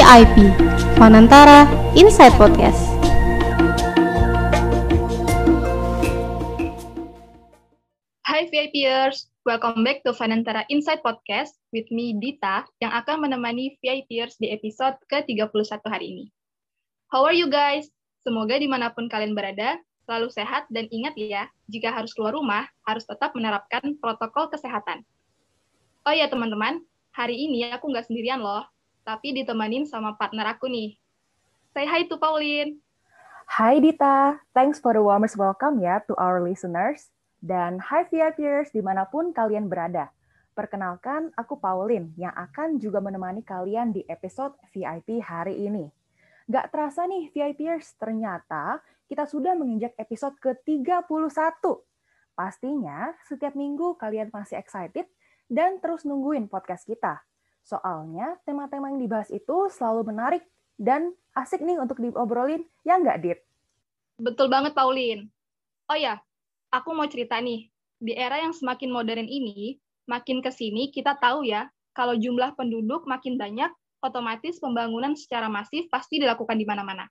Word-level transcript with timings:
VIP 0.00 0.56
Fanantara 0.96 1.68
Inside 1.92 2.32
Podcast. 2.40 2.80
Hai 8.24 8.48
VIPers, 8.48 9.28
welcome 9.44 9.84
back 9.84 10.00
to 10.08 10.16
Fanantara 10.16 10.64
Inside 10.72 11.04
Podcast 11.04 11.60
with 11.76 11.84
me 11.92 12.16
Dita 12.16 12.64
yang 12.80 12.96
akan 12.96 13.28
menemani 13.28 13.76
VIPers 13.84 14.40
di 14.40 14.48
episode 14.48 14.96
ke-31 15.12 15.84
hari 15.84 16.06
ini. 16.16 16.24
How 17.12 17.28
are 17.28 17.36
you 17.36 17.52
guys? 17.52 17.92
Semoga 18.24 18.56
di 18.56 18.72
mana 18.72 18.96
pun 18.96 19.04
kalian 19.04 19.36
berada, 19.36 19.76
selalu 20.08 20.32
sehat 20.32 20.64
dan 20.72 20.88
ingat 20.88 21.12
ya, 21.20 21.44
jika 21.68 21.92
harus 21.92 22.16
keluar 22.16 22.32
rumah, 22.32 22.64
harus 22.88 23.04
tetap 23.04 23.36
menerapkan 23.36 24.00
protokol 24.00 24.48
kesehatan. 24.48 25.04
Oh 26.08 26.14
ya 26.16 26.24
teman-teman, 26.32 26.80
hari 27.12 27.36
ini 27.36 27.68
aku 27.68 27.92
nggak 27.92 28.08
sendirian 28.08 28.40
loh, 28.40 28.64
tapi 29.04 29.34
ditemanin 29.34 29.88
sama 29.88 30.14
partner 30.16 30.56
aku 30.56 30.68
nih. 30.70 30.96
Say 31.72 31.86
hi 31.86 32.06
to 32.10 32.18
Pauline. 32.18 32.82
Hai 33.50 33.82
Dita, 33.82 34.38
thanks 34.54 34.78
for 34.78 34.94
the 34.94 35.02
warmest 35.02 35.34
welcome 35.34 35.82
ya 35.82 35.98
to 36.06 36.14
our 36.18 36.38
listeners. 36.38 37.10
Dan 37.40 37.80
hi 37.80 38.06
VIPers 38.06 38.70
di 38.70 38.84
mana 38.84 39.08
pun 39.08 39.32
kalian 39.32 39.66
berada. 39.66 40.12
Perkenalkan, 40.52 41.32
aku 41.34 41.56
Pauline 41.56 42.12
yang 42.20 42.36
akan 42.36 42.76
juga 42.76 43.00
menemani 43.00 43.40
kalian 43.40 43.96
di 43.96 44.04
episode 44.06 44.54
VIP 44.70 45.22
hari 45.24 45.56
ini. 45.56 45.88
Gak 46.50 46.74
terasa 46.74 47.06
nih 47.06 47.30
VIPers, 47.32 47.96
ternyata 47.96 48.82
kita 49.08 49.24
sudah 49.24 49.56
menginjak 49.56 49.96
episode 49.96 50.36
ke-31. 50.42 51.62
Pastinya 52.34 53.14
setiap 53.24 53.54
minggu 53.56 53.96
kalian 53.96 54.28
masih 54.34 54.58
excited 54.58 55.08
dan 55.50 55.78
terus 55.82 56.06
nungguin 56.06 56.46
podcast 56.46 56.86
kita. 56.86 57.22
Soalnya 57.70 58.34
tema-tema 58.42 58.90
yang 58.90 58.98
dibahas 58.98 59.30
itu 59.30 59.70
selalu 59.70 60.10
menarik 60.10 60.42
dan 60.74 61.14
asik 61.38 61.62
nih 61.62 61.78
untuk 61.78 62.02
diobrolin, 62.02 62.66
ya 62.82 62.98
nggak, 62.98 63.18
Dit? 63.22 63.38
Betul 64.18 64.50
banget, 64.50 64.74
Pauline. 64.74 65.30
Oh 65.86 65.94
ya, 65.94 66.18
aku 66.74 66.90
mau 66.90 67.06
cerita 67.06 67.38
nih. 67.38 67.70
Di 68.02 68.18
era 68.18 68.42
yang 68.42 68.50
semakin 68.50 68.90
modern 68.90 69.30
ini, 69.30 69.78
makin 70.10 70.42
ke 70.42 70.50
sini 70.50 70.90
kita 70.90 71.14
tahu 71.22 71.46
ya, 71.46 71.70
kalau 71.94 72.18
jumlah 72.18 72.58
penduduk 72.58 73.06
makin 73.06 73.38
banyak, 73.38 73.70
otomatis 74.02 74.58
pembangunan 74.58 75.14
secara 75.14 75.46
masif 75.46 75.86
pasti 75.94 76.18
dilakukan 76.18 76.58
di 76.58 76.66
mana-mana. 76.66 77.06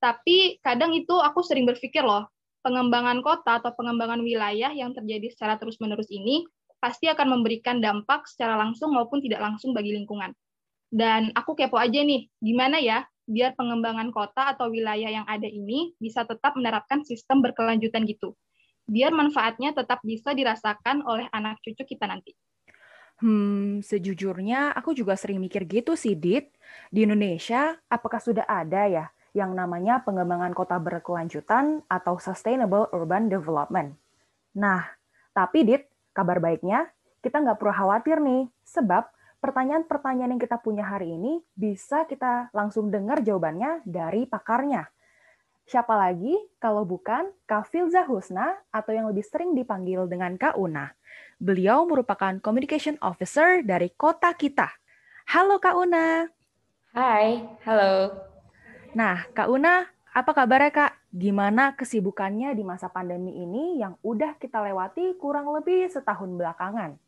Tapi 0.00 0.62
kadang 0.64 0.96
itu 0.96 1.12
aku 1.12 1.44
sering 1.44 1.68
berpikir 1.68 2.00
loh, 2.00 2.24
pengembangan 2.64 3.20
kota 3.20 3.60
atau 3.60 3.74
pengembangan 3.76 4.22
wilayah 4.24 4.72
yang 4.72 4.96
terjadi 4.96 5.28
secara 5.28 5.60
terus-menerus 5.60 6.08
ini 6.08 6.46
pasti 6.78 7.10
akan 7.10 7.38
memberikan 7.38 7.82
dampak 7.82 8.26
secara 8.30 8.54
langsung 8.58 8.94
maupun 8.94 9.18
tidak 9.22 9.42
langsung 9.42 9.74
bagi 9.74 9.94
lingkungan. 9.94 10.34
Dan 10.88 11.34
aku 11.36 11.52
kepo 11.52 11.76
aja 11.76 12.00
nih, 12.00 12.30
gimana 12.40 12.80
ya 12.80 13.04
biar 13.28 13.52
pengembangan 13.60 14.08
kota 14.08 14.56
atau 14.56 14.72
wilayah 14.72 15.20
yang 15.20 15.26
ada 15.28 15.44
ini 15.44 15.92
bisa 16.00 16.24
tetap 16.24 16.56
menerapkan 16.56 17.04
sistem 17.04 17.44
berkelanjutan 17.44 18.08
gitu. 18.08 18.32
Biar 18.88 19.12
manfaatnya 19.12 19.76
tetap 19.76 20.00
bisa 20.00 20.32
dirasakan 20.32 21.04
oleh 21.04 21.28
anak 21.28 21.60
cucu 21.60 21.84
kita 21.84 22.08
nanti. 22.08 22.32
Hmm, 23.20 23.84
sejujurnya 23.84 24.72
aku 24.72 24.96
juga 24.96 25.12
sering 25.12 25.44
mikir 25.44 25.68
gitu 25.68 25.92
sih, 25.92 26.16
Dit. 26.16 26.56
Di 26.88 27.04
Indonesia, 27.04 27.76
apakah 27.92 28.22
sudah 28.22 28.48
ada 28.48 28.88
ya 28.88 29.12
yang 29.36 29.52
namanya 29.52 30.00
pengembangan 30.00 30.56
kota 30.56 30.80
berkelanjutan 30.80 31.84
atau 31.84 32.16
Sustainable 32.16 32.88
Urban 32.96 33.28
Development? 33.28 33.92
Nah, 34.56 34.88
tapi 35.36 35.68
Dit, 35.68 35.84
Kabar 36.18 36.42
baiknya, 36.42 36.90
kita 37.22 37.38
nggak 37.38 37.62
perlu 37.62 37.70
khawatir 37.70 38.18
nih, 38.18 38.50
sebab 38.66 39.06
pertanyaan-pertanyaan 39.38 40.34
yang 40.34 40.42
kita 40.42 40.58
punya 40.58 40.82
hari 40.82 41.14
ini 41.14 41.38
bisa 41.54 42.10
kita 42.10 42.50
langsung 42.50 42.90
dengar 42.90 43.22
jawabannya 43.22 43.86
dari 43.86 44.26
pakarnya. 44.26 44.90
Siapa 45.62 45.94
lagi 45.94 46.34
kalau 46.58 46.82
bukan 46.82 47.30
Kak 47.46 47.70
Filza 47.70 48.02
Husna 48.02 48.50
atau 48.74 48.90
yang 48.90 49.06
lebih 49.06 49.22
sering 49.22 49.54
dipanggil 49.54 50.10
dengan 50.10 50.34
Kak 50.34 50.58
Una. 50.58 50.90
Beliau 51.38 51.86
merupakan 51.86 52.34
Communication 52.42 52.98
Officer 52.98 53.62
dari 53.62 53.94
kota 53.94 54.34
kita. 54.34 54.74
Halo 55.30 55.62
Kak 55.62 55.78
Una. 55.78 56.26
Hai, 56.98 57.46
halo. 57.62 58.10
Nah, 58.90 59.22
Kak 59.30 59.46
Una, 59.54 59.86
apa 60.18 60.34
kabarnya 60.34 60.72
Kak? 60.74 60.92
gimana 61.08 61.72
kesibukannya 61.72 62.52
di 62.52 62.66
masa 62.66 62.92
pandemi 62.92 63.32
ini 63.40 63.80
yang 63.80 63.96
udah 64.04 64.36
kita 64.36 64.60
lewati 64.60 65.16
kurang 65.16 65.48
lebih 65.54 65.88
setahun 65.88 66.28
belakangan? 66.36 66.98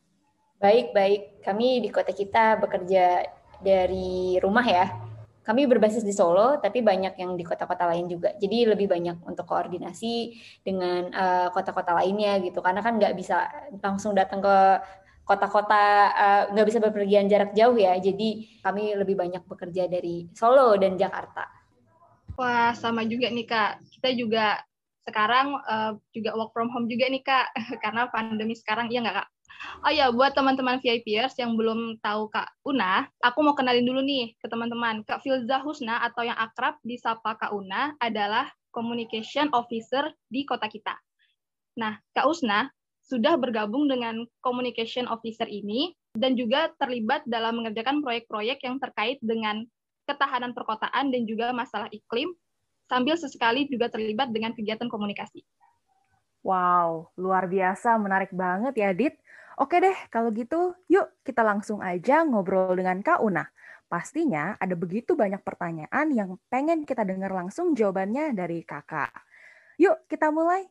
Baik, 0.56 0.96
baik. 0.96 1.44
Kami 1.44 1.84
di 1.84 1.88
kota 1.90 2.14
kita 2.14 2.56
bekerja 2.62 3.26
dari 3.60 4.38
rumah 4.40 4.64
ya. 4.64 4.86
Kami 5.42 5.66
berbasis 5.66 6.04
di 6.04 6.12
Solo, 6.14 6.60
tapi 6.62 6.84
banyak 6.84 7.16
yang 7.16 7.34
di 7.34 7.42
kota-kota 7.42 7.88
lain 7.90 8.06
juga. 8.06 8.30
Jadi 8.38 8.70
lebih 8.70 8.86
banyak 8.86 9.24
untuk 9.24 9.48
koordinasi 9.48 10.36
dengan 10.62 11.10
uh, 11.10 11.48
kota-kota 11.50 11.96
lainnya 11.96 12.38
gitu. 12.44 12.62
Karena 12.62 12.84
kan 12.84 13.00
nggak 13.00 13.16
bisa 13.16 13.50
langsung 13.80 14.14
datang 14.14 14.38
ke 14.40 14.56
kota-kota 15.24 15.84
uh, 16.12 16.42
nggak 16.54 16.66
bisa 16.68 16.78
berpergian 16.78 17.26
jarak 17.26 17.52
jauh 17.56 17.74
ya. 17.74 17.96
Jadi 17.98 18.60
kami 18.62 18.94
lebih 18.94 19.16
banyak 19.16 19.42
bekerja 19.48 19.88
dari 19.90 20.28
Solo 20.36 20.76
dan 20.76 20.94
Jakarta. 20.94 21.59
Wah, 22.40 22.72
sama 22.72 23.04
juga 23.04 23.28
nih 23.28 23.44
Kak. 23.44 23.84
Kita 24.00 24.16
juga 24.16 24.56
sekarang 25.04 25.60
uh, 25.60 25.92
juga 26.16 26.32
work 26.40 26.56
from 26.56 26.72
home 26.72 26.88
juga 26.88 27.04
nih 27.12 27.20
Kak, 27.20 27.52
karena 27.84 28.08
pandemi 28.08 28.56
sekarang, 28.56 28.88
iya 28.88 29.04
nggak 29.04 29.20
Kak? 29.20 29.28
Oh 29.84 29.92
ya, 29.92 30.08
buat 30.08 30.32
teman-teman 30.32 30.80
VIPers 30.80 31.36
yang 31.36 31.52
belum 31.52 32.00
tahu 32.00 32.32
Kak 32.32 32.48
Una, 32.64 33.04
aku 33.20 33.44
mau 33.44 33.52
kenalin 33.52 33.84
dulu 33.84 34.00
nih 34.00 34.32
ke 34.40 34.48
teman-teman. 34.48 35.04
Kak 35.04 35.20
Filza 35.20 35.60
Husna 35.60 36.00
atau 36.00 36.24
yang 36.24 36.38
akrab 36.40 36.80
disapa 36.80 37.36
Kak 37.36 37.52
Una 37.52 37.92
adalah 38.00 38.48
Communication 38.72 39.52
Officer 39.52 40.08
di 40.32 40.48
kota 40.48 40.64
kita. 40.64 40.96
Nah, 41.76 42.00
Kak 42.16 42.24
Usna 42.24 42.72
sudah 43.04 43.36
bergabung 43.36 43.84
dengan 43.84 44.24
Communication 44.40 45.12
Officer 45.12 45.44
ini 45.44 45.92
dan 46.16 46.40
juga 46.40 46.72
terlibat 46.80 47.20
dalam 47.28 47.60
mengerjakan 47.60 48.00
proyek-proyek 48.00 48.64
yang 48.64 48.80
terkait 48.80 49.20
dengan 49.20 49.68
ketahanan 50.10 50.50
perkotaan 50.50 51.14
dan 51.14 51.22
juga 51.22 51.54
masalah 51.54 51.86
iklim, 51.94 52.34
sambil 52.90 53.14
sesekali 53.14 53.70
juga 53.70 53.86
terlibat 53.86 54.34
dengan 54.34 54.50
kegiatan 54.50 54.90
komunikasi. 54.90 55.46
Wow, 56.42 57.14
luar 57.14 57.46
biasa, 57.46 57.94
menarik 58.02 58.34
banget 58.34 58.74
ya, 58.74 58.90
Dit. 58.90 59.14
Oke 59.60 59.78
deh, 59.78 59.94
kalau 60.08 60.32
gitu, 60.34 60.72
yuk 60.88 61.06
kita 61.22 61.44
langsung 61.46 61.84
aja 61.84 62.24
ngobrol 62.24 62.74
dengan 62.74 63.04
Kak 63.04 63.20
Una. 63.22 63.44
Pastinya 63.90 64.56
ada 64.56 64.72
begitu 64.72 65.18
banyak 65.18 65.42
pertanyaan 65.42 66.14
yang 66.14 66.40
pengen 66.48 66.88
kita 66.88 67.04
dengar 67.04 67.28
langsung 67.34 67.76
jawabannya 67.76 68.32
dari 68.32 68.64
kakak. 68.64 69.12
Yuk, 69.76 70.06
kita 70.08 70.32
mulai. 70.32 70.64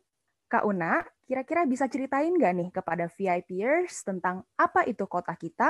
Kak 0.49 0.65
Una, 0.65 1.05
kira-kira 1.29 1.69
bisa 1.69 1.85
ceritain 1.85 2.33
nggak 2.33 2.53
nih 2.57 2.69
kepada 2.73 3.05
VIPers 3.05 4.01
tentang 4.01 4.41
apa 4.57 4.81
itu 4.89 5.05
kota 5.05 5.37
kita, 5.37 5.69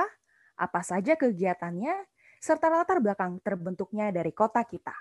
apa 0.56 0.80
saja 0.80 1.20
kegiatannya, 1.20 1.92
serta 2.40 2.72
latar 2.72 3.04
belakang 3.04 3.36
terbentuknya 3.44 4.08
dari 4.08 4.32
kota 4.32 4.64
kita. 4.64 4.96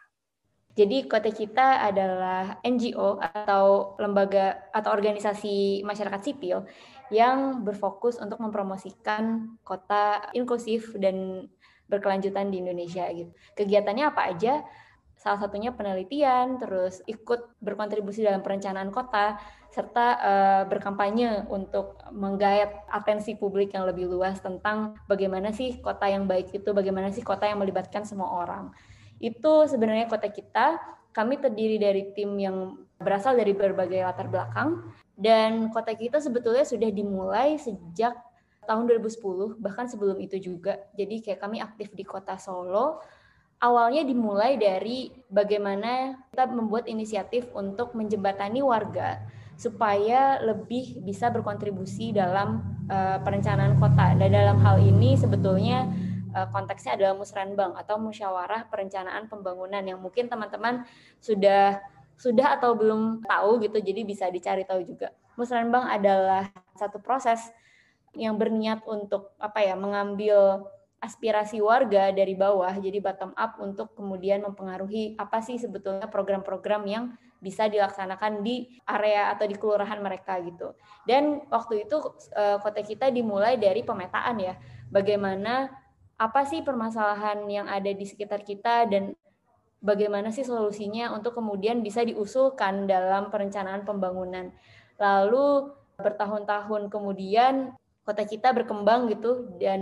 Jadi 0.75 1.09
kota 1.09 1.33
kita 1.33 1.81
adalah 1.81 2.61
NGO 2.61 3.19
atau 3.19 3.95
lembaga 3.97 4.69
atau 4.69 4.93
organisasi 4.93 5.81
masyarakat 5.81 6.21
sipil 6.21 6.63
yang 7.09 7.65
berfokus 7.65 8.21
untuk 8.21 8.37
mempromosikan 8.37 9.55
kota 9.65 10.29
inklusif 10.37 10.93
dan 11.01 11.49
berkelanjutan 11.89 12.53
di 12.53 12.61
Indonesia 12.61 13.09
gitu. 13.09 13.33
Kegiatannya 13.57 14.05
apa 14.13 14.29
aja? 14.29 14.61
Salah 15.19 15.41
satunya 15.41 15.75
penelitian, 15.75 16.61
terus 16.61 17.03
ikut 17.09 17.59
berkontribusi 17.59 18.23
dalam 18.23 18.39
perencanaan 18.39 18.87
kota, 18.93 19.35
serta 19.69 20.05
uh, 20.17 20.63
berkampanye 20.65 21.45
untuk 21.45 22.01
menggait 22.09 22.73
atensi 22.89 23.37
publik 23.37 23.77
yang 23.77 23.85
lebih 23.85 24.09
luas 24.09 24.41
tentang 24.41 24.97
bagaimana 25.05 25.53
sih 25.53 25.77
kota 25.77 26.09
yang 26.09 26.25
baik 26.25 26.49
itu, 26.49 26.69
bagaimana 26.73 27.13
sih 27.13 27.21
kota 27.21 27.45
yang 27.45 27.61
melibatkan 27.61 28.01
semua 28.01 28.33
orang. 28.33 28.73
Itu 29.21 29.69
sebenarnya 29.69 30.09
kota 30.09 30.27
kita. 30.29 30.81
Kami 31.13 31.41
terdiri 31.41 31.77
dari 31.77 32.13
tim 32.13 32.37
yang 32.37 32.77
berasal 33.01 33.37
dari 33.37 33.53
berbagai 33.53 34.05
latar 34.05 34.29
belakang 34.29 34.93
dan 35.17 35.73
kota 35.73 35.93
kita 35.97 36.21
sebetulnya 36.21 36.63
sudah 36.63 36.89
dimulai 36.93 37.57
sejak 37.57 38.13
tahun 38.69 38.85
2010 38.85 39.57
bahkan 39.57 39.89
sebelum 39.89 40.17
itu 40.21 40.37
juga. 40.37 40.77
Jadi 40.93 41.25
kayak 41.25 41.39
kami 41.41 41.57
aktif 41.61 41.93
di 41.97 42.05
kota 42.05 42.37
Solo 42.37 43.01
awalnya 43.59 44.07
dimulai 44.07 44.55
dari 44.55 45.11
bagaimana 45.27 46.15
kita 46.31 46.47
membuat 46.49 46.87
inisiatif 46.87 47.51
untuk 47.51 47.93
menjembatani 47.93 48.63
warga 48.63 49.19
supaya 49.59 50.39
lebih 50.39 51.03
bisa 51.03 51.27
berkontribusi 51.27 52.15
dalam 52.15 52.63
uh, 52.87 53.19
perencanaan 53.19 53.75
kota. 53.75 54.15
Dan 54.15 54.31
dalam 54.31 54.63
hal 54.63 54.79
ini 54.79 55.19
sebetulnya 55.19 55.83
uh, 56.31 56.47
konteksnya 56.47 56.95
adalah 56.95 57.19
musrenbang 57.19 57.75
atau 57.75 57.99
musyawarah 57.99 58.71
perencanaan 58.71 59.27
pembangunan 59.27 59.83
yang 59.83 59.99
mungkin 59.99 60.31
teman-teman 60.31 60.87
sudah 61.19 61.83
sudah 62.15 62.55
atau 62.55 62.75
belum 62.75 63.23
tahu 63.27 63.63
gitu, 63.63 63.79
jadi 63.83 64.03
bisa 64.07 64.31
dicari 64.31 64.63
tahu 64.63 64.83
juga. 64.87 65.11
Musrenbang 65.35 65.87
adalah 65.87 66.51
satu 66.75 66.99
proses 66.99 67.39
yang 68.15 68.39
berniat 68.39 68.83
untuk 68.87 69.35
apa 69.39 69.59
ya 69.63 69.75
mengambil 69.75 70.67
aspirasi 70.99 71.63
warga 71.63 72.11
dari 72.11 72.35
bawah 72.35 72.75
jadi 72.75 72.99
bottom 72.99 73.31
up 73.39 73.55
untuk 73.63 73.95
kemudian 73.95 74.43
mempengaruhi 74.43 75.15
apa 75.15 75.39
sih 75.39 75.55
sebetulnya 75.55 76.11
program-program 76.11 76.83
yang 76.83 77.05
bisa 77.39 77.71
dilaksanakan 77.71 78.43
di 78.43 78.67
area 78.83 79.31
atau 79.31 79.47
di 79.47 79.55
kelurahan 79.55 79.99
mereka 80.03 80.37
gitu. 80.43 80.75
Dan 81.07 81.47
waktu 81.47 81.87
itu 81.87 81.97
eh, 82.35 82.59
kota 82.59 82.83
kita 82.83 83.07
dimulai 83.09 83.55
dari 83.55 83.81
pemetaan 83.83 84.37
ya. 84.43 84.59
Bagaimana 84.91 85.71
apa 86.19 86.43
sih 86.43 86.59
permasalahan 86.61 87.47
yang 87.47 87.67
ada 87.71 87.87
di 87.89 88.03
sekitar 88.03 88.43
kita 88.43 88.91
dan 88.91 89.15
bagaimana 89.79 90.35
sih 90.35 90.43
solusinya 90.43 91.15
untuk 91.15 91.39
kemudian 91.39 91.79
bisa 91.79 92.03
diusulkan 92.03 92.85
dalam 92.85 93.31
perencanaan 93.31 93.87
pembangunan. 93.87 94.51
Lalu 94.99 95.71
bertahun-tahun 95.95 96.91
kemudian 96.91 97.71
kota 98.09 98.25
kita 98.25 98.49
berkembang 98.57 99.05
gitu 99.13 99.53
dan 99.61 99.81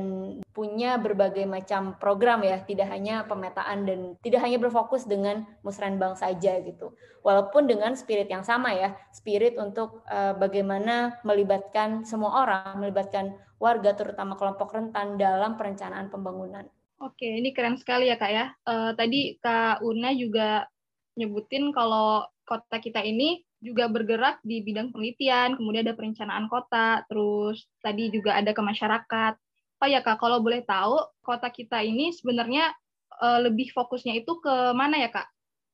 punya 0.51 0.99
berbagai 0.99 1.47
macam 1.47 1.95
program 1.95 2.43
ya, 2.43 2.59
tidak 2.67 2.91
hanya 2.91 3.23
pemetaan 3.23 3.87
dan 3.87 4.19
tidak 4.19 4.43
hanya 4.43 4.59
berfokus 4.59 5.07
dengan 5.07 5.47
musrenbang 5.63 6.11
saja 6.19 6.59
gitu. 6.59 6.91
Walaupun 7.23 7.71
dengan 7.71 7.95
spirit 7.95 8.27
yang 8.27 8.43
sama 8.43 8.75
ya, 8.75 8.99
spirit 9.15 9.55
untuk 9.55 10.03
uh, 10.11 10.35
bagaimana 10.35 11.23
melibatkan 11.23 12.03
semua 12.03 12.43
orang, 12.43 12.83
melibatkan 12.83 13.39
warga 13.63 13.95
terutama 13.95 14.35
kelompok 14.35 14.75
rentan 14.75 15.15
dalam 15.15 15.55
perencanaan 15.55 16.11
pembangunan. 16.11 16.67
Oke, 16.99 17.31
ini 17.31 17.55
keren 17.55 17.79
sekali 17.79 18.11
ya 18.11 18.19
Kak 18.19 18.31
ya. 18.35 18.51
Uh, 18.67 18.91
tadi 18.91 19.39
Kak 19.39 19.79
Una 19.87 20.11
juga 20.11 20.67
nyebutin 21.15 21.71
kalau 21.71 22.27
kota 22.43 22.83
kita 22.83 23.07
ini 23.07 23.46
juga 23.57 23.89
bergerak 23.89 24.37
di 24.45 24.61
bidang 24.61 24.93
penelitian, 24.93 25.57
kemudian 25.57 25.85
ada 25.85 25.97
perencanaan 25.97 26.45
kota, 26.45 27.01
terus 27.09 27.65
tadi 27.81 28.13
juga 28.13 28.37
ada 28.37 28.53
ke 28.53 28.61
masyarakat. 28.61 29.33
Oh 29.77 29.89
ya 29.89 30.01
Kak, 30.01 30.21
kalau 30.21 30.41
boleh 30.41 30.61
tahu, 30.65 30.97
kota 31.21 31.49
kita 31.49 31.81
ini 31.81 32.13
sebenarnya 32.13 32.73
uh, 33.21 33.39
lebih 33.45 33.73
fokusnya 33.73 34.17
itu 34.17 34.37
ke 34.41 34.73
mana 34.77 35.01
ya 35.01 35.09
Kak? 35.09 35.27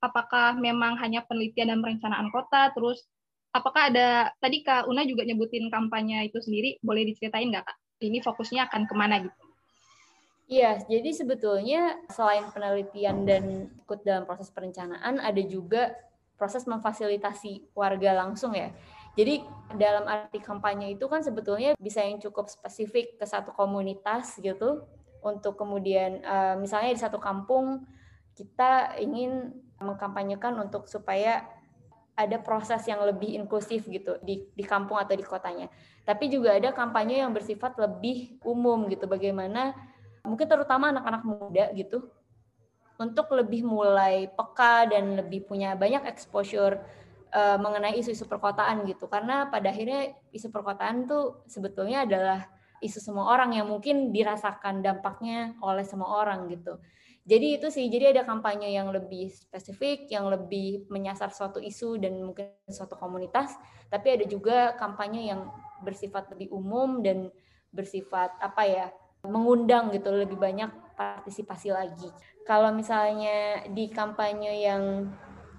Apakah 0.04 0.60
memang 0.60 1.00
hanya 1.00 1.24
penelitian 1.24 1.72
dan 1.72 1.80
perencanaan 1.80 2.28
kota, 2.32 2.72
terus 2.76 3.08
apakah 3.56 3.92
ada, 3.92 4.32
tadi 4.40 4.64
Kak 4.64 4.88
Una 4.88 5.08
juga 5.08 5.24
nyebutin 5.24 5.68
kampanye 5.72 6.28
itu 6.28 6.40
sendiri, 6.40 6.80
boleh 6.84 7.08
diceritain 7.08 7.52
nggak 7.52 7.68
Kak? 7.68 7.78
Ini 8.04 8.20
fokusnya 8.20 8.68
akan 8.68 8.84
ke 8.84 8.96
mana 8.96 9.24
gitu? 9.24 9.44
Iya, 10.52 10.84
jadi 10.92 11.10
sebetulnya 11.16 12.04
selain 12.12 12.44
penelitian 12.52 13.24
dan 13.24 13.72
ikut 13.80 14.04
dalam 14.04 14.28
proses 14.28 14.52
perencanaan, 14.52 15.24
ada 15.24 15.40
juga 15.40 15.96
proses 16.38 16.66
memfasilitasi 16.66 17.74
warga 17.78 18.12
langsung 18.18 18.58
ya. 18.58 18.74
Jadi 19.14 19.46
dalam 19.78 20.10
arti 20.10 20.42
kampanye 20.42 20.98
itu 20.98 21.06
kan 21.06 21.22
sebetulnya 21.22 21.78
bisa 21.78 22.02
yang 22.02 22.18
cukup 22.18 22.50
spesifik 22.50 23.22
ke 23.22 23.26
satu 23.30 23.54
komunitas 23.54 24.42
gitu 24.42 24.90
untuk 25.22 25.54
kemudian 25.56 26.20
uh, 26.26 26.58
misalnya 26.58 26.92
di 26.98 27.02
satu 27.02 27.22
kampung 27.22 27.86
kita 28.34 28.98
ingin 28.98 29.54
mengkampanyekan 29.78 30.58
untuk 30.58 30.90
supaya 30.90 31.46
ada 32.14 32.38
proses 32.42 32.82
yang 32.86 33.02
lebih 33.06 33.38
inklusif 33.38 33.86
gitu 33.90 34.18
di 34.22 34.46
di 34.54 34.64
kampung 34.66 34.98
atau 34.98 35.14
di 35.14 35.26
kotanya. 35.26 35.70
Tapi 36.06 36.30
juga 36.30 36.58
ada 36.58 36.74
kampanye 36.74 37.22
yang 37.22 37.34
bersifat 37.34 37.78
lebih 37.78 38.42
umum 38.42 38.90
gitu 38.90 39.06
bagaimana 39.06 39.74
mungkin 40.26 40.46
terutama 40.50 40.90
anak-anak 40.90 41.22
muda 41.26 41.66
gitu 41.78 42.10
untuk 43.02 43.34
lebih 43.34 43.66
mulai 43.66 44.30
peka 44.30 44.90
dan 44.90 45.18
lebih 45.18 45.50
punya 45.50 45.74
banyak 45.74 46.06
exposure 46.06 46.78
uh, 47.34 47.58
mengenai 47.58 47.98
isu-isu 47.98 48.30
perkotaan 48.30 48.86
gitu 48.86 49.10
karena 49.10 49.50
pada 49.50 49.74
akhirnya 49.74 50.14
isu 50.30 50.54
perkotaan 50.54 51.10
tuh 51.10 51.42
sebetulnya 51.50 52.06
adalah 52.06 52.46
isu 52.84 53.00
semua 53.00 53.32
orang 53.32 53.56
yang 53.56 53.72
mungkin 53.72 54.12
dirasakan 54.12 54.84
dampaknya 54.84 55.56
oleh 55.64 55.88
semua 55.88 56.20
orang 56.20 56.52
gitu. 56.52 56.78
Jadi 57.24 57.56
itu 57.56 57.72
sih, 57.72 57.88
jadi 57.88 58.12
ada 58.12 58.28
kampanye 58.28 58.76
yang 58.76 58.92
lebih 58.92 59.32
spesifik, 59.32 60.12
yang 60.12 60.28
lebih 60.28 60.84
menyasar 60.92 61.32
suatu 61.32 61.64
isu 61.64 61.96
dan 61.96 62.20
mungkin 62.20 62.52
suatu 62.68 63.00
komunitas, 63.00 63.56
tapi 63.88 64.20
ada 64.20 64.28
juga 64.28 64.76
kampanye 64.76 65.32
yang 65.32 65.48
bersifat 65.88 66.28
lebih 66.36 66.52
umum 66.52 67.00
dan 67.00 67.32
bersifat 67.72 68.36
apa 68.44 68.68
ya, 68.68 68.86
mengundang 69.24 69.88
gitu 69.96 70.12
lebih 70.12 70.36
banyak 70.36 70.68
partisipasi 70.96 71.74
lagi. 71.74 72.10
Kalau 72.44 72.72
misalnya 72.76 73.66
di 73.72 73.90
kampanye 73.90 74.66
yang 74.66 75.12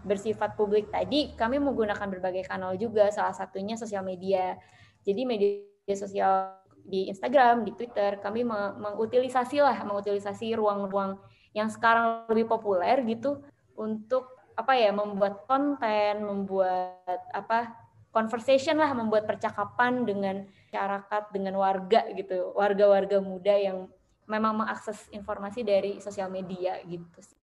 bersifat 0.05 0.55
publik 0.55 0.93
tadi, 0.93 1.33
kami 1.35 1.57
menggunakan 1.59 2.07
berbagai 2.13 2.45
kanal 2.45 2.77
juga, 2.77 3.09
salah 3.09 3.33
satunya 3.33 3.75
sosial 3.75 4.05
media. 4.05 4.61
Jadi 5.05 5.25
media 5.25 5.97
sosial 5.97 6.61
di 6.85 7.09
Instagram, 7.09 7.65
di 7.65 7.73
Twitter, 7.73 8.21
kami 8.21 8.45
mengutilisasi 8.45 9.65
lah, 9.65 9.81
mengutilisasi 9.89 10.53
ruang-ruang 10.61 11.17
yang 11.57 11.73
sekarang 11.73 12.29
lebih 12.29 12.53
populer 12.53 13.01
gitu 13.09 13.41
untuk 13.75 14.29
apa 14.55 14.77
ya, 14.77 14.93
membuat 14.93 15.49
konten, 15.49 16.23
membuat 16.23 17.25
apa 17.33 17.73
conversation 18.15 18.79
lah, 18.79 18.93
membuat 18.93 19.27
percakapan 19.27 20.07
dengan 20.07 20.47
masyarakat, 20.71 21.23
dengan 21.31 21.55
warga 21.59 22.03
gitu, 22.15 22.51
warga-warga 22.55 23.19
muda 23.23 23.55
yang 23.55 23.91
memang 24.25 24.65
mengakses 24.65 25.09
informasi 25.13 25.61
dari 25.65 26.01
sosial 26.01 26.33
media 26.33 26.81
gitu 26.85 27.19
sih. 27.21 27.39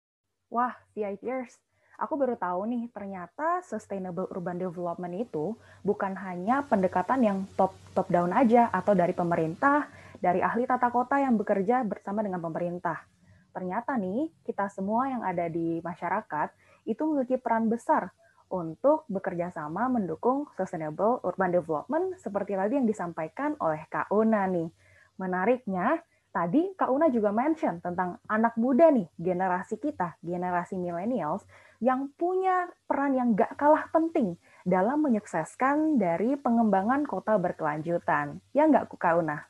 Wah, 0.47 0.74
VIPers, 0.95 1.59
aku 2.00 2.13
baru 2.15 2.38
tahu 2.39 2.69
nih 2.71 2.88
ternyata 2.94 3.65
sustainable 3.65 4.29
urban 4.31 4.62
development 4.62 5.27
itu 5.27 5.57
bukan 5.83 6.13
hanya 6.15 6.63
pendekatan 6.63 7.19
yang 7.25 7.38
top 7.59 7.75
top 7.91 8.07
down 8.07 8.31
aja 8.31 8.69
atau 8.71 8.94
dari 8.94 9.12
pemerintah, 9.12 9.89
dari 10.21 10.39
ahli 10.39 10.63
tata 10.63 10.88
kota 10.94 11.19
yang 11.19 11.35
bekerja 11.35 11.83
bersama 11.83 12.24
dengan 12.24 12.39
pemerintah. 12.39 13.03
Ternyata 13.51 13.97
nih, 13.97 14.30
kita 14.45 14.69
semua 14.69 15.09
yang 15.09 15.25
ada 15.25 15.50
di 15.50 15.81
masyarakat 15.81 16.53
itu 16.85 17.01
memiliki 17.03 17.41
peran 17.41 17.68
besar 17.68 18.13
untuk 18.47 19.03
bekerja 19.12 19.51
sama 19.51 19.91
mendukung 19.91 20.47
sustainable 20.56 21.19
urban 21.27 21.51
development 21.51 22.15
seperti 22.21 22.56
tadi 22.56 22.80
yang 22.80 22.88
disampaikan 22.88 23.59
oleh 23.59 23.83
Kak 23.91 24.07
Una 24.13 24.47
nih. 24.47 24.71
Menariknya, 25.19 26.00
tadi 26.31 26.74
Kak 26.77 26.89
Una 26.91 27.07
juga 27.09 27.33
mention 27.33 27.79
tentang 27.81 28.21
anak 28.29 28.56
muda 28.56 28.91
nih, 28.94 29.07
generasi 29.18 29.81
kita, 29.81 30.15
generasi 30.21 30.77
millennials, 30.77 31.45
yang 31.77 32.09
punya 32.18 32.69
peran 32.89 33.13
yang 33.13 33.38
gak 33.38 33.53
kalah 33.57 33.85
penting 33.94 34.38
dalam 34.68 35.06
menyukseskan 35.06 36.01
dari 36.01 36.35
pengembangan 36.35 37.06
kota 37.06 37.39
berkelanjutan. 37.39 38.41
Ya 38.51 38.68
nggak 38.68 38.91
Kak 38.97 39.15
Una? 39.21 39.47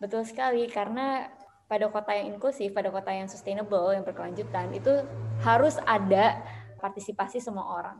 Betul 0.00 0.24
sekali, 0.24 0.68
karena 0.68 1.28
pada 1.66 1.90
kota 1.90 2.14
yang 2.14 2.36
inklusif, 2.38 2.70
pada 2.70 2.88
kota 2.94 3.10
yang 3.10 3.26
sustainable, 3.26 3.90
yang 3.90 4.06
berkelanjutan, 4.06 4.70
itu 4.72 5.02
harus 5.42 5.76
ada 5.82 6.40
partisipasi 6.78 7.42
semua 7.42 7.66
orang. 7.66 7.98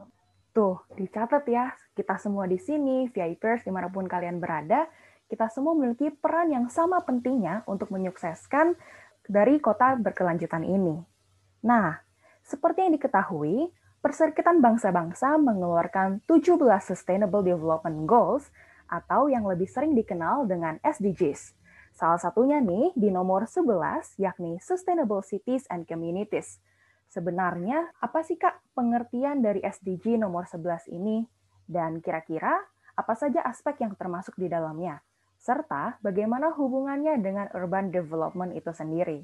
Tuh, 0.54 0.80
dicatat 0.96 1.44
ya, 1.50 1.74
kita 1.92 2.16
semua 2.16 2.48
di 2.48 2.56
sini, 2.56 3.12
VIPers, 3.12 3.66
di 3.66 3.72
mana 3.74 3.92
pun 3.92 4.08
kalian 4.08 4.40
berada, 4.40 4.88
kita 5.26 5.50
semua 5.50 5.74
memiliki 5.74 6.10
peran 6.10 6.50
yang 6.54 6.66
sama 6.70 7.02
pentingnya 7.02 7.66
untuk 7.66 7.90
menyukseskan 7.90 8.78
dari 9.26 9.58
kota 9.58 9.98
berkelanjutan 9.98 10.62
ini. 10.62 11.02
Nah, 11.66 11.98
seperti 12.46 12.86
yang 12.86 12.94
diketahui, 12.94 13.74
Perserikatan 14.06 14.62
Bangsa-Bangsa 14.62 15.34
mengeluarkan 15.34 16.22
17 16.30 16.62
Sustainable 16.78 17.42
Development 17.42 18.06
Goals 18.06 18.54
atau 18.86 19.26
yang 19.26 19.42
lebih 19.50 19.66
sering 19.66 19.98
dikenal 19.98 20.46
dengan 20.46 20.78
SDGs. 20.78 21.58
Salah 21.90 22.22
satunya 22.22 22.62
nih 22.62 22.94
di 22.94 23.10
nomor 23.10 23.50
11 23.50 24.14
yakni 24.22 24.62
Sustainable 24.62 25.26
Cities 25.26 25.66
and 25.74 25.90
Communities. 25.90 26.62
Sebenarnya 27.10 27.90
apa 27.98 28.22
sih 28.22 28.38
Kak 28.38 28.78
pengertian 28.78 29.42
dari 29.42 29.58
SDG 29.58 30.22
nomor 30.22 30.46
11 30.46 30.86
ini? 30.86 31.26
Dan 31.66 31.98
kira-kira 31.98 32.62
apa 32.94 33.14
saja 33.18 33.42
aspek 33.42 33.82
yang 33.82 33.98
termasuk 33.98 34.38
di 34.38 34.46
dalamnya? 34.46 35.02
Serta 35.46 36.02
bagaimana 36.02 36.50
hubungannya 36.58 37.22
dengan 37.22 37.46
urban 37.54 37.94
development 37.94 38.58
itu 38.58 38.74
sendiri. 38.74 39.22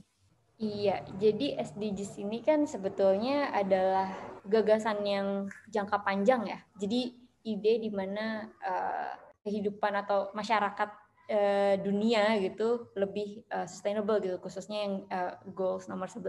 Iya, 0.63 1.03
jadi 1.19 1.59
SDGs 1.59 2.23
ini 2.23 2.39
kan 2.39 2.71
sebetulnya 2.71 3.51
adalah 3.51 4.15
gagasan 4.47 5.03
yang 5.03 5.51
jangka 5.67 6.07
panjang 6.07 6.47
ya. 6.47 6.63
Jadi 6.79 7.19
ide 7.43 7.83
di 7.83 7.91
mana 7.91 8.47
uh, 8.63 9.11
kehidupan 9.43 9.91
atau 10.07 10.31
masyarakat 10.31 10.91
uh, 11.35 11.75
dunia 11.83 12.39
gitu 12.39 12.95
lebih 12.95 13.43
uh, 13.51 13.67
sustainable 13.67 14.23
gitu, 14.23 14.39
khususnya 14.39 14.87
yang 14.87 14.95
uh, 15.11 15.35
goals 15.51 15.91
nomor 15.91 16.07
11. 16.07 16.23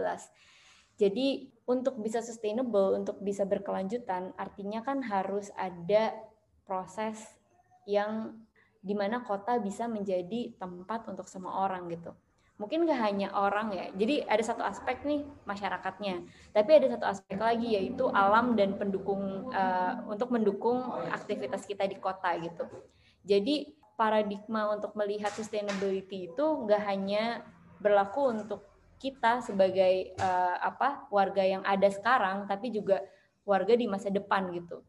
Jadi 0.98 1.54
untuk 1.70 2.02
bisa 2.02 2.18
sustainable, 2.18 2.98
untuk 2.98 3.22
bisa 3.22 3.46
berkelanjutan, 3.46 4.34
artinya 4.34 4.82
kan 4.82 4.98
harus 5.06 5.54
ada 5.54 6.10
proses 6.66 7.22
yang 7.86 8.34
di 8.84 8.92
mana 8.92 9.24
kota 9.24 9.56
bisa 9.56 9.88
menjadi 9.88 10.52
tempat 10.60 11.08
untuk 11.08 11.24
semua 11.24 11.64
orang 11.64 11.88
gitu. 11.88 12.12
Mungkin 12.60 12.86
gak 12.86 13.00
hanya 13.02 13.34
orang 13.34 13.74
ya, 13.74 13.90
jadi 13.98 14.30
ada 14.30 14.44
satu 14.44 14.62
aspek 14.62 15.02
nih 15.02 15.26
masyarakatnya, 15.42 16.22
tapi 16.54 16.70
ada 16.78 16.86
satu 16.94 17.04
aspek 17.10 17.34
lagi 17.34 17.74
yaitu 17.74 18.06
alam 18.14 18.54
dan 18.54 18.78
pendukung 18.78 19.50
uh, 19.50 20.06
untuk 20.06 20.30
mendukung 20.30 20.78
aktivitas 21.10 21.66
kita 21.66 21.82
di 21.90 21.98
kota 21.98 22.30
gitu. 22.38 22.62
Jadi 23.26 23.74
paradigma 23.98 24.70
untuk 24.70 24.94
melihat 24.94 25.34
sustainability 25.34 26.30
itu 26.30 26.46
gak 26.70 26.82
hanya 26.86 27.42
berlaku 27.82 28.30
untuk 28.30 28.62
kita 29.02 29.42
sebagai 29.42 30.14
uh, 30.22 30.56
apa 30.62 31.10
warga 31.10 31.42
yang 31.42 31.60
ada 31.66 31.90
sekarang 31.90 32.46
tapi 32.46 32.70
juga 32.70 33.02
warga 33.44 33.76
di 33.76 33.84
masa 33.84 34.08
depan 34.08 34.48
gitu 34.54 34.80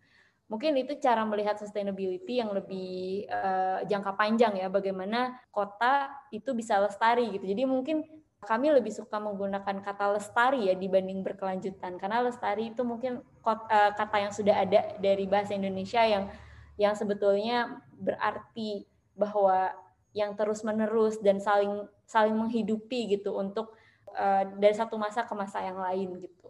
mungkin 0.45 0.77
itu 0.77 0.93
cara 1.01 1.25
melihat 1.25 1.57
sustainability 1.57 2.37
yang 2.37 2.53
lebih 2.53 3.25
uh, 3.29 3.81
jangka 3.89 4.13
panjang 4.13 4.53
ya 4.61 4.69
bagaimana 4.69 5.41
kota 5.49 6.13
itu 6.29 6.53
bisa 6.53 6.77
lestari 6.77 7.33
gitu 7.33 7.49
jadi 7.49 7.65
mungkin 7.65 8.05
kami 8.45 8.69
lebih 8.69 8.93
suka 8.93 9.17
menggunakan 9.17 9.81
kata 9.81 10.21
lestari 10.21 10.69
ya 10.69 10.77
dibanding 10.77 11.25
berkelanjutan 11.25 11.97
karena 11.97 12.21
lestari 12.21 12.69
itu 12.71 12.85
mungkin 12.85 13.25
eh, 13.25 13.91
kata 13.97 14.17
yang 14.21 14.29
sudah 14.29 14.55
ada 14.61 15.01
dari 15.01 15.25
bahasa 15.25 15.57
Indonesia 15.57 16.05
yang 16.05 16.29
yang 16.77 16.93
sebetulnya 16.93 17.81
berarti 17.97 18.85
bahwa 19.17 19.73
yang 20.13 20.37
terus 20.37 20.61
menerus 20.61 21.17
dan 21.19 21.41
saling 21.41 21.89
saling 22.05 22.37
menghidupi 22.37 23.17
gitu 23.17 23.35
untuk 23.35 23.75
uh, 24.15 24.43
dari 24.55 24.71
satu 24.71 24.95
masa 24.95 25.27
ke 25.27 25.33
masa 25.35 25.59
yang 25.59 25.75
lain 25.75 26.23
gitu. 26.23 26.44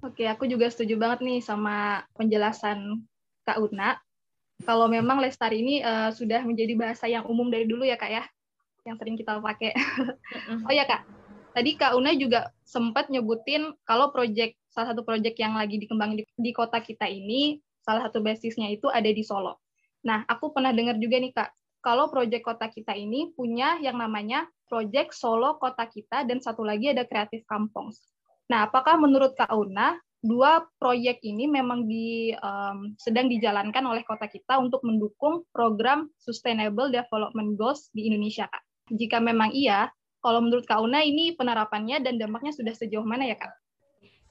Oke, 0.00 0.24
aku 0.24 0.48
juga 0.48 0.72
setuju 0.72 0.96
banget 0.96 1.20
nih 1.20 1.44
sama 1.44 2.00
penjelasan 2.16 3.04
Kak 3.44 3.60
Una. 3.60 4.00
Kalau 4.64 4.88
memang 4.88 5.20
lestari 5.20 5.60
ini 5.60 5.84
uh, 5.84 6.08
sudah 6.08 6.40
menjadi 6.44 6.72
bahasa 6.72 7.04
yang 7.04 7.28
umum 7.28 7.52
dari 7.52 7.68
dulu 7.68 7.84
ya 7.84 8.00
Kak 8.00 8.08
ya, 8.08 8.24
yang 8.88 8.96
sering 8.96 9.20
kita 9.20 9.36
pakai. 9.40 9.76
oh 10.68 10.72
ya 10.72 10.88
Kak, 10.88 11.04
tadi 11.52 11.76
Kak 11.76 11.96
Una 12.00 12.16
juga 12.16 12.48
sempat 12.64 13.12
nyebutin 13.12 13.76
kalau 13.84 14.08
proyek 14.08 14.56
salah 14.72 14.96
satu 14.96 15.04
proyek 15.04 15.36
yang 15.36 15.52
lagi 15.52 15.76
dikembangin 15.76 16.24
di, 16.24 16.24
di 16.32 16.52
kota 16.56 16.80
kita 16.80 17.04
ini, 17.04 17.60
salah 17.84 18.08
satu 18.08 18.24
basisnya 18.24 18.72
itu 18.72 18.88
ada 18.88 19.08
di 19.08 19.20
Solo. 19.20 19.60
Nah, 20.00 20.24
aku 20.24 20.56
pernah 20.56 20.72
dengar 20.72 20.96
juga 20.96 21.20
nih 21.20 21.32
Kak, 21.36 21.50
kalau 21.84 22.08
proyek 22.08 22.40
kota 22.40 22.72
kita 22.72 22.96
ini 22.96 23.32
punya 23.36 23.76
yang 23.84 24.00
namanya 24.00 24.48
proyek 24.68 25.12
Solo 25.12 25.56
Kota 25.60 25.88
Kita 25.88 26.24
dan 26.28 26.40
satu 26.40 26.64
lagi 26.64 26.92
ada 26.92 27.04
Kreatif 27.08 27.44
Kampung. 27.44 27.92
Nah, 28.50 28.66
apakah 28.66 28.98
menurut 28.98 29.38
Kak 29.38 29.54
Una, 29.54 29.94
dua 30.18 30.66
proyek 30.82 31.22
ini 31.22 31.46
memang 31.46 31.86
di, 31.86 32.34
um, 32.34 32.98
sedang 32.98 33.30
dijalankan 33.30 33.86
oleh 33.86 34.02
kota 34.02 34.26
kita 34.26 34.58
untuk 34.58 34.82
mendukung 34.82 35.46
program 35.54 36.10
Sustainable 36.18 36.90
Development 36.90 37.54
Goals 37.54 37.94
di 37.94 38.10
Indonesia, 38.10 38.50
Kak? 38.50 38.90
Jika 38.90 39.22
memang 39.22 39.54
iya, 39.54 39.86
kalau 40.18 40.42
menurut 40.42 40.66
Kak 40.66 40.82
Una 40.82 40.98
ini 41.06 41.38
penerapannya 41.38 42.02
dan 42.02 42.18
dampaknya 42.18 42.50
sudah 42.50 42.74
sejauh 42.74 43.06
mana 43.06 43.30
ya, 43.30 43.38
Kak? 43.38 43.54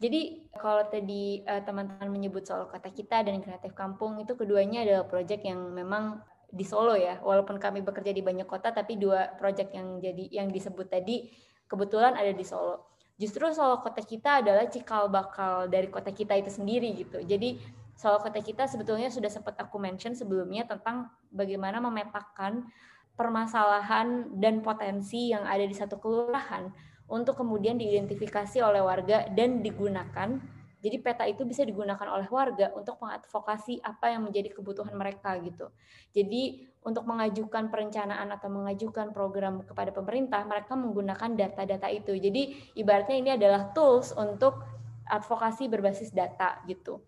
Jadi 0.03 0.51
kalau 0.51 0.83
tadi 0.91 1.43
uh, 1.47 1.63
teman-teman 1.63 2.11
menyebut 2.11 2.43
soal 2.43 2.67
kota 2.67 2.91
kita 2.91 3.23
dan 3.23 3.39
kreatif 3.39 3.71
kampung 3.71 4.19
itu 4.19 4.35
keduanya 4.35 4.83
adalah 4.83 5.07
proyek 5.07 5.47
yang 5.47 5.71
memang 5.71 6.19
di 6.51 6.67
Solo 6.67 6.95
ya. 6.95 7.19
Walaupun 7.23 7.55
kami 7.59 7.83
bekerja 7.83 8.11
di 8.11 8.23
banyak 8.23 8.47
kota 8.47 8.71
tapi 8.71 8.95
dua 8.95 9.31
proyek 9.39 9.75
yang 9.75 9.99
jadi 9.99 10.43
yang 10.43 10.47
disebut 10.51 10.87
tadi 10.87 11.27
kebetulan 11.67 12.15
ada 12.15 12.31
di 12.31 12.47
Solo 12.47 12.98
justru 13.19 13.45
Solo 13.51 13.83
kota 13.83 13.99
kita 13.99 14.39
adalah 14.41 14.65
cikal 14.71 15.11
bakal 15.11 15.67
dari 15.67 15.91
kota 15.91 16.09
kita 16.09 16.39
itu 16.39 16.49
sendiri 16.49 16.95
gitu. 16.95 17.19
Jadi 17.21 17.59
Solo 17.99 18.23
kota 18.23 18.39
kita 18.39 18.63
sebetulnya 18.63 19.11
sudah 19.11 19.27
sempat 19.27 19.59
aku 19.59 19.75
mention 19.75 20.15
sebelumnya 20.15 20.63
tentang 20.63 21.11
bagaimana 21.35 21.83
memetakan 21.83 22.71
permasalahan 23.19 24.31
dan 24.39 24.63
potensi 24.63 25.35
yang 25.35 25.43
ada 25.43 25.67
di 25.67 25.75
satu 25.75 25.99
kelurahan 25.99 26.71
untuk 27.11 27.35
kemudian 27.35 27.75
diidentifikasi 27.75 28.63
oleh 28.63 28.79
warga 28.79 29.27
dan 29.35 29.59
digunakan 29.59 30.39
jadi 30.79 30.97
peta 31.03 31.27
itu 31.27 31.43
bisa 31.43 31.67
digunakan 31.67 32.07
oleh 32.07 32.31
warga 32.31 32.71
untuk 32.71 33.03
mengadvokasi 33.03 33.83
apa 33.83 34.15
yang 34.15 34.23
menjadi 34.23 34.55
kebutuhan 34.55 34.95
mereka 34.95 35.35
gitu. 35.43 35.67
Jadi 36.15 36.71
untuk 36.87 37.03
mengajukan 37.03 37.67
perencanaan 37.67 38.31
atau 38.31 38.47
mengajukan 38.47 39.11
program 39.11 39.59
kepada 39.67 39.91
pemerintah, 39.91 40.47
mereka 40.47 40.79
menggunakan 40.79 41.35
data-data 41.35 41.91
itu. 41.91 42.15
Jadi 42.15 42.71
ibaratnya 42.79 43.17
ini 43.19 43.29
adalah 43.35 43.75
tools 43.75 44.15
untuk 44.15 44.63
advokasi 45.03 45.67
berbasis 45.67 46.15
data 46.15 46.63
gitu. 46.63 47.03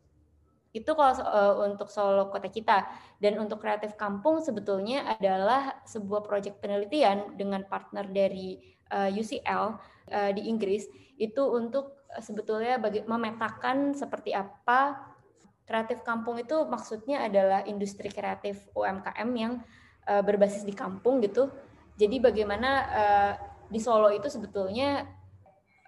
Itu 0.71 0.95
kalau 0.95 1.15
uh, 1.19 1.55
untuk 1.71 1.91
Solo 1.91 2.31
kota 2.31 2.47
kita 2.47 2.87
dan 3.19 3.39
untuk 3.39 3.59
kreatif 3.63 3.95
kampung 3.99 4.39
sebetulnya 4.39 5.15
adalah 5.15 5.83
sebuah 5.83 6.23
proyek 6.23 6.63
penelitian 6.63 7.35
dengan 7.35 7.67
partner 7.67 8.07
dari 8.07 8.55
uh, 8.91 9.09
eh, 9.09 9.19
UCL 9.19 9.43
uh, 9.47 9.71
eh, 10.11 10.31
di 10.35 10.51
Inggris 10.51 10.85
itu 11.15 11.41
untuk 11.47 11.95
sebetulnya 12.19 12.75
bagi, 12.77 13.07
memetakan 13.07 13.95
seperti 13.95 14.35
apa 14.35 14.99
kreatif 15.63 16.03
kampung 16.03 16.35
itu 16.35 16.67
maksudnya 16.67 17.23
adalah 17.23 17.63
industri 17.63 18.11
kreatif 18.11 18.67
UMKM 18.75 19.29
yang 19.39 19.63
uh, 20.11 20.19
berbasis 20.19 20.67
di 20.67 20.75
kampung 20.75 21.23
gitu. 21.23 21.47
Jadi 21.95 22.19
bagaimana 22.19 22.69
uh, 22.91 23.33
di 23.71 23.79
Solo 23.79 24.11
itu 24.11 24.27
sebetulnya 24.27 25.07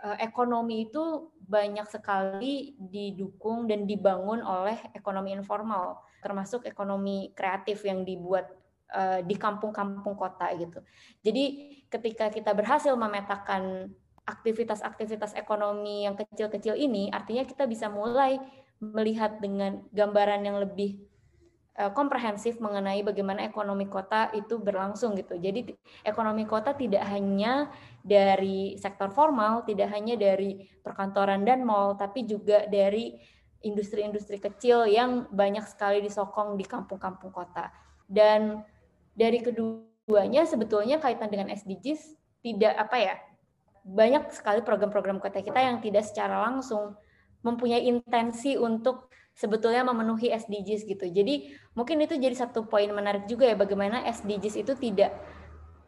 uh, 0.06 0.18
ekonomi 0.24 0.88
itu 0.88 1.34
banyak 1.44 1.88
sekali 1.92 2.80
didukung 2.80 3.68
dan 3.68 3.84
dibangun 3.84 4.40
oleh 4.40 4.80
ekonomi 4.96 5.36
informal, 5.36 6.00
termasuk 6.24 6.64
ekonomi 6.64 7.36
kreatif 7.36 7.84
yang 7.84 8.08
dibuat 8.08 8.48
uh, 8.96 9.20
di 9.26 9.36
kampung-kampung 9.36 10.16
kota 10.16 10.48
gitu. 10.56 10.80
Jadi 11.20 11.76
ketika 11.94 12.34
kita 12.34 12.58
berhasil 12.58 12.98
memetakan 12.98 13.94
aktivitas-aktivitas 14.26 15.38
ekonomi 15.38 16.10
yang 16.10 16.18
kecil-kecil 16.18 16.74
ini, 16.74 17.14
artinya 17.14 17.46
kita 17.46 17.70
bisa 17.70 17.92
mulai 17.92 18.40
melihat 18.82 19.38
dengan 19.38 19.84
gambaran 19.94 20.42
yang 20.44 20.58
lebih 20.64 21.06
uh, 21.78 21.92
komprehensif 21.92 22.60
mengenai 22.60 23.04
bagaimana 23.04 23.46
ekonomi 23.46 23.88
kota 23.88 24.32
itu 24.34 24.60
berlangsung 24.60 25.16
gitu. 25.20 25.38
Jadi 25.38 25.76
ekonomi 26.04 26.48
kota 26.48 26.76
tidak 26.76 27.04
hanya 27.08 27.72
dari 28.04 28.76
sektor 28.80 29.12
formal, 29.12 29.64
tidak 29.68 29.92
hanya 29.92 30.16
dari 30.20 30.68
perkantoran 30.82 31.44
dan 31.48 31.64
mall, 31.64 31.96
tapi 32.00 32.28
juga 32.28 32.66
dari 32.68 33.16
industri-industri 33.64 34.44
kecil 34.44 34.84
yang 34.92 35.32
banyak 35.32 35.64
sekali 35.64 36.04
disokong 36.04 36.60
di 36.60 36.68
kampung-kampung 36.68 37.32
kota. 37.32 37.72
Dan 38.04 38.60
dari 39.16 39.40
keduanya 40.04 40.44
sebetulnya 40.44 41.00
kaitan 41.00 41.32
dengan 41.32 41.48
SDGs 41.52 42.20
tidak 42.44 42.76
apa 42.76 42.98
ya 43.00 43.16
banyak 43.84 44.32
sekali 44.36 44.60
program-program 44.64 45.20
kota 45.20 45.40
kita 45.40 45.60
yang 45.60 45.80
tidak 45.80 46.04
secara 46.08 46.44
langsung 46.44 46.96
mempunyai 47.44 47.88
intensi 47.88 48.56
untuk 48.56 49.12
sebetulnya 49.36 49.84
memenuhi 49.84 50.32
SDGs 50.32 50.88
gitu. 50.88 51.06
Jadi 51.08 51.52
mungkin 51.76 52.00
itu 52.00 52.16
jadi 52.16 52.36
satu 52.36 52.68
poin 52.68 52.88
menarik 52.92 53.28
juga 53.28 53.48
ya 53.48 53.56
bagaimana 53.56 54.08
SDGs 54.08 54.64
itu 54.64 54.74
tidak 54.80 55.12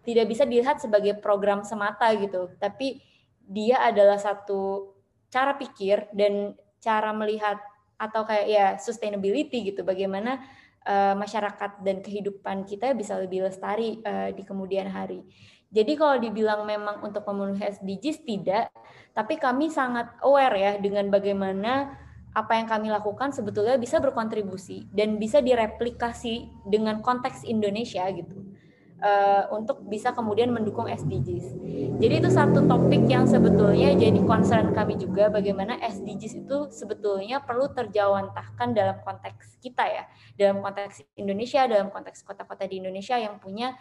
tidak 0.06 0.26
bisa 0.30 0.44
dilihat 0.46 0.78
sebagai 0.80 1.18
program 1.18 1.66
semata 1.66 2.12
gitu, 2.14 2.54
tapi 2.62 3.02
dia 3.46 3.82
adalah 3.82 4.22
satu 4.22 4.94
cara 5.34 5.58
pikir 5.58 6.14
dan 6.14 6.54
cara 6.78 7.10
melihat 7.10 7.58
atau 7.98 8.22
kayak 8.28 8.46
ya 8.46 8.66
sustainability 8.78 9.74
gitu, 9.74 9.82
bagaimana 9.82 10.46
uh, 10.86 11.18
masyarakat 11.18 11.82
dan 11.82 12.00
kehidupan 12.00 12.64
kita 12.64 12.94
bisa 12.94 13.18
lebih 13.20 13.46
lestari 13.46 14.00
uh, 14.06 14.32
di 14.32 14.46
kemudian 14.46 14.88
hari. 14.88 15.26
Jadi 15.74 16.00
kalau 16.00 16.16
dibilang 16.22 16.64
memang 16.64 17.04
untuk 17.04 17.28
memenuhi 17.28 17.60
SDGs 17.60 18.24
tidak, 18.24 18.72
tapi 19.12 19.36
kami 19.36 19.68
sangat 19.68 20.08
aware 20.24 20.56
ya 20.56 20.72
dengan 20.80 21.12
bagaimana 21.12 22.00
apa 22.36 22.60
yang 22.60 22.68
kami 22.68 22.88
lakukan 22.92 23.32
sebetulnya 23.32 23.80
bisa 23.80 24.00
berkontribusi 24.00 24.88
dan 24.92 25.16
bisa 25.16 25.40
direplikasi 25.40 26.52
dengan 26.68 27.00
konteks 27.00 27.48
Indonesia 27.48 28.04
gitu 28.12 28.55
uh, 29.02 29.52
untuk 29.52 29.84
bisa 29.88 30.16
kemudian 30.16 30.52
mendukung 30.52 30.88
SDGs. 30.88 31.56
Jadi 32.00 32.14
itu 32.20 32.30
satu 32.32 32.64
topik 32.68 33.08
yang 33.08 33.24
sebetulnya 33.28 33.96
jadi 33.96 34.20
concern 34.24 34.76
kami 34.76 35.00
juga 35.00 35.32
bagaimana 35.32 35.80
SDGs 35.80 36.46
itu 36.46 36.58
sebetulnya 36.72 37.44
perlu 37.44 37.72
terjawantahkan 37.72 38.76
dalam 38.76 38.98
konteks 39.04 39.60
kita 39.60 39.84
ya, 39.88 40.04
dalam 40.36 40.60
konteks 40.64 41.04
Indonesia, 41.16 41.68
dalam 41.68 41.92
konteks 41.92 42.24
kota-kota 42.24 42.68
di 42.68 42.84
Indonesia 42.84 43.16
yang 43.20 43.40
punya 43.40 43.76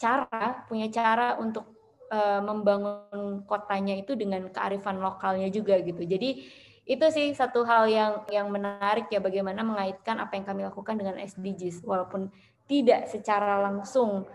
cara 0.00 0.66
punya 0.66 0.90
cara 0.90 1.38
untuk 1.38 1.68
uh, 2.10 2.42
membangun 2.42 3.46
kotanya 3.46 3.94
itu 3.94 4.18
dengan 4.18 4.50
kearifan 4.50 4.98
lokalnya 4.98 5.46
juga 5.48 5.78
gitu. 5.80 6.02
Jadi 6.02 6.42
itu 6.82 7.06
sih 7.14 7.30
satu 7.30 7.62
hal 7.62 7.86
yang 7.86 8.12
yang 8.26 8.50
menarik 8.50 9.06
ya 9.06 9.22
bagaimana 9.22 9.62
mengaitkan 9.62 10.18
apa 10.18 10.34
yang 10.34 10.42
kami 10.42 10.66
lakukan 10.66 10.98
dengan 10.98 11.14
SDGs 11.14 11.86
walaupun 11.86 12.26
tidak 12.66 13.06
secara 13.06 13.62
langsung 13.62 14.26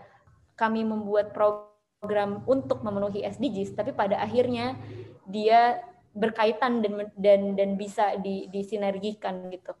kami 0.58 0.82
membuat 0.82 1.30
program 1.30 2.42
untuk 2.44 2.82
memenuhi 2.82 3.22
SDGs 3.22 3.78
tapi 3.78 3.94
pada 3.94 4.18
akhirnya 4.18 4.74
dia 5.24 5.78
berkaitan 6.18 6.82
dan 6.82 7.14
dan 7.14 7.40
dan 7.54 7.70
bisa 7.78 8.18
di, 8.18 8.50
disinergikan 8.50 9.46
gitu. 9.54 9.72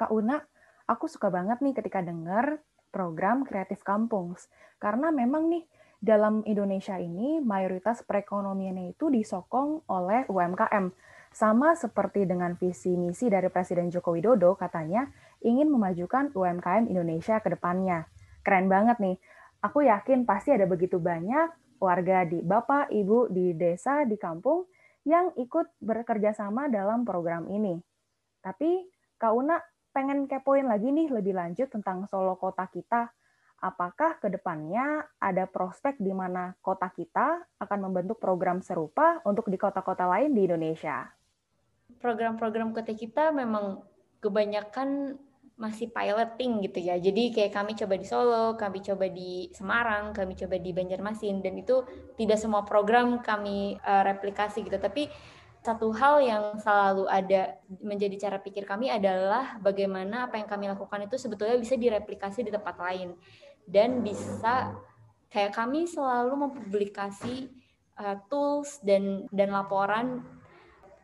Kak 0.00 0.08
Una, 0.08 0.40
aku 0.88 1.06
suka 1.06 1.28
banget 1.28 1.60
nih 1.60 1.76
ketika 1.76 2.00
dengar 2.00 2.64
program 2.88 3.44
Kreatif 3.44 3.84
Kampungs. 3.84 4.48
Karena 4.80 5.12
memang 5.12 5.48
nih, 5.48 5.64
dalam 6.02 6.42
Indonesia 6.44 6.98
ini 6.98 7.38
mayoritas 7.38 8.02
perekonomiannya 8.02 8.92
itu 8.92 9.06
disokong 9.08 9.86
oleh 9.86 10.26
UMKM. 10.26 10.90
Sama 11.32 11.72
seperti 11.72 12.28
dengan 12.28 12.58
visi 12.60 12.92
misi 12.92 13.32
dari 13.32 13.48
Presiden 13.48 13.88
Joko 13.88 14.12
Widodo 14.12 14.52
katanya 14.52 15.08
ingin 15.40 15.72
memajukan 15.72 16.34
UMKM 16.36 16.90
Indonesia 16.92 17.40
ke 17.40 17.56
depannya. 17.56 18.04
Keren 18.44 18.68
banget 18.68 19.00
nih. 19.00 19.16
Aku 19.62 19.86
yakin 19.86 20.26
pasti 20.26 20.50
ada 20.50 20.66
begitu 20.66 20.98
banyak 20.98 21.78
warga 21.78 22.26
di 22.26 22.42
Bapak, 22.42 22.90
Ibu 22.90 23.30
di 23.30 23.54
desa, 23.54 24.02
di 24.02 24.18
kampung 24.18 24.66
yang 25.02 25.34
ikut 25.34 25.82
bekerja 25.82 26.34
sama 26.34 26.66
dalam 26.66 27.02
program 27.02 27.46
ini. 27.50 27.78
Tapi 28.42 28.86
Kak 29.18 29.32
Una 29.34 29.58
pengen 29.94 30.26
kepoin 30.26 30.66
lagi 30.66 30.90
nih 30.90 31.10
lebih 31.10 31.34
lanjut 31.34 31.70
tentang 31.70 32.06
Solo 32.10 32.34
Kota 32.38 32.66
kita. 32.66 33.10
Apakah 33.62 34.18
ke 34.18 34.26
depannya 34.26 35.06
ada 35.22 35.46
prospek 35.46 36.02
di 36.02 36.10
mana 36.10 36.50
kota 36.58 36.90
kita 36.90 37.46
akan 37.62 37.78
membentuk 37.86 38.18
program 38.18 38.58
serupa 38.58 39.22
untuk 39.22 39.46
di 39.46 39.54
kota-kota 39.54 40.02
lain 40.10 40.34
di 40.34 40.50
Indonesia? 40.50 41.06
Program-program 42.02 42.74
kota 42.74 42.90
kita 42.90 43.30
memang 43.30 43.86
kebanyakan 44.18 45.14
masih 45.62 45.94
piloting 45.94 46.66
gitu 46.66 46.82
ya. 46.82 46.98
Jadi 46.98 47.30
kayak 47.30 47.54
kami 47.54 47.78
coba 47.78 47.94
di 47.94 48.02
Solo, 48.02 48.58
kami 48.58 48.82
coba 48.82 49.06
di 49.06 49.46
Semarang, 49.54 50.10
kami 50.10 50.34
coba 50.34 50.58
di 50.58 50.74
Banjarmasin 50.74 51.38
dan 51.38 51.54
itu 51.54 51.86
tidak 52.18 52.42
semua 52.42 52.66
program 52.66 53.22
kami 53.22 53.78
uh, 53.78 54.02
replikasi 54.02 54.66
gitu. 54.66 54.82
Tapi 54.82 55.06
satu 55.62 55.94
hal 55.94 56.18
yang 56.26 56.44
selalu 56.58 57.06
ada 57.06 57.54
menjadi 57.78 58.26
cara 58.26 58.42
pikir 58.42 58.66
kami 58.66 58.90
adalah 58.90 59.62
bagaimana 59.62 60.26
apa 60.26 60.42
yang 60.42 60.50
kami 60.50 60.66
lakukan 60.66 61.06
itu 61.06 61.14
sebetulnya 61.14 61.54
bisa 61.54 61.78
direplikasi 61.78 62.42
di 62.42 62.50
tempat 62.50 62.74
lain 62.82 63.14
dan 63.70 64.02
bisa 64.02 64.74
kayak 65.30 65.54
kami 65.54 65.86
selalu 65.86 66.34
mempublikasi 66.50 67.46
uh, 68.02 68.18
tools 68.26 68.82
dan 68.82 69.30
dan 69.30 69.54
laporan 69.54 70.26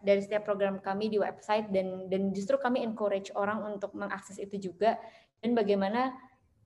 dari 0.03 0.21
setiap 0.23 0.47
program 0.47 0.79
kami 0.79 1.11
di 1.13 1.19
website 1.19 1.71
dan 1.71 2.11
dan 2.11 2.31
justru 2.35 2.59
kami 2.59 2.83
encourage 2.83 3.31
orang 3.35 3.65
untuk 3.67 3.95
mengakses 3.95 4.39
itu 4.39 4.71
juga. 4.71 4.97
Dan 5.39 5.55
bagaimana 5.55 6.15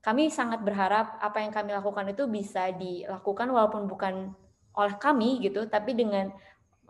kami 0.03 0.27
sangat 0.27 0.59
berharap 0.65 1.15
apa 1.23 1.39
yang 1.39 1.55
kami 1.55 1.71
lakukan 1.71 2.11
itu 2.11 2.27
bisa 2.27 2.75
dilakukan 2.75 3.47
walaupun 3.47 3.87
bukan 3.87 4.35
oleh 4.73 4.95
kami 4.99 5.39
gitu 5.39 5.69
tapi 5.69 5.95
dengan 5.95 6.33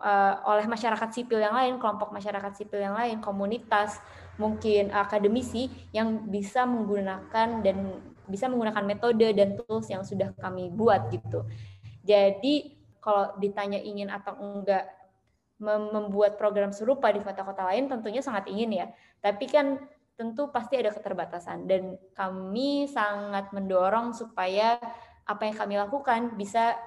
uh, 0.02 0.34
oleh 0.50 0.66
masyarakat 0.66 1.14
sipil 1.14 1.38
yang 1.38 1.54
lain 1.54 1.78
kelompok 1.78 2.10
masyarakat 2.10 2.52
sipil 2.56 2.80
yang 2.80 2.96
lain 2.96 3.22
komunitas 3.22 4.02
mungkin 4.40 4.90
akademisi 4.90 5.70
yang 5.94 6.26
bisa 6.26 6.66
menggunakan 6.66 7.62
dan 7.62 7.76
bisa 8.26 8.50
menggunakan 8.50 8.82
metode 8.82 9.30
dan 9.36 9.54
tools 9.54 9.86
yang 9.92 10.02
sudah 10.02 10.32
kami 10.40 10.72
buat 10.72 11.12
gitu. 11.12 11.44
Jadi 12.02 12.72
kalau 12.98 13.36
ditanya 13.36 13.76
ingin 13.78 14.08
atau 14.08 14.32
enggak 14.40 14.88
membuat 15.62 16.34
program 16.34 16.74
serupa 16.74 17.10
di 17.14 17.22
kota-kota 17.22 17.70
lain 17.70 17.86
tentunya 17.86 18.20
sangat 18.20 18.50
ingin 18.50 18.84
ya. 18.84 18.86
Tapi 19.22 19.46
kan 19.46 19.78
tentu 20.14 20.50
pasti 20.50 20.78
ada 20.78 20.94
keterbatasan 20.94 21.66
dan 21.66 21.98
kami 22.14 22.86
sangat 22.86 23.50
mendorong 23.50 24.14
supaya 24.14 24.78
apa 25.26 25.42
yang 25.46 25.56
kami 25.56 25.74
lakukan 25.74 26.38
bisa 26.38 26.78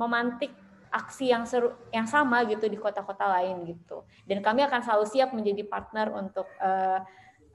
memantik 0.00 0.52
aksi 0.92 1.32
yang 1.32 1.48
seru 1.48 1.72
yang 1.88 2.04
sama 2.04 2.44
gitu 2.44 2.68
di 2.68 2.76
kota-kota 2.76 3.24
lain 3.40 3.64
gitu. 3.64 4.04
Dan 4.28 4.44
kami 4.44 4.64
akan 4.64 4.80
selalu 4.84 5.04
siap 5.08 5.32
menjadi 5.32 5.64
partner 5.64 6.12
untuk 6.12 6.48
uh, 6.60 7.00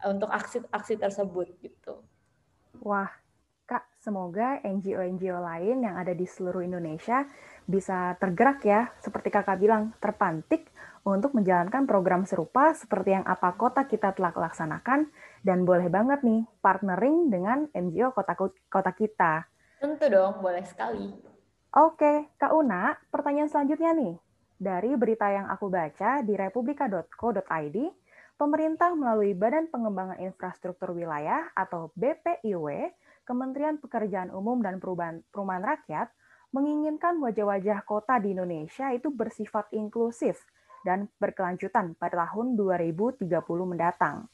untuk 0.05 0.29
aksi-aksi 0.29 0.97
tersebut 0.97 1.57
gitu. 1.62 2.01
Wah, 2.81 3.09
semoga 4.07 4.63
NGO-NGO 4.63 5.35
lain 5.35 5.83
yang 5.83 5.99
ada 5.99 6.15
di 6.15 6.23
seluruh 6.23 6.63
Indonesia 6.63 7.27
bisa 7.67 8.15
tergerak 8.15 8.63
ya, 8.63 8.87
seperti 9.03 9.27
kakak 9.27 9.59
bilang, 9.59 9.91
terpantik 9.99 10.71
untuk 11.03 11.35
menjalankan 11.35 11.83
program 11.83 12.23
serupa 12.23 12.71
seperti 12.71 13.19
yang 13.19 13.27
apa 13.27 13.51
kota 13.59 13.83
kita 13.83 14.15
telah 14.15 14.31
laksanakan, 14.31 15.11
dan 15.43 15.67
boleh 15.67 15.91
banget 15.91 16.23
nih 16.23 16.47
partnering 16.63 17.27
dengan 17.27 17.67
NGO 17.75 18.15
kota, 18.15 18.31
kota 18.71 18.91
kita. 18.95 19.43
Tentu 19.83 20.07
dong, 20.07 20.39
boleh 20.39 20.63
sekali. 20.63 21.11
Oke, 21.75 22.31
Kak 22.39 22.55
Una, 22.55 22.95
pertanyaan 23.11 23.51
selanjutnya 23.51 23.91
nih. 23.91 24.15
Dari 24.55 24.95
berita 24.95 25.27
yang 25.27 25.51
aku 25.51 25.67
baca 25.67 26.23
di 26.23 26.32
republika.co.id, 26.39 27.77
pemerintah 28.39 28.95
melalui 28.95 29.36
Badan 29.36 29.67
Pengembangan 29.67 30.23
Infrastruktur 30.23 30.95
Wilayah 30.95 31.51
atau 31.51 31.91
BPIW, 31.99 32.95
Kementerian 33.27 33.75
Pekerjaan 33.75 34.31
Umum 34.31 34.63
dan 34.63 34.79
Perubahan, 34.79 35.19
Perumahan 35.35 35.67
Rakyat, 35.67 36.07
menginginkan 36.55 37.19
wajah-wajah 37.19 37.83
kota 37.83 38.23
di 38.23 38.31
Indonesia 38.31 38.87
itu 38.95 39.11
bersifat 39.11 39.67
inklusif 39.75 40.47
dan 40.87 41.11
berkelanjutan 41.19 41.99
pada 41.99 42.23
tahun 42.23 42.55
2030 42.55 43.27
mendatang. 43.67 44.31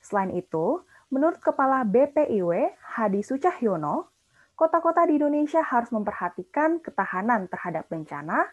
Selain 0.00 0.32
itu, 0.32 0.80
menurut 1.12 1.36
Kepala 1.44 1.84
BPIW 1.84 2.80
Hadi 2.96 3.20
Sucahyono, 3.20 4.08
kota-kota 4.56 5.04
di 5.04 5.20
Indonesia 5.20 5.60
harus 5.60 5.92
memperhatikan 5.92 6.80
ketahanan 6.80 7.44
terhadap 7.52 7.92
bencana 7.92 8.48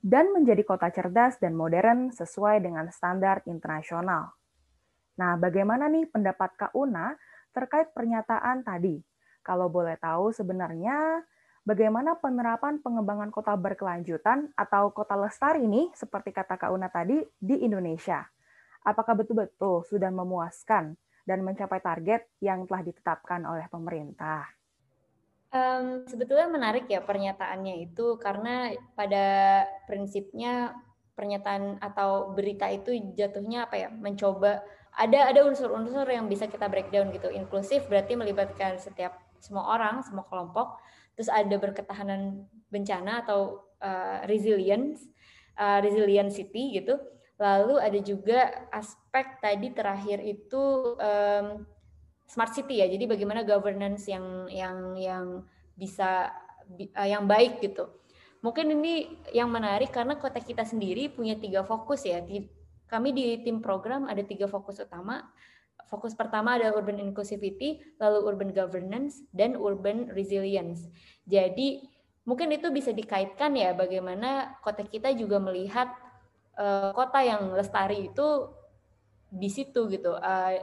dan 0.00 0.32
menjadi 0.32 0.64
kota 0.64 0.88
cerdas 0.88 1.36
dan 1.36 1.52
modern 1.52 2.08
sesuai 2.16 2.64
dengan 2.64 2.88
standar 2.88 3.44
internasional. 3.44 4.32
Nah, 5.20 5.34
bagaimana 5.36 5.90
nih 5.90 6.08
pendapat 6.08 6.54
Kak 6.56 6.72
Una 6.72 7.12
terkait 7.50 7.90
pernyataan 7.90 8.62
tadi? 8.62 9.02
Kalau 9.48 9.72
boleh 9.72 9.96
tahu 9.96 10.28
sebenarnya 10.28 11.24
bagaimana 11.64 12.20
penerapan 12.20 12.84
pengembangan 12.84 13.32
kota 13.32 13.56
berkelanjutan 13.56 14.52
atau 14.52 14.92
kota 14.92 15.16
lestari 15.16 15.64
ini, 15.64 15.88
seperti 15.96 16.36
kata 16.36 16.60
Kak 16.60 16.68
Una 16.68 16.92
tadi, 16.92 17.24
di 17.40 17.64
Indonesia. 17.64 18.28
Apakah 18.84 19.16
betul-betul 19.16 19.88
sudah 19.88 20.12
memuaskan 20.12 20.92
dan 21.24 21.40
mencapai 21.40 21.80
target 21.80 22.28
yang 22.44 22.68
telah 22.68 22.84
ditetapkan 22.84 23.48
oleh 23.48 23.64
pemerintah? 23.72 24.44
Um, 25.48 26.04
sebetulnya 26.04 26.44
menarik 26.52 26.84
ya 26.92 27.00
pernyataannya 27.00 27.88
itu 27.88 28.20
karena 28.20 28.76
pada 28.92 29.64
prinsipnya 29.88 30.76
pernyataan 31.16 31.80
atau 31.80 32.36
berita 32.36 32.68
itu 32.68 32.92
jatuhnya 33.16 33.64
apa 33.64 33.80
ya 33.80 33.88
mencoba 33.88 34.60
ada 34.92 35.32
ada 35.32 35.40
unsur-unsur 35.48 36.04
yang 36.04 36.28
bisa 36.28 36.52
kita 36.52 36.68
breakdown 36.68 37.08
gitu 37.16 37.32
inklusif 37.32 37.88
berarti 37.88 38.12
melibatkan 38.12 38.76
setiap 38.76 39.27
semua 39.40 39.74
orang 39.74 40.02
semua 40.04 40.26
kelompok 40.26 40.78
terus 41.18 41.34
ada 41.34 41.58
berketahanan 41.58 42.46
bencana 42.70 43.26
atau 43.26 43.66
uh, 43.82 44.22
resilience, 44.30 45.02
uh, 45.58 45.82
resiliency 45.82 46.46
gitu. 46.46 46.94
Lalu 47.42 47.74
ada 47.78 47.98
juga 48.02 48.70
aspek 48.70 49.38
tadi 49.42 49.74
terakhir 49.74 50.22
itu 50.22 50.94
um, 50.98 51.66
smart 52.26 52.54
city 52.54 52.82
ya. 52.82 52.86
Jadi 52.86 53.10
bagaimana 53.10 53.42
governance 53.42 54.06
yang 54.06 54.46
yang 54.46 54.94
yang 54.94 55.24
bisa 55.74 56.30
uh, 56.70 57.08
yang 57.08 57.26
baik 57.26 57.62
gitu. 57.62 57.90
Mungkin 58.38 58.70
ini 58.78 59.18
yang 59.34 59.50
menarik 59.50 59.90
karena 59.90 60.14
kota 60.14 60.38
kita 60.38 60.62
sendiri 60.62 61.10
punya 61.10 61.34
tiga 61.34 61.66
fokus 61.66 62.06
ya. 62.06 62.22
Kami 62.86 63.08
di 63.10 63.42
tim 63.42 63.58
program 63.58 64.06
ada 64.06 64.22
tiga 64.22 64.46
fokus 64.46 64.78
utama 64.78 65.26
fokus 65.86 66.12
pertama 66.18 66.58
adalah 66.58 66.76
urban 66.82 66.98
inclusivity, 66.98 67.78
lalu 68.02 68.18
urban 68.26 68.50
governance, 68.50 69.22
dan 69.30 69.54
urban 69.54 70.10
resilience. 70.12 70.90
Jadi 71.24 71.86
mungkin 72.28 72.52
itu 72.52 72.68
bisa 72.68 72.92
dikaitkan 72.92 73.56
ya 73.56 73.72
bagaimana 73.72 74.58
kota 74.60 74.84
kita 74.84 75.14
juga 75.16 75.40
melihat 75.40 75.88
uh, 76.58 76.92
kota 76.92 77.24
yang 77.24 77.54
lestari 77.56 78.12
itu 78.12 78.52
di 79.28 79.48
situ 79.52 79.88
gitu 79.92 80.16
uh, 80.16 80.56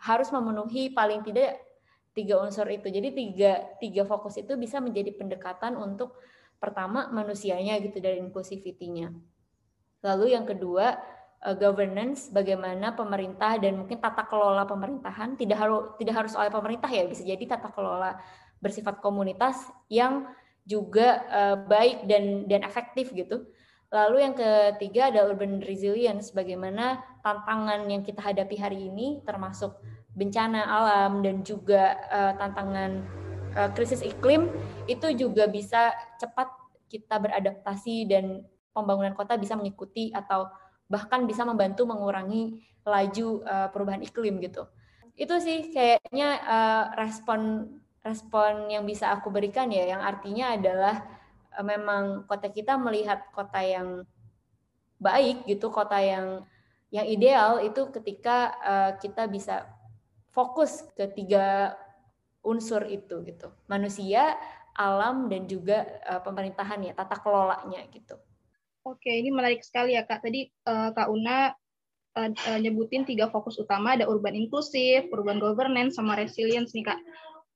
harus 0.00 0.28
memenuhi 0.32 0.92
paling 0.92 1.24
tidak 1.24 1.60
tiga 2.16 2.40
unsur 2.40 2.68
itu. 2.68 2.88
Jadi 2.88 3.12
tiga 3.12 3.52
tiga 3.80 4.02
fokus 4.04 4.40
itu 4.40 4.56
bisa 4.56 4.80
menjadi 4.80 5.12
pendekatan 5.16 5.76
untuk 5.80 6.16
pertama 6.60 7.10
manusianya 7.10 7.80
gitu 7.82 7.98
dari 7.98 8.22
inclusivity-nya. 8.22 9.10
Lalu 10.04 10.36
yang 10.36 10.46
kedua 10.46 10.94
uh, 11.42 11.56
governance 11.58 12.30
bagaimana 12.30 12.94
pemerintah 12.94 13.58
dan 13.58 13.82
mungkin 13.82 13.98
tata 13.98 14.24
kelola 14.26 14.64
pemerintahan 14.64 15.34
tidak 15.34 15.58
harus 15.58 15.82
tidak 15.98 16.14
harus 16.24 16.32
oleh 16.38 16.50
pemerintah 16.50 16.90
ya 16.90 17.04
bisa 17.06 17.26
jadi 17.26 17.44
tata 17.58 17.68
kelola 17.74 18.16
bersifat 18.62 19.02
komunitas 19.02 19.66
yang 19.90 20.30
juga 20.62 21.26
uh, 21.26 21.56
baik 21.66 22.06
dan 22.06 22.46
dan 22.46 22.62
efektif 22.62 23.10
gitu. 23.10 23.50
Lalu 23.92 24.24
yang 24.24 24.32
ketiga 24.32 25.12
ada 25.12 25.28
urban 25.28 25.60
resilience 25.60 26.32
bagaimana 26.32 27.04
tantangan 27.20 27.84
yang 27.92 28.00
kita 28.00 28.24
hadapi 28.24 28.56
hari 28.56 28.88
ini 28.88 29.20
termasuk 29.28 29.76
bencana 30.16 30.64
alam 30.64 31.20
dan 31.20 31.44
juga 31.44 32.00
uh, 32.08 32.32
tantangan 32.40 33.04
uh, 33.52 33.68
krisis 33.76 34.00
iklim 34.00 34.48
itu 34.88 35.12
juga 35.12 35.44
bisa 35.44 35.92
cepat 36.16 36.48
kita 36.88 37.20
beradaptasi 37.20 38.08
dan 38.08 38.44
pembangunan 38.72 39.12
kota 39.12 39.36
bisa 39.36 39.56
mengikuti 39.56 40.08
atau 40.12 40.48
bahkan 40.92 41.24
bisa 41.24 41.48
membantu 41.48 41.88
mengurangi 41.88 42.60
laju 42.84 43.40
uh, 43.48 43.68
perubahan 43.72 44.04
iklim 44.04 44.36
gitu. 44.44 44.68
Itu 45.16 45.40
sih 45.40 45.72
kayaknya 45.72 46.28
uh, 46.44 46.84
respon 47.00 47.72
respon 48.04 48.68
yang 48.68 48.84
bisa 48.84 49.08
aku 49.14 49.32
berikan 49.32 49.72
ya, 49.72 49.96
yang 49.96 50.04
artinya 50.04 50.52
adalah 50.52 51.00
uh, 51.56 51.64
memang 51.64 52.28
kota 52.28 52.52
kita 52.52 52.76
melihat 52.76 53.24
kota 53.32 53.64
yang 53.64 54.04
baik 55.00 55.48
gitu, 55.48 55.72
kota 55.72 55.96
yang 55.96 56.44
yang 56.92 57.08
ideal 57.08 57.56
itu 57.64 57.88
ketika 57.88 58.52
uh, 58.60 58.90
kita 59.00 59.24
bisa 59.32 59.64
fokus 60.28 60.84
ke 60.92 61.08
tiga 61.08 61.72
unsur 62.44 62.84
itu 62.84 63.22
gitu. 63.24 63.48
Manusia, 63.70 64.36
alam 64.76 65.30
dan 65.30 65.48
juga 65.48 65.86
uh, 66.04 66.20
pemerintahan 66.20 66.82
ya, 66.84 66.92
tata 66.92 67.16
kelolanya 67.16 67.80
gitu. 67.88 68.18
Oke, 68.82 69.14
ini 69.14 69.30
menarik 69.30 69.62
sekali 69.62 69.94
ya 69.94 70.02
Kak. 70.02 70.26
Tadi 70.26 70.50
uh, 70.66 70.90
Kak 70.90 71.06
Una 71.06 71.54
uh, 72.18 72.58
nyebutin 72.58 73.06
tiga 73.06 73.30
fokus 73.30 73.54
utama, 73.54 73.94
ada 73.94 74.10
urban 74.10 74.34
inklusif, 74.34 75.06
urban 75.14 75.38
governance, 75.38 75.94
sama 75.94 76.18
resilience 76.18 76.74
nih 76.74 76.90
Kak. 76.90 76.98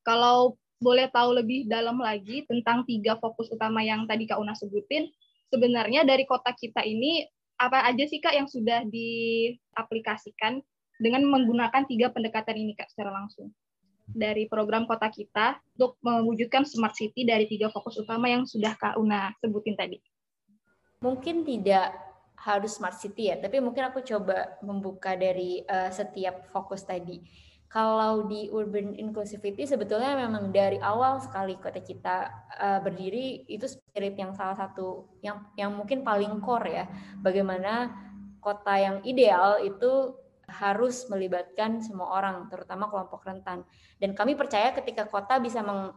Kalau 0.06 0.54
boleh 0.78 1.10
tahu 1.10 1.34
lebih 1.42 1.66
dalam 1.66 1.98
lagi 1.98 2.46
tentang 2.46 2.86
tiga 2.86 3.18
fokus 3.18 3.50
utama 3.50 3.82
yang 3.82 4.06
tadi 4.06 4.30
Kak 4.30 4.38
Una 4.38 4.54
sebutin, 4.54 5.10
sebenarnya 5.50 6.06
dari 6.06 6.22
kota 6.30 6.54
kita 6.54 6.86
ini 6.86 7.26
apa 7.58 7.90
aja 7.90 8.06
sih 8.06 8.22
Kak 8.22 8.34
yang 8.38 8.46
sudah 8.46 8.86
diaplikasikan 8.86 10.62
dengan 11.02 11.26
menggunakan 11.26 11.90
tiga 11.90 12.14
pendekatan 12.14 12.54
ini 12.54 12.78
Kak 12.78 12.94
secara 12.94 13.10
langsung? 13.10 13.50
Dari 14.06 14.46
program 14.46 14.86
kota 14.86 15.10
kita 15.10 15.58
untuk 15.74 15.98
mewujudkan 16.06 16.62
smart 16.62 16.94
city 16.94 17.26
dari 17.26 17.50
tiga 17.50 17.66
fokus 17.74 17.98
utama 17.98 18.30
yang 18.30 18.46
sudah 18.46 18.78
Kak 18.78 18.94
Una 18.94 19.34
sebutin 19.42 19.74
tadi 19.74 19.98
mungkin 21.00 21.44
tidak 21.44 21.92
harus 22.36 22.76
smart 22.76 22.96
city 23.00 23.32
ya, 23.32 23.40
tapi 23.40 23.58
mungkin 23.58 23.88
aku 23.88 24.04
coba 24.04 24.60
membuka 24.62 25.16
dari 25.16 25.64
uh, 25.66 25.90
setiap 25.90 26.46
fokus 26.52 26.84
tadi. 26.84 27.20
Kalau 27.66 28.30
di 28.30 28.46
urban 28.54 28.94
inclusivity 28.94 29.66
sebetulnya 29.66 30.14
memang 30.14 30.54
dari 30.54 30.78
awal 30.78 31.18
sekali 31.18 31.58
kota 31.58 31.82
kita 31.82 32.30
uh, 32.56 32.78
berdiri 32.78 33.42
itu 33.50 33.66
spirit 33.66 34.14
yang 34.14 34.32
salah 34.32 34.54
satu 34.54 35.10
yang 35.20 35.50
yang 35.58 35.74
mungkin 35.74 36.06
paling 36.06 36.38
core 36.40 36.70
ya. 36.70 36.84
Bagaimana 37.18 37.90
kota 38.38 38.78
yang 38.78 39.02
ideal 39.02 39.58
itu 39.66 40.14
harus 40.46 41.10
melibatkan 41.10 41.82
semua 41.82 42.22
orang, 42.22 42.46
terutama 42.46 42.86
kelompok 42.86 43.26
rentan. 43.26 43.66
Dan 43.98 44.14
kami 44.14 44.38
percaya 44.38 44.70
ketika 44.70 45.10
kota 45.10 45.42
bisa 45.42 45.58
meng, 45.58 45.90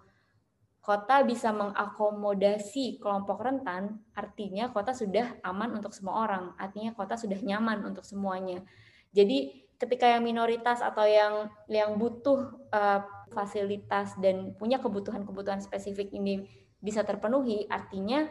kota 0.79 1.21
bisa 1.27 1.51
mengakomodasi 1.51 3.03
kelompok 3.03 3.43
rentan, 3.43 3.99
artinya 4.15 4.71
kota 4.71 4.95
sudah 4.95 5.37
aman 5.43 5.75
untuk 5.75 5.91
semua 5.91 6.23
orang, 6.25 6.55
artinya 6.55 6.95
kota 6.95 7.19
sudah 7.19 7.37
nyaman 7.37 7.83
untuk 7.83 8.07
semuanya. 8.07 8.63
Jadi 9.11 9.67
ketika 9.79 10.07
yang 10.07 10.23
minoritas 10.23 10.83
atau 10.83 11.07
yang 11.07 11.47
yang 11.71 11.95
butuh 11.95 12.51
uh, 12.71 13.01
fasilitas 13.31 14.17
dan 14.19 14.55
punya 14.57 14.79
kebutuhan-kebutuhan 14.81 15.61
spesifik 15.61 16.11
ini 16.15 16.47
bisa 16.79 17.03
terpenuhi, 17.03 17.67
artinya 17.67 18.27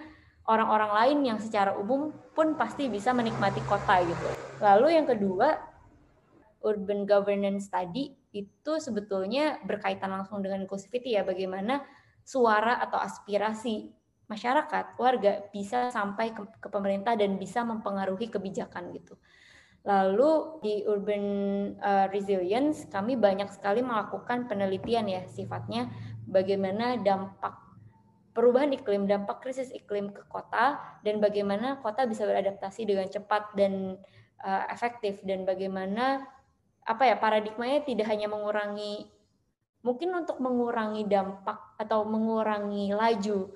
orang-orang 0.48 0.90
lain 0.92 1.18
yang 1.34 1.38
secara 1.38 1.76
umum 1.76 2.10
pun 2.32 2.56
pasti 2.56 2.88
bisa 2.88 3.12
menikmati 3.12 3.60
kota 3.68 4.00
gitu. 4.02 4.28
Lalu 4.64 4.96
yang 4.96 5.06
kedua, 5.06 5.60
urban 6.64 7.04
governance 7.04 7.68
tadi 7.68 8.16
itu 8.32 8.72
sebetulnya 8.80 9.60
berkaitan 9.64 10.08
langsung 10.12 10.40
dengan 10.40 10.64
inclusivity 10.64 11.16
ya, 11.16 11.22
bagaimana 11.24 11.84
suara 12.28 12.76
atau 12.84 13.00
aspirasi 13.00 13.88
masyarakat, 14.28 15.00
warga 15.00 15.48
bisa 15.48 15.88
sampai 15.88 16.36
ke, 16.36 16.44
ke 16.60 16.68
pemerintah 16.68 17.16
dan 17.16 17.40
bisa 17.40 17.64
mempengaruhi 17.64 18.28
kebijakan 18.28 18.92
gitu. 18.92 19.16
Lalu 19.88 20.60
di 20.60 20.74
urban 20.84 21.24
uh, 21.80 22.12
resilience 22.12 22.84
kami 22.92 23.16
banyak 23.16 23.48
sekali 23.48 23.80
melakukan 23.80 24.44
penelitian 24.44 25.08
ya 25.08 25.24
sifatnya 25.24 25.88
bagaimana 26.28 27.00
dampak 27.00 27.56
perubahan 28.36 28.76
iklim, 28.76 29.08
dampak 29.08 29.40
krisis 29.40 29.72
iklim 29.72 30.12
ke 30.12 30.28
kota 30.28 30.76
dan 31.00 31.24
bagaimana 31.24 31.80
kota 31.80 32.04
bisa 32.04 32.28
beradaptasi 32.28 32.84
dengan 32.84 33.08
cepat 33.08 33.56
dan 33.56 33.96
uh, 34.44 34.68
efektif 34.68 35.24
dan 35.24 35.48
bagaimana 35.48 36.28
apa 36.84 37.08
ya 37.08 37.16
paradigmanya 37.16 37.80
tidak 37.88 38.12
hanya 38.12 38.28
mengurangi 38.28 39.08
mungkin 39.88 40.12
untuk 40.12 40.36
mengurangi 40.44 41.08
dampak 41.08 41.80
atau 41.80 42.04
mengurangi 42.04 42.92
laju 42.92 43.48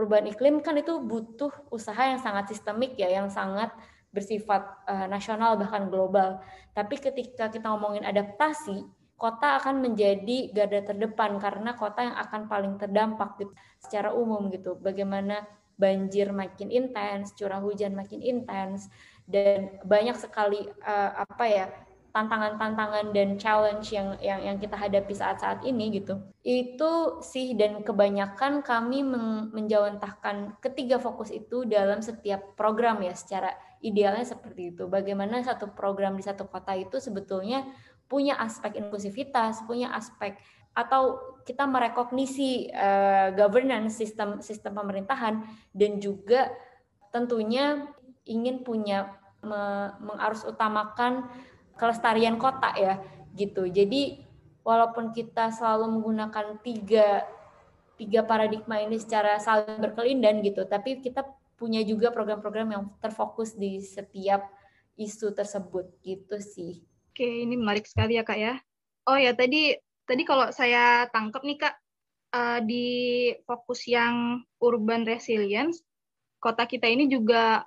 perubahan 0.00 0.32
iklim 0.32 0.64
kan 0.64 0.80
itu 0.80 0.96
butuh 0.96 1.52
usaha 1.68 2.00
yang 2.08 2.16
sangat 2.16 2.48
sistemik 2.48 2.96
ya, 2.96 3.12
yang 3.12 3.28
sangat 3.28 3.68
bersifat 4.08 4.64
uh, 4.88 5.04
nasional 5.04 5.60
bahkan 5.60 5.92
global. 5.92 6.40
Tapi 6.72 6.96
ketika 6.96 7.52
kita 7.52 7.68
ngomongin 7.68 8.08
adaptasi, 8.08 8.80
kota 9.20 9.60
akan 9.60 9.84
menjadi 9.84 10.56
garda 10.56 10.88
terdepan 10.88 11.36
karena 11.36 11.76
kota 11.76 12.00
yang 12.00 12.16
akan 12.16 12.48
paling 12.48 12.74
terdampak 12.80 13.36
gitu, 13.44 13.52
secara 13.76 14.16
umum 14.16 14.48
gitu. 14.48 14.80
Bagaimana 14.80 15.44
banjir 15.76 16.32
makin 16.32 16.72
intens, 16.72 17.36
curah 17.36 17.60
hujan 17.60 17.92
makin 17.92 18.24
intens, 18.24 18.88
dan 19.28 19.84
banyak 19.84 20.16
sekali 20.16 20.64
uh, 20.80 21.28
apa 21.28 21.44
ya 21.44 21.66
tantangan-tantangan 22.10 23.14
dan 23.14 23.38
challenge 23.38 23.94
yang 23.94 24.18
yang 24.18 24.42
yang 24.42 24.56
kita 24.58 24.74
hadapi 24.74 25.14
saat-saat 25.14 25.62
ini 25.62 26.02
gitu. 26.02 26.18
Itu 26.42 27.22
sih 27.22 27.54
dan 27.54 27.86
kebanyakan 27.86 28.66
kami 28.66 29.06
men 29.06 29.50
menjawantahkan 29.54 30.58
ketiga 30.58 30.98
fokus 30.98 31.30
itu 31.30 31.62
dalam 31.66 32.02
setiap 32.02 32.58
program 32.58 33.02
ya 33.02 33.14
secara 33.14 33.54
idealnya 33.80 34.26
seperti 34.26 34.74
itu. 34.74 34.90
Bagaimana 34.90 35.40
satu 35.40 35.70
program 35.72 36.18
di 36.18 36.24
satu 36.26 36.50
kota 36.50 36.74
itu 36.74 36.98
sebetulnya 36.98 37.64
punya 38.10 38.34
aspek 38.42 38.74
inklusivitas, 38.76 39.62
punya 39.64 39.94
aspek 39.94 40.34
atau 40.74 41.18
kita 41.42 41.66
merekognisi 41.66 42.70
uh, 42.70 43.34
governance 43.34 43.98
sistem 43.98 44.38
sistem 44.38 44.78
pemerintahan 44.78 45.42
dan 45.74 45.98
juga 45.98 46.50
tentunya 47.10 47.90
ingin 48.26 48.62
punya 48.62 49.18
me 49.40 49.90
mengarus 50.04 50.44
utamakan 50.44 51.26
kelestarian 51.80 52.36
kota 52.36 52.76
ya 52.76 53.00
gitu. 53.32 53.64
Jadi 53.64 54.20
walaupun 54.60 55.16
kita 55.16 55.48
selalu 55.48 55.96
menggunakan 55.96 56.60
tiga 56.60 57.24
tiga 57.96 58.20
paradigma 58.24 58.80
ini 58.80 59.00
secara 59.00 59.40
saling 59.40 59.80
berkelindan 59.80 60.44
gitu, 60.44 60.68
tapi 60.68 61.00
kita 61.00 61.24
punya 61.56 61.84
juga 61.84 62.08
program-program 62.12 62.68
yang 62.72 62.84
terfokus 63.00 63.56
di 63.56 63.80
setiap 63.80 64.48
isu 64.96 65.32
tersebut 65.32 65.88
gitu 66.04 66.40
sih. 66.40 66.84
Oke, 67.12 67.44
ini 67.44 67.56
menarik 67.56 67.84
sekali 67.84 68.16
ya 68.16 68.24
kak 68.24 68.38
ya. 68.40 68.54
Oh 69.08 69.16
ya 69.16 69.32
tadi 69.36 69.76
tadi 70.08 70.22
kalau 70.24 70.48
saya 70.52 71.08
tangkap 71.12 71.44
nih 71.44 71.58
kak 71.60 71.74
uh, 72.32 72.60
di 72.64 72.86
fokus 73.44 73.84
yang 73.84 74.44
urban 74.60 75.04
resilience 75.04 75.84
kota 76.40 76.64
kita 76.64 76.88
ini 76.88 77.06
juga 77.06 77.62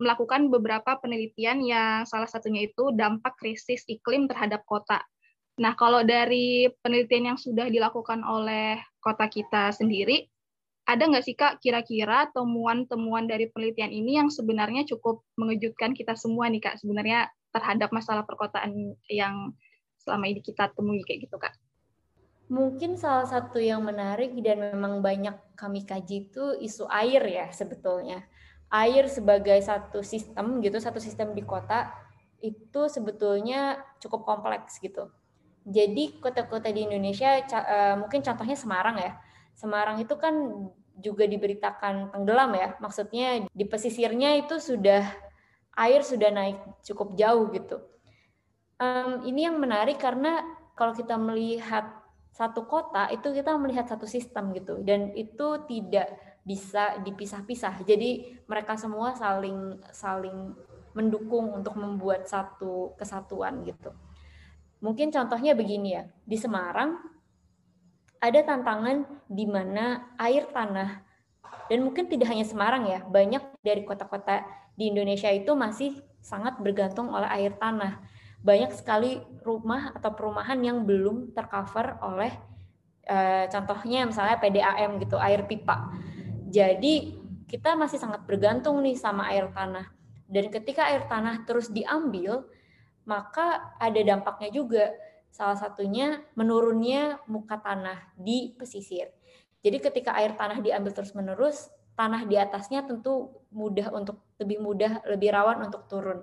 melakukan 0.00 0.48
beberapa 0.48 0.96
penelitian 0.98 1.60
yang 1.60 2.08
salah 2.08 2.26
satunya 2.26 2.64
itu 2.64 2.90
dampak 2.96 3.36
krisis 3.36 3.84
iklim 3.86 4.24
terhadap 4.24 4.64
kota. 4.64 5.04
Nah, 5.60 5.76
kalau 5.76 6.04
dari 6.04 6.68
penelitian 6.80 7.32
yang 7.32 7.38
sudah 7.40 7.68
dilakukan 7.68 8.24
oleh 8.24 8.80
kota 9.00 9.28
kita 9.28 9.72
sendiri, 9.72 10.28
ada 10.86 11.02
nggak 11.02 11.24
sih 11.26 11.34
Kak 11.34 11.58
kira-kira 11.60 12.30
temuan-temuan 12.30 13.26
dari 13.26 13.50
penelitian 13.50 13.90
ini 13.90 14.22
yang 14.22 14.30
sebenarnya 14.30 14.86
cukup 14.86 15.26
mengejutkan 15.34 15.92
kita 15.92 16.14
semua 16.14 16.46
nih 16.46 16.62
Kak 16.62 16.78
sebenarnya 16.78 17.26
terhadap 17.50 17.90
masalah 17.90 18.22
perkotaan 18.22 18.94
yang 19.10 19.50
selama 19.98 20.30
ini 20.30 20.40
kita 20.40 20.70
temui 20.78 21.02
kayak 21.02 21.26
gitu 21.26 21.36
Kak? 21.42 21.52
Mungkin 22.46 22.94
salah 22.94 23.26
satu 23.26 23.58
yang 23.58 23.82
menarik 23.82 24.30
dan 24.38 24.62
memang 24.62 25.02
banyak 25.02 25.34
kami 25.58 25.82
kaji 25.82 26.30
itu 26.30 26.54
isu 26.62 26.86
air 26.86 27.22
ya 27.26 27.46
sebetulnya. 27.50 28.22
Air 28.70 29.10
sebagai 29.10 29.58
satu 29.62 30.02
sistem 30.06 30.62
gitu, 30.62 30.78
satu 30.78 31.02
sistem 31.02 31.34
di 31.34 31.42
kota 31.42 31.90
itu 32.38 32.86
sebetulnya 32.86 33.82
cukup 33.98 34.22
kompleks 34.22 34.78
gitu. 34.78 35.10
Jadi 35.66 36.22
kota-kota 36.22 36.70
di 36.70 36.86
Indonesia 36.86 37.42
eh, 37.42 37.94
mungkin 37.98 38.22
contohnya 38.22 38.54
Semarang 38.54 38.96
ya. 39.02 39.18
Semarang 39.58 39.98
itu 39.98 40.14
kan 40.14 40.34
juga 41.02 41.26
diberitakan 41.26 42.14
tenggelam 42.14 42.54
ya. 42.54 42.78
Maksudnya 42.78 43.50
di 43.50 43.64
pesisirnya 43.66 44.38
itu 44.38 44.62
sudah 44.62 45.02
air 45.74 46.06
sudah 46.06 46.30
naik 46.30 46.62
cukup 46.86 47.18
jauh 47.18 47.50
gitu. 47.50 47.82
Ini 49.24 49.50
yang 49.50 49.56
menarik 49.56 49.96
karena 49.96 50.44
kalau 50.76 50.92
kita 50.92 51.16
melihat 51.16 51.95
satu 52.36 52.68
kota 52.68 53.08
itu 53.08 53.32
kita 53.32 53.56
melihat 53.56 53.88
satu 53.88 54.04
sistem 54.04 54.52
gitu 54.52 54.84
dan 54.84 55.08
itu 55.16 55.56
tidak 55.64 56.20
bisa 56.44 57.00
dipisah-pisah. 57.00 57.80
Jadi 57.88 58.44
mereka 58.44 58.76
semua 58.76 59.16
saling 59.16 59.80
saling 59.88 60.52
mendukung 60.92 61.56
untuk 61.56 61.80
membuat 61.80 62.28
satu 62.28 62.92
kesatuan 63.00 63.64
gitu. 63.64 63.88
Mungkin 64.84 65.08
contohnya 65.08 65.56
begini 65.56 65.96
ya, 65.96 66.04
di 66.28 66.36
Semarang 66.36 67.00
ada 68.20 68.40
tantangan 68.44 69.08
di 69.32 69.48
mana 69.48 70.12
air 70.20 70.44
tanah 70.52 71.00
dan 71.72 71.78
mungkin 71.88 72.04
tidak 72.04 72.28
hanya 72.36 72.44
Semarang 72.44 72.84
ya, 72.84 73.00
banyak 73.00 73.64
dari 73.64 73.80
kota-kota 73.88 74.44
di 74.76 74.92
Indonesia 74.92 75.32
itu 75.32 75.56
masih 75.56 75.96
sangat 76.20 76.60
bergantung 76.60 77.08
oleh 77.08 77.28
air 77.32 77.56
tanah 77.56 77.96
banyak 78.42 78.72
sekali 78.74 79.20
rumah 79.42 79.94
atau 79.96 80.12
perumahan 80.12 80.58
yang 80.62 80.84
belum 80.84 81.32
tercover 81.32 81.98
oleh 82.02 82.32
e, 83.02 83.46
contohnya 83.50 84.06
misalnya 84.06 84.36
PDAM 84.38 84.98
gitu, 85.02 85.16
air 85.18 85.46
pipa. 85.46 85.90
Jadi 86.46 87.18
kita 87.46 87.78
masih 87.78 87.98
sangat 87.98 88.26
bergantung 88.26 88.82
nih 88.82 88.98
sama 88.98 89.30
air 89.30 89.50
tanah. 89.54 89.86
Dan 90.26 90.50
ketika 90.50 90.90
air 90.90 91.06
tanah 91.06 91.46
terus 91.46 91.70
diambil, 91.70 92.46
maka 93.06 93.74
ada 93.78 94.00
dampaknya 94.02 94.50
juga. 94.50 94.84
Salah 95.30 95.54
satunya 95.54 96.24
menurunnya 96.34 97.22
muka 97.30 97.60
tanah 97.60 98.14
di 98.18 98.56
pesisir. 98.58 99.14
Jadi 99.62 99.78
ketika 99.82 100.14
air 100.18 100.34
tanah 100.34 100.62
diambil 100.62 100.94
terus-menerus, 100.94 101.70
tanah 101.98 102.28
di 102.28 102.38
atasnya 102.38 102.86
tentu 102.86 103.42
mudah 103.50 103.90
untuk 103.94 104.22
lebih 104.38 104.58
mudah, 104.60 105.02
lebih 105.08 105.32
rawan 105.32 105.64
untuk 105.66 105.88
turun. 105.88 106.22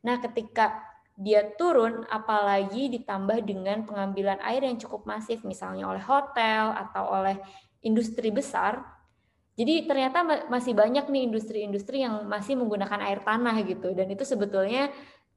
Nah, 0.00 0.16
ketika 0.18 0.89
dia 1.20 1.44
turun, 1.60 2.08
apalagi 2.08 2.88
ditambah 2.88 3.44
dengan 3.44 3.84
pengambilan 3.84 4.40
air 4.40 4.64
yang 4.64 4.80
cukup 4.80 5.04
masif, 5.04 5.44
misalnya 5.44 5.84
oleh 5.84 6.00
hotel 6.00 6.72
atau 6.72 7.12
oleh 7.12 7.36
industri 7.84 8.32
besar. 8.32 8.80
Jadi 9.60 9.84
ternyata 9.84 10.48
masih 10.48 10.72
banyak 10.72 11.12
nih 11.12 11.28
industri-industri 11.28 12.00
yang 12.00 12.24
masih 12.24 12.56
menggunakan 12.56 13.04
air 13.04 13.20
tanah 13.20 13.52
gitu, 13.68 13.92
dan 13.92 14.08
itu 14.08 14.24
sebetulnya 14.24 14.88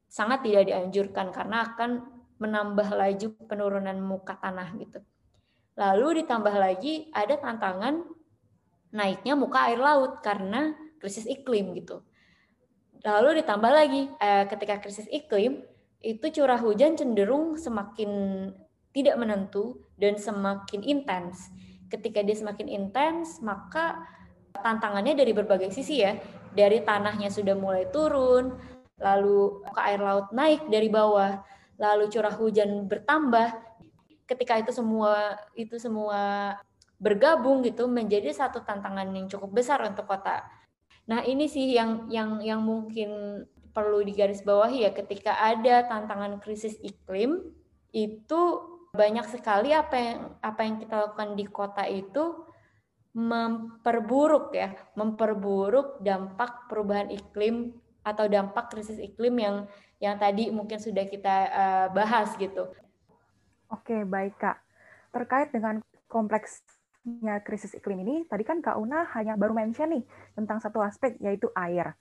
sangat 0.07 0.47
tidak 0.47 0.71
dianjurkan 0.71 1.35
karena 1.35 1.67
akan 1.75 2.07
menambah 2.39 2.87
laju 2.95 3.27
penurunan 3.43 3.99
muka 3.99 4.39
tanah 4.39 4.71
gitu. 4.79 5.03
Lalu 5.75 6.23
ditambah 6.23 6.55
lagi 6.55 7.11
ada 7.11 7.35
tantangan 7.35 8.07
naiknya 8.95 9.35
muka 9.35 9.67
air 9.67 9.83
laut 9.83 10.23
karena 10.23 10.71
krisis 11.03 11.27
iklim 11.27 11.75
gitu. 11.75 11.99
Lalu 13.03 13.43
ditambah 13.43 13.71
lagi 13.73 14.07
eh, 14.15 14.47
ketika 14.47 14.79
krisis 14.79 15.11
iklim 15.11 15.72
itu 16.03 16.25
curah 16.35 16.59
hujan 16.59 16.99
cenderung 16.99 17.55
semakin 17.55 18.11
tidak 18.91 19.15
menentu 19.15 19.87
dan 19.95 20.19
semakin 20.19 20.83
intens. 20.83 21.49
Ketika 21.87 22.19
dia 22.21 22.35
semakin 22.35 22.67
intens, 22.67 23.39
maka 23.39 24.03
tantangannya 24.53 25.15
dari 25.15 25.31
berbagai 25.31 25.71
sisi 25.71 26.03
ya. 26.03 26.19
Dari 26.53 26.85
tanahnya 26.85 27.33
sudah 27.33 27.57
mulai 27.57 27.89
turun, 27.89 28.59
lalu 29.01 29.63
muka 29.65 29.81
air 29.89 30.01
laut 30.03 30.29
naik 30.35 30.69
dari 30.69 30.91
bawah, 30.91 31.41
lalu 31.81 32.11
curah 32.13 32.35
hujan 32.35 32.85
bertambah, 32.85 33.57
ketika 34.29 34.61
itu 34.61 34.71
semua 34.75 35.39
itu 35.57 35.79
semua 35.81 36.53
bergabung 37.01 37.65
gitu 37.65 37.89
menjadi 37.89 38.31
satu 38.31 38.61
tantangan 38.61 39.09
yang 39.11 39.25
cukup 39.27 39.51
besar 39.51 39.81
untuk 39.83 40.05
kota. 40.05 40.45
Nah, 41.09 41.25
ini 41.27 41.51
sih 41.51 41.75
yang 41.75 42.07
yang 42.07 42.39
yang 42.39 42.63
mungkin 42.63 43.43
perlu 43.73 44.05
digarisbawahi 44.05 44.86
ya 44.86 44.91
ketika 44.93 45.33
ada 45.41 45.89
tantangan 45.89 46.38
krisis 46.39 46.77
iklim 46.86 47.41
itu 47.93 48.41
banyak 48.93 49.25
sekali 49.25 49.73
apa 49.73 49.95
yang 49.97 50.19
apa 50.45 50.62
yang 50.62 50.75
kita 50.77 50.95
lakukan 51.01 51.29
di 51.33 51.45
kota 51.49 51.83
itu 51.89 52.45
memperburuk 53.13 54.53
ya, 54.57 54.73
memperburuk 54.97 56.01
dampak 56.01 56.65
perubahan 56.65 57.13
iklim 57.13 57.73
atau 58.01 58.25
dampak 58.25 58.73
krisis 58.73 58.97
iklim 58.97 59.38
yang 59.38 59.55
yang 60.01 60.17
tadi 60.17 60.49
mungkin 60.49 60.81
sudah 60.81 61.05
kita 61.07 61.36
uh, 61.49 61.88
bahas 61.93 62.33
gitu. 62.36 62.67
Oke, 63.69 64.03
baik 64.03 64.36
Kak. 64.41 64.59
Terkait 65.13 65.49
dengan 65.53 65.79
kompleksnya 66.09 67.41
krisis 67.45 67.77
iklim 67.77 68.01
ini, 68.01 68.15
tadi 68.29 68.43
kan 68.43 68.59
Kak 68.59 68.77
Una 68.81 69.07
hanya 69.17 69.38
baru 69.39 69.55
mention 69.55 69.93
nih 69.93 70.03
tentang 70.33 70.59
satu 70.59 70.81
aspek, 70.81 71.15
yaitu 71.21 71.47
air. 71.55 71.95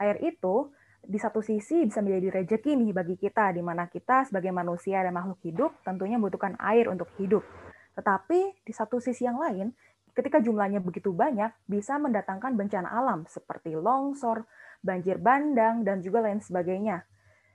Air 0.00 0.16
itu 0.24 0.72
di 1.04 1.18
satu 1.20 1.44
sisi 1.44 1.84
bisa 1.84 2.00
menjadi 2.00 2.40
rejeki 2.42 2.76
nih 2.76 2.90
bagi 2.96 3.16
kita, 3.20 3.52
di 3.52 3.60
mana 3.60 3.86
kita 3.86 4.28
sebagai 4.28 4.50
manusia 4.50 5.04
dan 5.04 5.12
makhluk 5.12 5.40
hidup 5.44 5.70
tentunya 5.84 6.16
membutuhkan 6.16 6.56
air 6.60 6.88
untuk 6.88 7.08
hidup. 7.20 7.44
Tetapi 7.94 8.66
di 8.66 8.72
satu 8.74 8.98
sisi 8.98 9.24
yang 9.28 9.38
lain, 9.38 9.70
ketika 10.16 10.42
jumlahnya 10.42 10.82
begitu 10.82 11.14
banyak, 11.14 11.52
bisa 11.68 11.96
mendatangkan 12.00 12.58
bencana 12.58 12.90
alam 12.90 13.28
seperti 13.30 13.76
longsor, 13.78 14.46
banjir 14.82 15.20
bandang, 15.20 15.86
dan 15.86 16.00
juga 16.00 16.24
lain 16.24 16.42
sebagainya. 16.42 17.06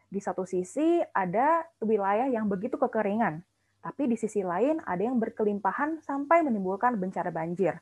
Di 0.09 0.17
satu 0.17 0.47
sisi 0.47 1.03
ada 1.13 1.65
wilayah 1.83 2.25
yang 2.25 2.49
begitu 2.49 2.81
kekeringan, 2.81 3.45
tapi 3.79 4.09
di 4.09 4.17
sisi 4.17 4.41
lain 4.41 4.81
ada 4.83 5.05
yang 5.05 5.21
berkelimpahan 5.21 6.01
sampai 6.01 6.41
menimbulkan 6.41 6.97
bencana 6.97 7.29
banjir. 7.29 7.77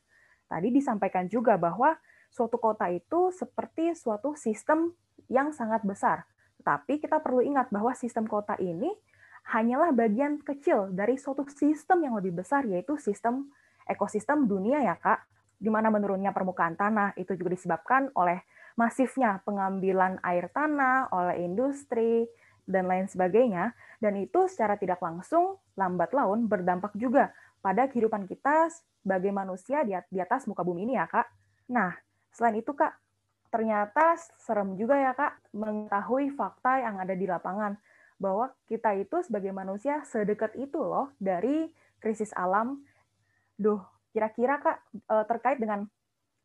Tadi 0.48 0.68
disampaikan 0.72 1.28
juga 1.32 1.56
bahwa 1.56 1.96
suatu 2.28 2.60
kota 2.60 2.92
itu 2.92 3.32
seperti 3.32 3.96
suatu 3.96 4.36
sistem 4.36 4.92
yang 5.28 5.50
sangat 5.52 5.82
besar. 5.82 6.30
Tapi 6.62 7.02
kita 7.02 7.18
perlu 7.20 7.42
ingat 7.42 7.74
bahwa 7.74 7.92
sistem 7.98 8.30
kota 8.30 8.54
ini 8.62 8.92
hanyalah 9.50 9.96
bagian 9.96 10.44
kecil 10.44 10.92
dari 10.92 11.18
suatu 11.18 11.48
sistem 11.50 12.06
yang 12.06 12.14
lebih 12.20 12.36
besar, 12.36 12.68
yaitu 12.68 13.00
sistem 13.00 13.50
ekosistem 13.88 14.46
dunia 14.46 14.84
ya 14.84 14.96
Kak, 15.00 15.24
di 15.58 15.72
mana 15.72 15.90
menurunnya 15.90 16.36
permukaan 16.36 16.76
tanah 16.76 17.16
itu 17.16 17.34
juga 17.40 17.56
disebabkan 17.56 18.12
oleh 18.14 18.44
masifnya 18.78 19.42
pengambilan 19.48 20.22
air 20.22 20.52
tanah 20.52 21.10
oleh 21.10 21.48
industri, 21.48 22.28
dan 22.68 22.84
lain 22.86 23.08
sebagainya, 23.08 23.72
dan 24.04 24.20
itu 24.20 24.52
secara 24.52 24.76
tidak 24.76 25.00
langsung 25.00 25.56
lambat 25.80 26.12
laun 26.12 26.52
berdampak 26.52 26.92
juga 27.00 27.32
pada 27.64 27.88
kehidupan 27.88 28.28
kita 28.28 28.68
sebagai 29.02 29.32
manusia 29.32 29.88
di 29.88 30.20
atas 30.20 30.46
muka 30.52 30.68
bumi 30.68 30.84
ini 30.84 31.00
ya 31.00 31.08
Kak. 31.08 31.32
Nah, 31.72 31.96
selain 32.36 32.60
itu 32.60 32.76
Kak, 32.76 32.92
ternyata 33.58 34.14
serem 34.38 34.78
juga 34.78 34.94
ya 34.94 35.18
Kak 35.18 35.50
mengetahui 35.58 36.30
fakta 36.38 36.78
yang 36.78 37.02
ada 37.02 37.18
di 37.18 37.26
lapangan 37.26 37.74
bahwa 38.22 38.54
kita 38.70 38.94
itu 38.94 39.18
sebagai 39.26 39.50
manusia 39.50 40.06
sedekat 40.06 40.54
itu 40.62 40.78
loh 40.78 41.10
dari 41.18 41.74
krisis 41.98 42.30
alam. 42.38 42.86
Duh, 43.58 43.82
kira-kira 44.14 44.62
Kak 44.62 44.78
eh, 44.94 45.26
terkait 45.26 45.58
dengan 45.58 45.90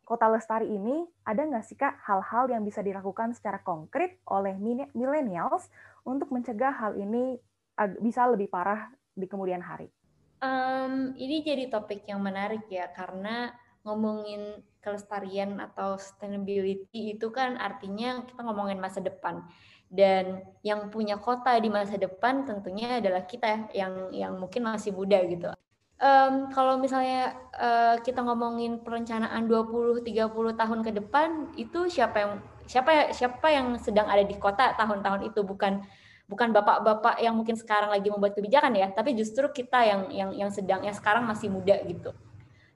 Kota 0.09 0.25
Lestari 0.33 0.73
ini 0.73 1.05
ada 1.29 1.45
nggak 1.45 1.65
sih 1.69 1.77
Kak 1.77 2.01
hal-hal 2.01 2.49
yang 2.49 2.65
bisa 2.65 2.81
dilakukan 2.81 3.37
secara 3.37 3.61
konkret 3.61 4.17
oleh 4.33 4.57
millennials 4.97 5.69
untuk 6.09 6.33
mencegah 6.33 6.73
hal 6.73 6.97
ini 6.97 7.37
bisa 8.01 8.25
lebih 8.25 8.49
parah 8.49 8.89
di 9.13 9.29
kemudian 9.29 9.61
hari? 9.61 9.93
Um, 10.41 11.13
ini 11.21 11.45
jadi 11.45 11.69
topik 11.69 12.09
yang 12.09 12.25
menarik 12.25 12.65
ya 12.73 12.89
karena 12.89 13.53
ngomongin 13.83 14.63
kelestarian 14.83 15.63
atau 15.63 15.95
sustainability 15.95 17.15
itu 17.15 17.31
kan 17.31 17.55
artinya 17.59 18.27
kita 18.27 18.43
ngomongin 18.43 18.83
masa 18.83 18.99
depan. 18.99 19.47
Dan 19.93 20.41
yang 20.65 20.89
punya 20.89 21.21
kota 21.21 21.53
di 21.61 21.69
masa 21.69 22.01
depan 22.01 22.49
tentunya 22.49 22.99
adalah 22.99 23.29
kita 23.29 23.71
yang 23.77 24.11
yang 24.11 24.33
mungkin 24.41 24.65
masih 24.65 24.91
muda 24.91 25.21
gitu. 25.29 25.53
Um, 26.03 26.51
kalau 26.51 26.83
misalnya 26.83 27.39
uh, 27.55 27.95
kita 28.03 28.27
ngomongin 28.27 28.83
perencanaan 28.83 29.47
20 29.47 30.03
30 30.03 30.59
tahun 30.59 30.81
ke 30.83 30.91
depan 30.99 31.29
itu 31.55 31.87
siapa 31.87 32.17
yang 32.19 32.33
siapa 32.67 33.15
siapa 33.15 33.47
yang 33.55 33.79
sedang 33.79 34.11
ada 34.11 34.27
di 34.27 34.35
kota 34.35 34.75
tahun-tahun 34.75 35.31
itu? 35.31 35.47
Bukan 35.47 35.85
bukan 36.27 36.49
bapak-bapak 36.51 37.23
yang 37.23 37.39
mungkin 37.39 37.55
sekarang 37.55 37.93
lagi 37.93 38.09
membuat 38.11 38.35
kebijakan 38.35 38.73
ya, 38.75 38.91
tapi 38.91 39.15
justru 39.15 39.47
kita 39.53 39.79
yang 39.85 40.03
yang 40.11 40.31
yang 40.35 40.51
sedang 40.51 40.83
yang 40.83 40.97
sekarang 40.97 41.23
masih 41.29 41.53
muda 41.53 41.79
gitu. 41.87 42.11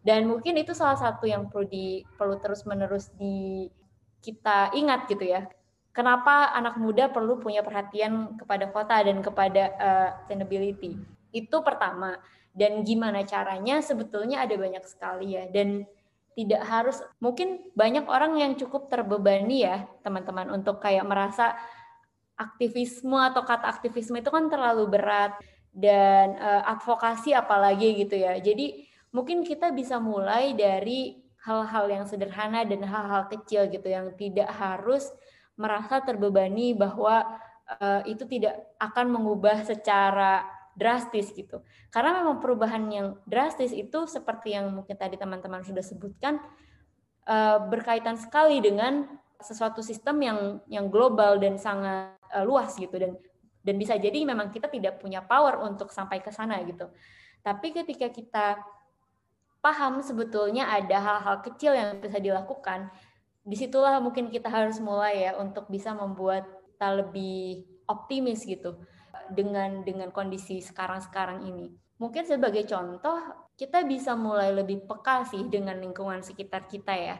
Dan 0.07 0.31
mungkin 0.31 0.55
itu 0.55 0.71
salah 0.71 0.95
satu 0.95 1.27
yang 1.27 1.51
perlu 1.51 1.67
di 1.67 2.07
perlu 2.15 2.39
terus-menerus 2.39 3.11
di 3.19 3.67
kita 4.23 4.71
ingat 4.79 5.11
gitu 5.11 5.27
ya. 5.27 5.51
Kenapa 5.91 6.55
anak 6.55 6.79
muda 6.79 7.11
perlu 7.11 7.43
punya 7.43 7.67
perhatian 7.67 8.39
kepada 8.39 8.71
kota 8.71 9.03
dan 9.03 9.19
kepada 9.19 9.63
uh, 9.75 10.09
sustainability? 10.23 10.95
Itu 11.35 11.67
pertama. 11.67 12.23
Dan 12.55 12.87
gimana 12.87 13.27
caranya? 13.27 13.83
Sebetulnya 13.83 14.47
ada 14.47 14.55
banyak 14.55 14.85
sekali 14.87 15.35
ya. 15.35 15.51
Dan 15.51 15.83
tidak 16.39 16.63
harus 16.63 17.03
mungkin 17.19 17.67
banyak 17.75 18.07
orang 18.07 18.39
yang 18.39 18.55
cukup 18.55 18.87
terbebani 18.93 19.67
ya 19.67 19.89
teman-teman 20.07 20.53
untuk 20.53 20.79
kayak 20.85 21.03
merasa 21.03 21.57
aktivisme 22.37 23.17
atau 23.17 23.41
kata 23.43 23.67
aktivisme 23.67 24.23
itu 24.23 24.31
kan 24.31 24.47
terlalu 24.47 24.87
berat. 24.87 25.35
Dan 25.75 26.39
uh, 26.39 26.63
advokasi 26.79 27.35
apalagi 27.35 28.07
gitu 28.07 28.15
ya. 28.21 28.39
Jadi 28.39 28.86
mungkin 29.17 29.41
kita 29.41 29.73
bisa 29.73 29.97
mulai 29.97 30.53
dari 30.53 31.17
hal-hal 31.49 31.89
yang 31.89 32.05
sederhana 32.05 32.69
dan 32.69 32.85
hal-hal 32.85 33.33
kecil 33.33 33.65
gitu 33.73 33.89
yang 33.89 34.13
tidak 34.21 34.53
harus 34.53 35.09
merasa 35.57 36.05
terbebani 36.05 36.77
bahwa 36.77 37.25
uh, 37.81 38.05
itu 38.05 38.29
tidak 38.29 38.61
akan 38.77 39.17
mengubah 39.17 39.65
secara 39.65 40.45
drastis 40.77 41.33
gitu. 41.33 41.65
Karena 41.89 42.21
memang 42.21 42.45
perubahan 42.45 42.85
yang 42.93 43.17
drastis 43.25 43.73
itu 43.73 44.05
seperti 44.05 44.53
yang 44.53 44.69
mungkin 44.69 45.01
tadi 45.01 45.17
teman-teman 45.17 45.65
sudah 45.65 45.81
sebutkan 45.81 46.37
uh, 47.25 47.65
berkaitan 47.73 48.21
sekali 48.21 48.61
dengan 48.61 49.09
sesuatu 49.41 49.81
sistem 49.81 50.21
yang 50.21 50.39
yang 50.69 50.87
global 50.93 51.41
dan 51.41 51.57
sangat 51.57 52.21
uh, 52.37 52.45
luas 52.45 52.77
gitu 52.77 53.01
dan 53.01 53.17
dan 53.65 53.75
bisa 53.81 53.97
jadi 53.97 54.29
memang 54.29 54.53
kita 54.53 54.69
tidak 54.69 55.01
punya 55.01 55.25
power 55.25 55.65
untuk 55.65 55.89
sampai 55.89 56.21
ke 56.21 56.29
sana 56.29 56.61
gitu. 56.69 56.93
Tapi 57.41 57.73
ketika 57.73 58.13
kita 58.13 58.47
paham 59.67 59.99
sebetulnya 59.99 60.71
ada 60.71 61.03
hal-hal 61.03 61.43
kecil 61.43 61.75
yang 61.75 61.99
bisa 61.99 62.23
dilakukan, 62.23 62.87
di 63.43 63.59
situlah 63.59 63.99
mungkin 63.99 64.31
kita 64.31 64.47
harus 64.47 64.79
mulai 64.79 65.27
ya 65.27 65.35
untuk 65.43 65.67
bisa 65.67 65.91
membuat 65.91 66.47
kita 66.71 67.03
lebih 67.03 67.67
optimis 67.91 68.47
gitu 68.47 68.79
dengan 69.35 69.83
dengan 69.83 70.15
kondisi 70.15 70.63
sekarang-sekarang 70.63 71.43
ini. 71.51 71.75
Mungkin 71.99 72.31
sebagai 72.31 72.63
contoh, 72.63 73.19
kita 73.59 73.83
bisa 73.83 74.15
mulai 74.15 74.55
lebih 74.55 74.87
peka 74.87 75.27
sih 75.27 75.51
dengan 75.51 75.83
lingkungan 75.83 76.23
sekitar 76.23 76.71
kita 76.71 76.95
ya. 76.95 77.19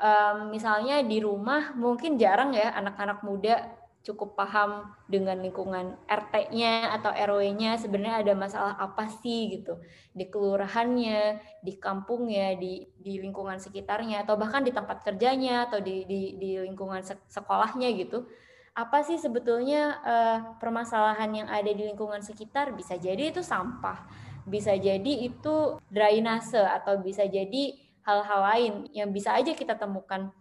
Um, 0.00 0.48
misalnya 0.48 1.04
di 1.04 1.20
rumah 1.20 1.76
mungkin 1.76 2.16
jarang 2.16 2.56
ya 2.56 2.72
anak-anak 2.72 3.20
muda 3.20 3.68
cukup 4.00 4.32
paham 4.32 4.88
dengan 5.12 5.36
lingkungan 5.44 5.92
RT-nya 6.08 6.96
atau 6.96 7.12
RW-nya 7.12 7.76
sebenarnya 7.76 8.24
ada 8.24 8.32
masalah 8.32 8.74
apa 8.80 9.12
sih 9.20 9.52
gitu 9.60 9.76
di 10.16 10.24
kelurahannya, 10.32 11.36
di 11.60 11.76
kampungnya, 11.76 12.56
di 12.56 12.88
di 12.96 13.20
lingkungan 13.20 13.60
sekitarnya 13.60 14.24
atau 14.24 14.40
bahkan 14.40 14.64
di 14.64 14.72
tempat 14.72 15.04
kerjanya 15.04 15.68
atau 15.68 15.84
di 15.84 16.08
di, 16.08 16.40
di 16.40 16.56
lingkungan 16.64 17.04
sekolahnya 17.28 17.92
gitu. 17.92 18.24
Apa 18.72 19.04
sih 19.04 19.20
sebetulnya 19.20 20.00
uh, 20.00 20.38
permasalahan 20.56 21.44
yang 21.44 21.48
ada 21.52 21.68
di 21.68 21.84
lingkungan 21.84 22.24
sekitar? 22.24 22.72
Bisa 22.72 22.96
jadi 22.96 23.28
itu 23.28 23.44
sampah, 23.44 24.08
bisa 24.48 24.72
jadi 24.80 25.12
itu 25.28 25.76
drainase 25.92 26.56
atau 26.56 26.96
bisa 27.04 27.28
jadi 27.28 27.76
hal-hal 28.00 28.40
lain 28.40 28.74
yang 28.96 29.12
bisa 29.12 29.36
aja 29.36 29.52
kita 29.52 29.76
temukan 29.76 30.32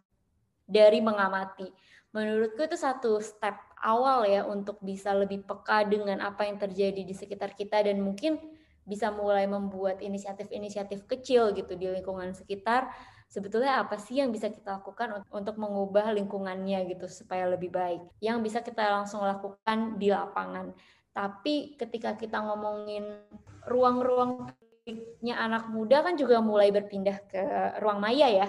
dari 0.64 1.04
mengamati. 1.04 1.68
Menurutku 2.10 2.66
itu 2.66 2.74
satu 2.74 3.22
step 3.22 3.54
awal 3.86 4.26
ya 4.26 4.42
untuk 4.44 4.82
bisa 4.82 5.14
lebih 5.14 5.46
peka 5.46 5.86
dengan 5.86 6.20
apa 6.26 6.50
yang 6.50 6.58
terjadi 6.58 7.06
di 7.06 7.14
sekitar 7.14 7.54
kita 7.54 7.86
dan 7.86 8.02
mungkin 8.02 8.42
bisa 8.90 9.14
mulai 9.14 9.46
membuat 9.46 10.02
inisiatif-inisiatif 10.02 11.06
kecil 11.06 11.54
gitu 11.54 11.78
di 11.78 11.86
lingkungan 11.86 12.34
sekitar. 12.34 12.90
Sebetulnya 13.30 13.86
apa 13.86 14.02
sih 14.02 14.18
yang 14.18 14.34
bisa 14.34 14.50
kita 14.50 14.82
lakukan 14.82 15.22
untuk 15.30 15.62
mengubah 15.62 16.10
lingkungannya 16.18 16.90
gitu 16.90 17.06
supaya 17.06 17.46
lebih 17.46 17.70
baik? 17.70 18.02
Yang 18.18 18.38
bisa 18.50 18.60
kita 18.66 18.90
langsung 18.90 19.22
lakukan 19.22 20.02
di 20.02 20.10
lapangan. 20.10 20.74
Tapi 21.14 21.78
ketika 21.78 22.18
kita 22.18 22.42
ngomongin 22.42 23.06
ruang-ruang 23.70 24.50
anak 25.30 25.70
muda 25.70 26.02
kan 26.02 26.18
juga 26.18 26.42
mulai 26.42 26.74
berpindah 26.74 27.18
ke 27.30 27.42
ruang 27.78 28.02
maya 28.02 28.26
ya. 28.34 28.48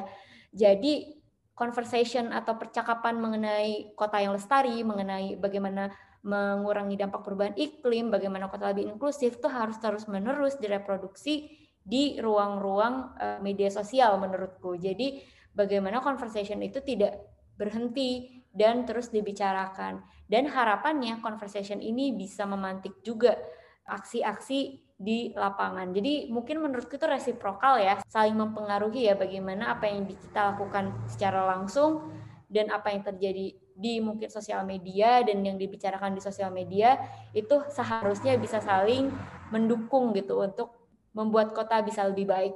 Jadi 0.49 1.19
conversation 1.61 2.33
atau 2.33 2.57
percakapan 2.57 3.20
mengenai 3.20 3.92
kota 3.92 4.16
yang 4.16 4.33
lestari, 4.33 4.81
mengenai 4.81 5.37
bagaimana 5.37 5.92
mengurangi 6.25 6.96
dampak 6.96 7.20
perubahan 7.20 7.53
iklim, 7.61 8.09
bagaimana 8.09 8.49
kota 8.49 8.73
lebih 8.73 8.96
inklusif 8.96 9.37
itu 9.37 9.49
harus 9.53 9.77
terus-menerus 9.77 10.57
direproduksi 10.57 11.53
di 11.85 12.16
ruang-ruang 12.16 13.12
eh, 13.20 13.38
media 13.44 13.68
sosial 13.68 14.16
menurutku. 14.16 14.81
Jadi 14.81 15.20
bagaimana 15.53 16.01
conversation 16.01 16.64
itu 16.64 16.81
tidak 16.81 17.20
berhenti 17.61 18.40
dan 18.57 18.88
terus 18.88 19.12
dibicarakan. 19.12 20.01
Dan 20.25 20.49
harapannya 20.49 21.20
conversation 21.20 21.85
ini 21.85 22.16
bisa 22.16 22.49
memantik 22.49 23.05
juga 23.05 23.37
aksi-aksi 23.85 24.89
di 25.00 25.32
lapangan. 25.32 25.96
Jadi 25.96 26.28
mungkin 26.28 26.60
menurutku 26.60 27.00
itu 27.00 27.08
resiprokal 27.08 27.80
ya, 27.80 28.04
saling 28.04 28.36
mempengaruhi 28.36 29.08
ya 29.08 29.16
bagaimana 29.16 29.72
apa 29.72 29.88
yang 29.88 30.04
kita 30.04 30.52
lakukan 30.52 30.92
secara 31.08 31.48
langsung 31.56 32.12
dan 32.52 32.68
apa 32.68 32.92
yang 32.92 33.00
terjadi 33.00 33.56
di 33.80 33.94
mungkin 34.04 34.28
sosial 34.28 34.60
media 34.68 35.24
dan 35.24 35.40
yang 35.40 35.56
dibicarakan 35.56 36.12
di 36.12 36.20
sosial 36.20 36.52
media 36.52 37.00
itu 37.32 37.64
seharusnya 37.72 38.36
bisa 38.36 38.60
saling 38.60 39.08
mendukung 39.48 40.12
gitu 40.12 40.44
untuk 40.44 40.76
membuat 41.16 41.56
kota 41.56 41.80
bisa 41.80 42.04
lebih 42.04 42.28
baik. 42.28 42.54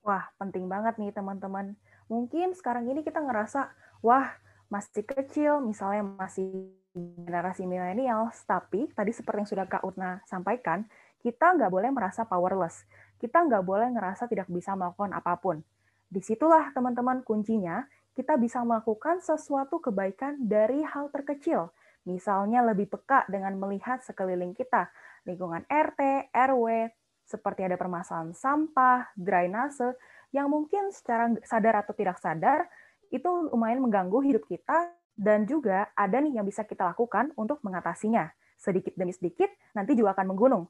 Wah, 0.00 0.32
penting 0.40 0.66
banget 0.72 0.96
nih 0.96 1.12
teman-teman. 1.12 1.76
Mungkin 2.08 2.56
sekarang 2.56 2.88
ini 2.88 3.04
kita 3.04 3.20
ngerasa, 3.20 3.70
wah 4.00 4.34
masih 4.72 5.04
kecil, 5.04 5.60
misalnya 5.60 6.02
masih 6.16 6.72
generasi 6.96 7.68
milenial, 7.68 8.32
tapi 8.48 8.88
tadi 8.96 9.12
seperti 9.12 9.38
yang 9.44 9.50
sudah 9.52 9.66
Kak 9.68 9.84
Utna 9.84 10.24
sampaikan, 10.24 10.88
kita 11.22 11.54
nggak 11.54 11.70
boleh 11.70 11.90
merasa 11.94 12.26
powerless. 12.26 12.82
Kita 13.16 13.46
nggak 13.46 13.62
boleh 13.62 13.88
ngerasa 13.94 14.26
tidak 14.26 14.50
bisa 14.50 14.74
melakukan 14.74 15.14
apa 15.14 15.38
pun. 15.38 15.62
Di 16.10 16.18
situlah 16.20 16.74
teman-teman 16.74 17.22
kuncinya, 17.22 17.86
kita 18.12 18.36
bisa 18.36 18.60
melakukan 18.66 19.22
sesuatu 19.24 19.80
kebaikan 19.80 20.36
dari 20.44 20.84
hal 20.84 21.08
terkecil. 21.08 21.72
Misalnya 22.04 22.66
lebih 22.66 22.90
peka 22.90 23.24
dengan 23.30 23.54
melihat 23.56 24.02
sekeliling 24.02 24.52
kita, 24.52 24.90
lingkungan 25.24 25.62
RT, 25.70 26.28
RW, 26.34 26.90
seperti 27.22 27.64
ada 27.64 27.78
permasalahan 27.78 28.34
sampah, 28.34 29.14
drainase, 29.14 29.94
yang 30.34 30.50
mungkin 30.50 30.90
secara 30.90 31.30
sadar 31.46 31.86
atau 31.86 31.94
tidak 31.94 32.18
sadar, 32.18 32.66
itu 33.14 33.28
lumayan 33.54 33.80
mengganggu 33.80 34.18
hidup 34.26 34.44
kita, 34.50 34.90
dan 35.14 35.46
juga 35.46 35.92
ada 35.94 36.18
nih 36.18 36.40
yang 36.40 36.46
bisa 36.48 36.66
kita 36.66 36.92
lakukan 36.92 37.30
untuk 37.38 37.62
mengatasinya. 37.62 38.32
Sedikit 38.58 38.98
demi 38.98 39.14
sedikit, 39.14 39.48
nanti 39.76 39.94
juga 39.94 40.18
akan 40.18 40.34
menggunung. 40.34 40.64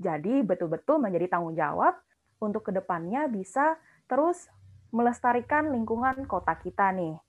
Jadi 0.00 0.40
betul-betul 0.40 0.96
menjadi 0.96 1.36
tanggung 1.36 1.52
jawab 1.52 1.92
untuk 2.40 2.64
ke 2.64 2.72
depannya 2.72 3.28
bisa 3.28 3.76
terus 4.08 4.48
melestarikan 4.90 5.68
lingkungan 5.68 6.24
kota 6.24 6.56
kita 6.56 6.90
nih. 6.96 7.20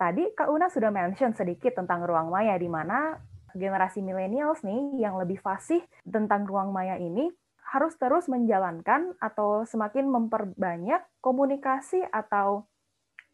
Tadi 0.00 0.32
Kak 0.32 0.48
Una 0.48 0.72
sudah 0.72 0.88
mention 0.88 1.36
sedikit 1.36 1.76
tentang 1.76 2.08
ruang 2.08 2.32
maya 2.32 2.56
di 2.56 2.68
mana 2.68 3.20
generasi 3.52 4.00
millennials 4.00 4.64
nih 4.64 5.00
yang 5.00 5.16
lebih 5.16 5.40
fasih 5.40 5.80
tentang 6.04 6.44
ruang 6.44 6.72
maya 6.72 6.96
ini 6.96 7.32
harus 7.72 7.96
terus 8.00 8.28
menjalankan 8.28 9.16
atau 9.20 9.64
semakin 9.64 10.08
memperbanyak 10.08 11.04
komunikasi 11.20 12.04
atau 12.12 12.68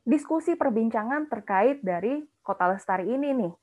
diskusi 0.02 0.58
perbincangan 0.58 1.30
terkait 1.30 1.82
dari 1.82 2.22
kota 2.42 2.70
lestari 2.70 3.10
ini 3.10 3.30
nih. 3.34 3.54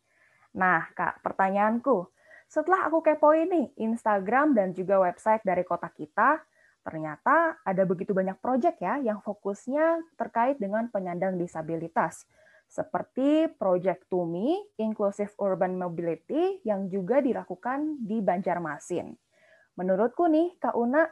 Nah, 0.56 0.92
Kak, 0.96 1.22
pertanyaanku, 1.24 2.10
setelah 2.50 2.90
aku 2.90 3.06
kepoin 3.06 3.46
nih 3.46 3.68
Instagram 3.78 4.58
dan 4.58 4.74
juga 4.74 4.98
website 4.98 5.46
dari 5.46 5.62
kota 5.62 5.86
kita, 5.94 6.42
ternyata 6.82 7.62
ada 7.62 7.86
begitu 7.86 8.18
banyak 8.18 8.42
proyek 8.42 8.82
ya 8.82 8.98
yang 8.98 9.22
fokusnya 9.22 10.02
terkait 10.18 10.58
dengan 10.58 10.90
penyandang 10.90 11.38
disabilitas. 11.38 12.26
Seperti 12.66 13.54
Project 13.54 14.10
Tumi, 14.10 14.58
Inclusive 14.82 15.34
Urban 15.38 15.78
Mobility, 15.78 16.62
yang 16.66 16.90
juga 16.90 17.22
dilakukan 17.22 18.02
di 18.02 18.18
Banjarmasin. 18.22 19.14
Menurutku 19.78 20.26
nih, 20.26 20.58
Kak 20.58 20.74
Una, 20.74 21.06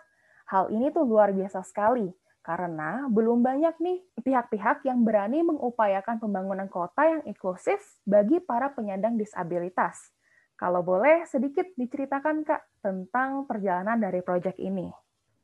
hal 0.49 0.73
ini 0.73 0.89
tuh 0.89 1.05
luar 1.05 1.33
biasa 1.33 1.61
sekali, 1.65 2.09
karena 2.41 3.05
belum 3.09 3.45
banyak 3.45 3.77
nih 3.77 3.97
pihak-pihak 4.21 4.85
yang 4.89 5.05
berani 5.05 5.45
mengupayakan 5.45 6.17
pembangunan 6.17 6.69
kota 6.69 7.05
yang 7.05 7.21
inklusif 7.29 8.01
bagi 8.05 8.41
para 8.41 8.73
penyandang 8.73 9.17
disabilitas. 9.17 10.16
Kalau 10.57 10.81
boleh 10.81 11.21
sedikit 11.29 11.69
diceritakan 11.77 12.41
Kak 12.41 12.81
tentang 12.81 13.45
perjalanan 13.45 14.01
dari 14.01 14.25
proyek 14.25 14.57
ini. 14.57 14.89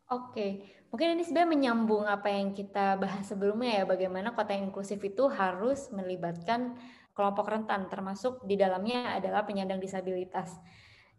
Oke, 0.09 0.65
mungkin 0.89 1.13
ini 1.15 1.23
sebenarnya 1.23 1.53
menyambung 1.53 2.03
apa 2.09 2.33
yang 2.33 2.49
kita 2.49 2.97
bahas 3.01 3.29
sebelumnya 3.29 3.81
ya, 3.81 3.83
bagaimana 3.85 4.33
kota 4.33 4.57
inklusif 4.57 4.97
itu 5.05 5.29
harus 5.29 5.93
melibatkan 5.93 6.73
kelompok 7.13 7.45
rentan, 7.45 7.85
termasuk 7.93 8.41
di 8.43 8.57
dalamnya 8.57 9.13
adalah 9.15 9.45
penyandang 9.45 9.77
disabilitas. 9.77 10.53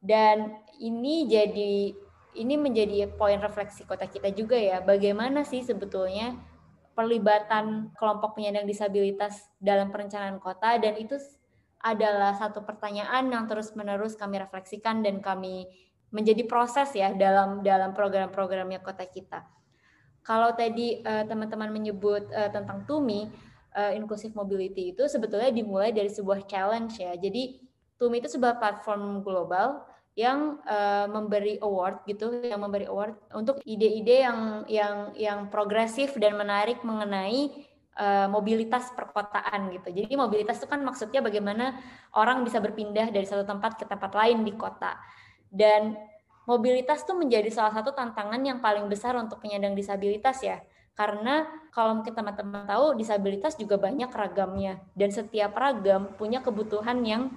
Dan 0.03 0.59
ini 0.83 1.31
jadi 1.31 1.95
ini 2.35 2.55
menjadi 2.59 3.15
poin 3.15 3.39
refleksi 3.39 3.87
kota 3.87 4.11
kita 4.11 4.35
juga 4.35 4.59
ya, 4.59 4.83
bagaimana 4.83 5.47
sih 5.47 5.63
sebetulnya 5.63 6.35
perlibatan 6.95 7.95
kelompok 7.95 8.39
penyandang 8.39 8.67
disabilitas 8.67 9.51
dalam 9.59 9.91
perencanaan 9.91 10.39
kota 10.39 10.79
dan 10.79 10.95
itu 10.99 11.19
adalah 11.85 12.33
satu 12.33 12.65
pertanyaan 12.65 13.29
yang 13.29 13.45
terus-menerus 13.45 14.17
kami 14.17 14.41
refleksikan 14.41 15.05
dan 15.05 15.21
kami 15.21 15.69
menjadi 16.09 16.49
proses 16.49 16.97
ya 16.97 17.13
dalam 17.13 17.61
dalam 17.61 17.93
program-programnya 17.93 18.81
kota 18.81 19.05
kita. 19.05 19.45
Kalau 20.25 20.57
tadi 20.57 21.05
uh, 21.05 21.29
teman-teman 21.29 21.69
menyebut 21.69 22.25
uh, 22.33 22.49
tentang 22.49 22.89
TUMI, 22.89 23.29
uh, 23.77 23.93
inclusive 23.93 24.33
mobility 24.33 24.97
itu 24.97 25.05
sebetulnya 25.05 25.53
dimulai 25.53 25.93
dari 25.93 26.09
sebuah 26.09 26.49
challenge 26.49 26.97
ya. 26.97 27.13
Jadi 27.13 27.61
TUMI 28.01 28.25
itu 28.25 28.33
sebuah 28.33 28.57
platform 28.57 29.21
global 29.21 29.85
yang 30.17 30.63
uh, 30.65 31.05
memberi 31.11 31.61
award 31.61 32.09
gitu, 32.09 32.33
yang 32.41 32.65
memberi 32.65 32.89
award 32.89 33.19
untuk 33.37 33.61
ide-ide 33.69 34.25
yang 34.25 34.41
yang 34.71 34.97
yang 35.19 35.39
progresif 35.53 36.17
dan 36.17 36.41
menarik 36.41 36.81
mengenai 36.81 37.53
uh, 37.99 38.27
mobilitas 38.31 38.91
perkotaan 38.95 39.71
gitu. 39.75 39.91
Jadi 39.95 40.13
mobilitas 40.15 40.59
itu 40.59 40.67
kan 40.71 40.83
maksudnya 40.83 41.23
bagaimana 41.23 41.79
orang 42.15 42.43
bisa 42.43 42.59
berpindah 42.59 43.11
dari 43.11 43.27
satu 43.27 43.47
tempat 43.47 43.79
ke 43.79 43.85
tempat 43.87 44.13
lain 44.15 44.43
di 44.43 44.53
kota. 44.55 44.99
Dan 45.49 45.95
mobilitas 46.45 47.07
itu 47.07 47.15
menjadi 47.15 47.49
salah 47.51 47.73
satu 47.73 47.95
tantangan 47.95 48.41
yang 48.43 48.59
paling 48.59 48.87
besar 48.91 49.15
untuk 49.17 49.41
penyandang 49.41 49.79
disabilitas 49.79 50.43
ya. 50.43 50.61
Karena 50.95 51.43
kalau 51.75 51.99
mungkin 51.99 52.15
teman-teman 52.15 52.71
tahu 52.71 52.95
disabilitas 52.95 53.59
juga 53.59 53.75
banyak 53.75 54.15
ragamnya 54.15 54.79
dan 54.95 55.11
setiap 55.11 55.51
ragam 55.59 56.15
punya 56.15 56.39
kebutuhan 56.39 57.03
yang 57.03 57.35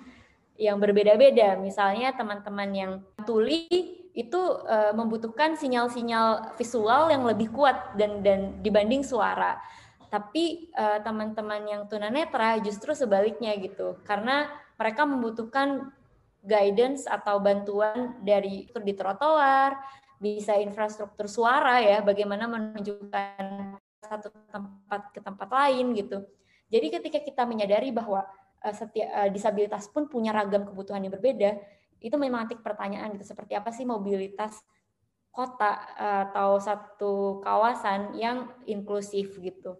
yang 0.58 0.78
berbeda-beda. 0.78 1.58
Misalnya 1.58 2.14
teman-teman 2.14 2.70
yang 2.74 2.92
tuli 3.26 3.66
itu 4.18 4.42
uh, 4.66 4.94
membutuhkan 4.98 5.54
sinyal-sinyal 5.54 6.58
visual 6.58 7.14
yang 7.14 7.22
lebih 7.22 7.54
kuat 7.54 7.94
dan 7.98 8.26
dan 8.26 8.62
dibanding 8.66 9.06
suara 9.06 9.62
tapi 10.08 10.72
uh, 10.74 11.00
teman-teman 11.04 11.64
yang 11.68 11.82
tunanetra 11.86 12.60
justru 12.64 12.96
sebaliknya 12.96 13.56
gitu 13.60 14.00
karena 14.08 14.48
mereka 14.80 15.04
membutuhkan 15.04 15.92
guidance 16.42 17.04
atau 17.10 17.44
bantuan 17.44 18.16
dari 18.24 18.72
di 18.72 18.94
trotoar 18.96 19.76
bisa 20.18 20.56
infrastruktur 20.58 21.28
suara 21.28 21.84
ya 21.84 22.00
bagaimana 22.02 22.48
menunjukkan 22.50 23.78
satu 24.02 24.32
tempat 24.50 25.12
ke 25.12 25.20
tempat 25.20 25.50
lain 25.52 25.94
gitu 25.94 26.24
jadi 26.68 27.00
ketika 27.00 27.20
kita 27.24 27.44
menyadari 27.48 27.96
bahwa 27.96 28.28
uh, 28.64 28.76
setiap 28.76 29.08
uh, 29.08 29.30
disabilitas 29.32 29.88
pun 29.88 30.12
punya 30.12 30.36
ragam 30.36 30.68
kebutuhan 30.68 31.04
yang 31.04 31.16
berbeda, 31.16 31.56
itu 32.04 32.16
memantik 32.20 32.62
pertanyaan 32.62 33.16
gitu 33.18 33.26
seperti 33.34 33.58
apa 33.58 33.74
sih 33.74 33.88
mobilitas 33.88 34.62
kota 35.34 35.94
atau 35.98 36.58
satu 36.58 37.42
kawasan 37.46 38.18
yang 38.18 38.50
inklusif 38.66 39.38
gitu. 39.38 39.78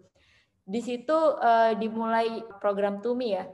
Di 0.68 0.84
situ 0.84 1.16
uh, 1.16 1.72
dimulai 1.80 2.44
program 2.60 3.00
Tumi 3.00 3.32
ya. 3.32 3.48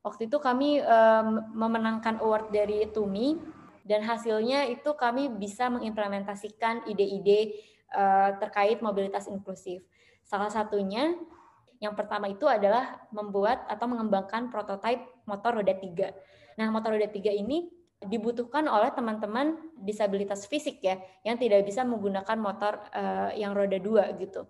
Waktu 0.00 0.32
itu 0.32 0.40
kami 0.40 0.80
um, 0.80 1.52
memenangkan 1.52 2.16
award 2.24 2.48
dari 2.48 2.88
Tumi 2.88 3.36
dan 3.84 4.00
hasilnya 4.00 4.64
itu 4.72 4.96
kami 4.96 5.28
bisa 5.36 5.68
mengimplementasikan 5.68 6.88
ide-ide 6.88 7.60
uh, 7.92 8.40
terkait 8.40 8.80
mobilitas 8.80 9.28
inklusif. 9.28 9.84
Salah 10.24 10.48
satunya 10.48 11.12
yang 11.76 11.92
pertama 11.92 12.32
itu 12.32 12.48
adalah 12.48 13.04
membuat 13.12 13.68
atau 13.68 13.84
mengembangkan 13.84 14.48
prototipe 14.48 15.04
motor 15.28 15.60
roda 15.60 15.76
tiga. 15.76 16.16
Nah, 16.56 16.72
motor 16.72 16.96
roda 16.96 17.12
tiga 17.12 17.28
ini 17.28 17.68
dibutuhkan 18.00 18.64
oleh 18.64 18.96
teman-teman 18.96 19.60
disabilitas 19.76 20.48
fisik 20.48 20.80
ya 20.80 20.96
yang 21.20 21.36
tidak 21.36 21.68
bisa 21.68 21.84
menggunakan 21.84 22.36
motor 22.40 22.80
uh, 22.96 23.32
yang 23.36 23.52
roda 23.52 23.76
dua 23.76 24.12
gitu 24.16 24.48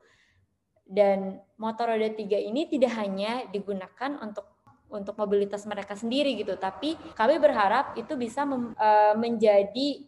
dan 0.87 1.43
motor 1.59 1.91
roda 1.93 2.11
tiga 2.14 2.39
ini 2.39 2.70
tidak 2.70 2.95
hanya 2.95 3.45
digunakan 3.51 4.22
untuk 4.22 4.47
untuk 4.87 5.18
mobilitas 5.18 5.66
mereka 5.66 5.99
sendiri 5.99 6.39
gitu 6.39 6.55
tapi 6.55 6.95
kami 7.18 7.43
berharap 7.43 7.99
itu 7.99 8.14
bisa 8.14 8.47
mem, 8.47 8.70
uh, 8.78 9.18
menjadi 9.18 10.07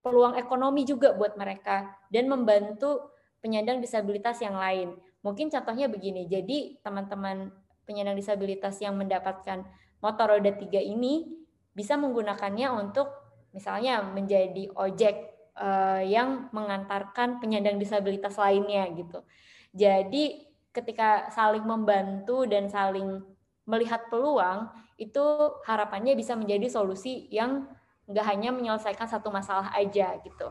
peluang 0.00 0.40
ekonomi 0.40 0.88
juga 0.88 1.12
buat 1.12 1.36
mereka 1.36 1.92
dan 2.08 2.24
membantu 2.24 3.12
penyandang 3.44 3.84
disabilitas 3.84 4.40
yang 4.40 4.56
lain 4.56 4.96
mungkin 5.20 5.52
contohnya 5.52 5.92
begini 5.92 6.24
jadi 6.24 6.80
teman-teman 6.80 7.52
penyandang 7.84 8.16
disabilitas 8.16 8.80
yang 8.80 8.96
mendapatkan 8.96 9.68
motor 10.00 10.32
roda 10.32 10.52
tiga 10.56 10.80
ini 10.80 11.28
bisa 11.76 12.00
menggunakannya 12.00 12.72
untuk 12.72 13.08
misalnya 13.52 14.02
menjadi 14.02 14.70
ojek 14.74 15.30
uh, 15.58 16.02
yang 16.02 16.50
mengantarkan 16.54 17.38
penyandang 17.42 17.78
disabilitas 17.78 18.38
lainnya 18.38 18.86
gitu. 18.94 19.22
Jadi 19.70 20.50
ketika 20.70 21.30
saling 21.34 21.66
membantu 21.66 22.46
dan 22.46 22.70
saling 22.70 23.22
melihat 23.66 24.06
peluang 24.10 24.70
itu 24.98 25.22
harapannya 25.66 26.14
bisa 26.14 26.34
menjadi 26.34 26.66
solusi 26.70 27.30
yang 27.30 27.66
nggak 28.10 28.26
hanya 28.26 28.50
menyelesaikan 28.50 29.06
satu 29.06 29.30
masalah 29.30 29.70
aja 29.74 30.18
gitu. 30.22 30.48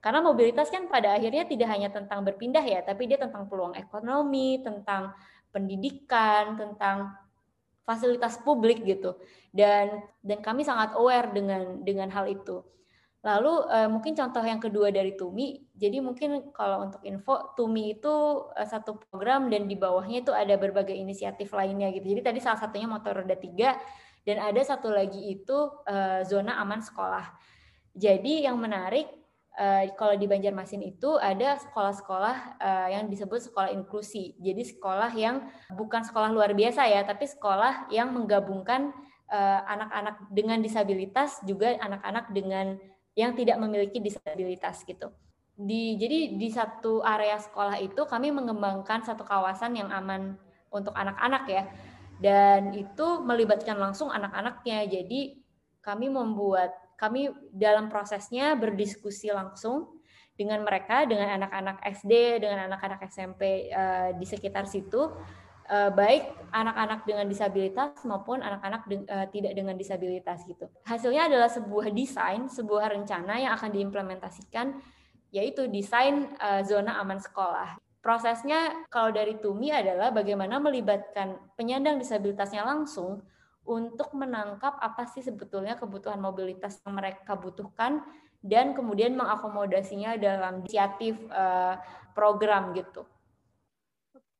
Karena 0.00 0.22
mobilitas 0.22 0.70
kan 0.70 0.86
pada 0.88 1.18
akhirnya 1.18 1.44
tidak 1.44 1.68
hanya 1.68 1.90
tentang 1.90 2.22
berpindah 2.22 2.62
ya, 2.62 2.80
tapi 2.80 3.10
dia 3.10 3.18
tentang 3.18 3.50
peluang 3.50 3.74
ekonomi, 3.74 4.62
tentang 4.62 5.12
pendidikan, 5.50 6.54
tentang 6.54 7.16
fasilitas 7.86 8.42
publik 8.42 8.82
gitu 8.82 9.14
dan 9.54 10.02
dan 10.20 10.42
kami 10.42 10.66
sangat 10.66 10.98
aware 10.98 11.30
dengan 11.30 11.86
dengan 11.86 12.10
hal 12.10 12.26
itu 12.26 12.66
lalu 13.26 13.50
uh, 13.66 13.90
mungkin 13.90 14.14
contoh 14.14 14.38
yang 14.46 14.62
kedua 14.62 14.94
dari 14.94 15.18
Tumi. 15.18 15.58
Jadi 15.74 15.98
mungkin 15.98 16.54
kalau 16.54 16.86
untuk 16.86 17.02
info 17.02 17.58
Tumi 17.58 17.98
itu 17.98 18.46
uh, 18.54 18.62
satu 18.62 19.02
program 19.02 19.50
dan 19.50 19.66
di 19.66 19.74
bawahnya 19.74 20.22
itu 20.22 20.30
ada 20.30 20.54
berbagai 20.54 20.94
inisiatif 20.94 21.50
lainnya 21.50 21.90
gitu. 21.90 22.06
Jadi 22.06 22.22
tadi 22.22 22.38
salah 22.38 22.62
satunya 22.62 22.86
motor 22.86 23.18
roda 23.18 23.34
tiga 23.34 23.74
dan 24.22 24.38
ada 24.38 24.62
satu 24.62 24.94
lagi 24.94 25.18
itu 25.34 25.58
uh, 25.90 26.22
zona 26.22 26.62
aman 26.62 26.78
sekolah. 26.78 27.34
Jadi 27.98 28.46
yang 28.46 28.62
menarik 28.62 29.10
uh, 29.58 29.90
kalau 29.98 30.14
di 30.14 30.30
Banjarmasin 30.30 30.86
itu 30.86 31.18
ada 31.18 31.58
sekolah-sekolah 31.58 32.62
uh, 32.62 32.88
yang 32.94 33.10
disebut 33.10 33.50
sekolah 33.50 33.74
inklusi. 33.74 34.38
Jadi 34.38 34.62
sekolah 34.70 35.10
yang 35.18 35.50
bukan 35.74 36.06
sekolah 36.06 36.30
luar 36.30 36.54
biasa 36.54 36.86
ya, 36.86 37.02
tapi 37.02 37.26
sekolah 37.26 37.90
yang 37.90 38.14
menggabungkan 38.14 38.94
anak-anak 39.66 40.22
uh, 40.22 40.26
dengan 40.30 40.62
disabilitas 40.62 41.42
juga 41.42 41.74
anak-anak 41.82 42.30
dengan 42.30 42.78
yang 43.16 43.32
tidak 43.32 43.56
memiliki 43.56 43.98
disabilitas 43.98 44.84
gitu. 44.84 45.08
Di 45.56 45.96
jadi 45.96 46.36
di 46.36 46.48
satu 46.52 47.00
area 47.00 47.40
sekolah 47.40 47.80
itu 47.80 48.04
kami 48.04 48.28
mengembangkan 48.28 49.00
satu 49.00 49.24
kawasan 49.24 49.72
yang 49.72 49.88
aman 49.88 50.36
untuk 50.68 50.92
anak-anak 50.92 51.44
ya. 51.48 51.64
Dan 52.20 52.76
itu 52.76 53.24
melibatkan 53.24 53.80
langsung 53.80 54.12
anak-anaknya. 54.12 54.84
Jadi 54.84 55.40
kami 55.80 56.12
membuat 56.12 56.76
kami 57.00 57.32
dalam 57.52 57.88
prosesnya 57.88 58.52
berdiskusi 58.56 59.32
langsung 59.32 59.96
dengan 60.36 60.60
mereka, 60.60 61.08
dengan 61.08 61.40
anak-anak 61.40 61.80
SD, 62.04 62.44
dengan 62.44 62.68
anak-anak 62.68 63.00
SMP 63.08 63.72
uh, 63.72 64.12
di 64.12 64.26
sekitar 64.28 64.68
situ, 64.68 65.08
uh, 65.68 65.90
baik 65.92 66.30
anak-anak 66.54 67.04
dengan 67.04 67.26
disabilitas 67.28 68.00
maupun 68.06 68.40
anak-anak 68.40 68.82
de 68.88 68.96
uh, 69.06 69.26
tidak 69.30 69.52
dengan 69.52 69.74
disabilitas 69.74 70.42
gitu. 70.46 70.70
Hasilnya 70.86 71.28
adalah 71.28 71.50
sebuah 71.50 71.92
desain, 71.92 72.48
sebuah 72.48 72.94
rencana 72.94 73.36
yang 73.42 73.52
akan 73.54 73.70
diimplementasikan, 73.74 74.78
yaitu 75.34 75.66
desain 75.68 76.30
uh, 76.38 76.62
zona 76.64 76.98
aman 77.02 77.18
sekolah. 77.18 77.76
Prosesnya 78.00 78.86
kalau 78.86 79.10
dari 79.10 79.34
Tumi 79.42 79.74
adalah 79.74 80.14
bagaimana 80.14 80.62
melibatkan 80.62 81.42
penyandang 81.58 81.98
disabilitasnya 81.98 82.62
langsung 82.62 83.18
untuk 83.66 84.14
menangkap 84.14 84.78
apa 84.78 85.10
sih 85.10 85.26
sebetulnya 85.26 85.74
kebutuhan 85.74 86.22
mobilitas 86.22 86.78
yang 86.86 86.94
mereka 86.94 87.34
butuhkan 87.34 88.06
dan 88.38 88.78
kemudian 88.78 89.18
mengakomodasinya 89.18 90.14
dalam 90.22 90.62
inisiatif 90.62 91.18
uh, 91.34 91.74
program 92.14 92.70
gitu. 92.78 93.02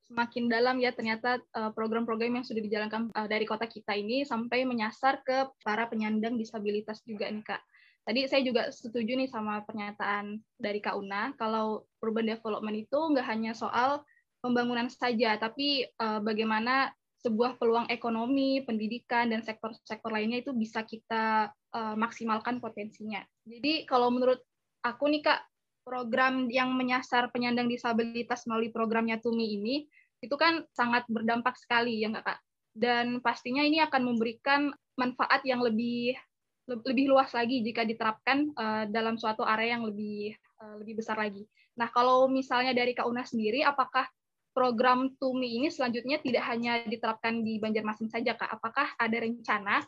Semakin 0.06 0.46
dalam 0.46 0.78
ya 0.78 0.94
ternyata 0.94 1.42
uh, 1.58 1.74
program-program 1.74 2.38
yang 2.38 2.46
sudah 2.46 2.62
dijalankan 2.62 3.10
uh, 3.10 3.26
dari 3.26 3.42
kota 3.42 3.66
kita 3.66 3.90
ini 3.98 4.22
sampai 4.22 4.62
menyasar 4.62 5.18
ke 5.26 5.50
para 5.66 5.90
penyandang 5.90 6.38
disabilitas 6.38 7.02
juga 7.02 7.26
nih 7.26 7.42
Kak. 7.42 7.58
Tadi 8.06 8.20
saya 8.30 8.46
juga 8.46 8.70
setuju 8.70 9.18
nih 9.18 9.26
sama 9.26 9.66
pernyataan 9.66 10.38
dari 10.62 10.78
Kak 10.78 10.94
Una, 10.94 11.34
kalau 11.34 11.90
urban 11.98 12.30
development 12.30 12.86
itu 12.86 12.94
nggak 12.94 13.26
hanya 13.26 13.50
soal 13.50 14.06
pembangunan 14.38 14.86
saja, 14.86 15.34
tapi 15.42 15.82
uh, 15.98 16.22
bagaimana 16.22 16.94
sebuah 17.26 17.58
peluang 17.58 17.90
ekonomi, 17.90 18.62
pendidikan, 18.62 19.34
dan 19.34 19.42
sektor-sektor 19.42 20.14
lainnya 20.14 20.46
itu 20.46 20.54
bisa 20.54 20.86
kita 20.86 21.50
maksimalkan 21.74 22.62
potensinya. 22.62 23.18
Jadi 23.42 23.82
kalau 23.82 24.14
menurut 24.14 24.38
aku 24.86 25.10
nih 25.10 25.26
Kak, 25.26 25.42
program 25.86 26.50
yang 26.50 26.74
menyasar 26.74 27.30
penyandang 27.30 27.70
disabilitas 27.70 28.42
melalui 28.50 28.74
programnya 28.74 29.22
Tumi 29.22 29.54
ini, 29.54 29.86
itu 30.18 30.34
kan 30.34 30.66
sangat 30.74 31.06
berdampak 31.06 31.54
sekali 31.54 32.02
ya 32.02 32.10
nggak 32.10 32.26
Kak? 32.26 32.38
Dan 32.74 33.22
pastinya 33.22 33.62
ini 33.62 33.78
akan 33.78 34.02
memberikan 34.02 34.74
manfaat 34.98 35.46
yang 35.46 35.62
lebih 35.62 36.18
lebih 36.66 37.06
luas 37.14 37.30
lagi 37.30 37.62
jika 37.62 37.86
diterapkan 37.86 38.50
uh, 38.58 38.84
dalam 38.90 39.14
suatu 39.14 39.46
area 39.46 39.78
yang 39.78 39.86
lebih 39.86 40.34
uh, 40.58 40.82
lebih 40.82 40.98
besar 40.98 41.14
lagi. 41.14 41.46
Nah, 41.78 41.86
kalau 41.94 42.26
misalnya 42.26 42.74
dari 42.74 42.90
Kak 42.90 43.06
Una 43.06 43.22
sendiri, 43.22 43.62
apakah 43.62 44.10
program 44.50 45.14
TUMI 45.20 45.62
ini 45.62 45.68
selanjutnya 45.70 46.18
tidak 46.18 46.42
hanya 46.50 46.82
diterapkan 46.88 47.46
di 47.46 47.62
Banjarmasin 47.62 48.10
saja, 48.10 48.34
Kak. 48.34 48.50
Apakah 48.58 48.98
ada 48.98 49.16
rencana 49.20 49.84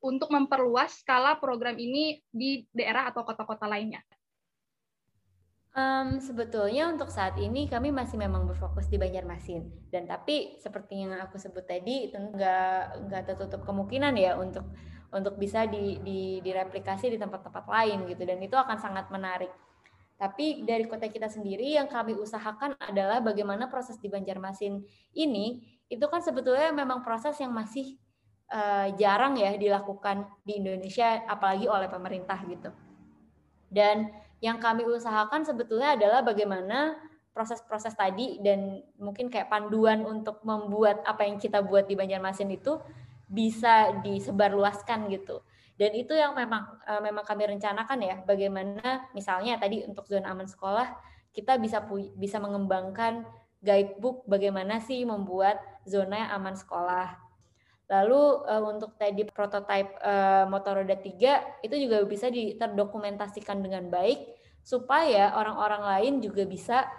untuk 0.00 0.32
memperluas 0.32 1.02
skala 1.04 1.36
program 1.36 1.76
ini 1.76 2.22
di 2.30 2.64
daerah 2.72 3.10
atau 3.12 3.26
kota-kota 3.26 3.66
lainnya? 3.68 4.00
Um, 5.76 6.24
sebetulnya 6.24 6.88
untuk 6.88 7.12
saat 7.12 7.36
ini 7.36 7.68
kami 7.68 7.92
masih 7.92 8.16
memang 8.16 8.48
berfokus 8.48 8.88
di 8.88 8.96
Banjarmasin. 8.96 9.92
Dan 9.92 10.08
tapi 10.08 10.56
seperti 10.56 11.04
yang 11.04 11.12
aku 11.20 11.36
sebut 11.36 11.68
tadi 11.68 12.08
itu 12.08 12.16
nggak 12.16 13.04
nggak 13.04 13.22
tertutup 13.28 13.60
kemungkinan 13.68 14.16
ya 14.16 14.40
untuk 14.40 14.64
untuk 15.12 15.36
bisa 15.36 15.68
di, 15.68 16.00
di 16.00 16.40
direplikasi 16.40 17.12
di 17.12 17.20
tempat-tempat 17.20 17.68
lain 17.68 18.08
gitu. 18.08 18.24
Dan 18.24 18.40
itu 18.40 18.56
akan 18.56 18.80
sangat 18.80 19.12
menarik. 19.12 19.52
Tapi 20.16 20.64
dari 20.64 20.88
kota 20.88 21.12
kita 21.12 21.28
sendiri 21.28 21.76
yang 21.76 21.92
kami 21.92 22.16
usahakan 22.16 22.72
adalah 22.80 23.20
bagaimana 23.20 23.68
proses 23.68 24.00
di 24.00 24.08
Banjarmasin 24.08 24.80
ini 25.12 25.60
itu 25.92 26.08
kan 26.08 26.24
sebetulnya 26.24 26.72
memang 26.72 27.04
proses 27.04 27.36
yang 27.36 27.52
masih 27.52 28.00
uh, 28.48 28.96
jarang 28.96 29.36
ya 29.36 29.52
dilakukan 29.60 30.24
di 30.40 30.56
Indonesia 30.56 31.20
apalagi 31.28 31.68
oleh 31.68 31.92
pemerintah 31.92 32.40
gitu. 32.48 32.72
Dan 33.68 34.08
yang 34.44 34.60
kami 34.60 34.84
usahakan 34.84 35.42
sebetulnya 35.44 35.96
adalah 35.96 36.20
bagaimana 36.20 36.96
proses-proses 37.36 37.92
tadi 37.92 38.40
dan 38.40 38.80
mungkin 38.96 39.28
kayak 39.28 39.52
panduan 39.52 40.04
untuk 40.08 40.40
membuat 40.40 41.04
apa 41.04 41.28
yang 41.28 41.36
kita 41.36 41.60
buat 41.60 41.84
di 41.84 41.92
Banjarmasin 41.92 42.48
itu 42.48 42.80
bisa 43.28 43.92
disebarluaskan 44.00 45.12
gitu. 45.12 45.44
Dan 45.76 45.92
itu 45.92 46.16
yang 46.16 46.32
memang 46.32 46.80
uh, 46.88 47.02
memang 47.04 47.20
kami 47.28 47.52
rencanakan 47.52 48.00
ya 48.00 48.16
bagaimana 48.24 49.12
misalnya 49.12 49.60
tadi 49.60 49.84
untuk 49.84 50.08
zona 50.08 50.32
aman 50.32 50.48
sekolah 50.48 50.88
kita 51.36 51.60
bisa 51.60 51.84
bisa 52.16 52.40
mengembangkan 52.40 53.28
guidebook 53.60 54.24
bagaimana 54.24 54.80
sih 54.80 55.04
membuat 55.04 55.60
zona 55.84 56.24
yang 56.24 56.30
aman 56.40 56.56
sekolah 56.56 57.25
lalu 57.86 58.42
uh, 58.50 58.62
untuk 58.66 58.98
tadi 58.98 59.22
prototipe 59.22 59.94
uh, 60.02 60.44
motor 60.50 60.82
roda 60.82 60.98
tiga 60.98 61.46
itu 61.62 61.78
juga 61.78 62.02
bisa 62.02 62.26
terdokumentasikan 62.32 63.62
dengan 63.62 63.86
baik 63.86 64.26
supaya 64.66 65.30
orang-orang 65.38 65.82
lain 65.86 66.14
juga 66.18 66.42
bisa 66.42 66.90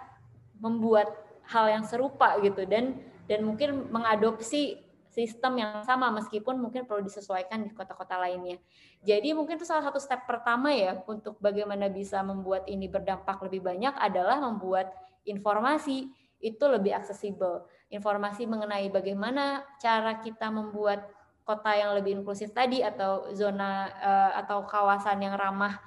membuat 0.56 1.12
hal 1.48 1.68
yang 1.68 1.84
serupa 1.84 2.40
gitu 2.40 2.64
dan 2.64 2.96
dan 3.28 3.44
mungkin 3.44 3.92
mengadopsi 3.92 4.80
sistem 5.12 5.60
yang 5.60 5.84
sama 5.84 6.08
meskipun 6.14 6.56
mungkin 6.56 6.84
perlu 6.88 7.04
disesuaikan 7.04 7.66
di 7.66 7.72
kota-kota 7.74 8.16
lainnya. 8.20 8.56
Jadi 9.02 9.34
mungkin 9.34 9.58
itu 9.58 9.66
salah 9.66 9.84
satu 9.84 9.98
step 9.98 10.24
pertama 10.24 10.70
ya 10.70 11.00
untuk 11.04 11.36
bagaimana 11.42 11.90
bisa 11.90 12.22
membuat 12.22 12.64
ini 12.70 12.86
berdampak 12.86 13.40
lebih 13.44 13.64
banyak 13.64 13.92
adalah 13.98 14.38
membuat 14.40 14.92
informasi 15.26 16.08
itu 16.38 16.64
lebih 16.66 16.94
aksesibel. 16.94 17.66
Informasi 17.88 18.44
mengenai 18.44 18.88
bagaimana 18.92 19.64
cara 19.80 20.20
kita 20.20 20.52
membuat 20.52 21.08
kota 21.48 21.72
yang 21.72 21.96
lebih 21.96 22.20
inklusif 22.20 22.52
tadi 22.52 22.84
atau 22.84 23.32
zona 23.32 23.88
uh, 23.96 24.32
atau 24.44 24.68
kawasan 24.68 25.24
yang 25.24 25.34
ramah 25.40 25.80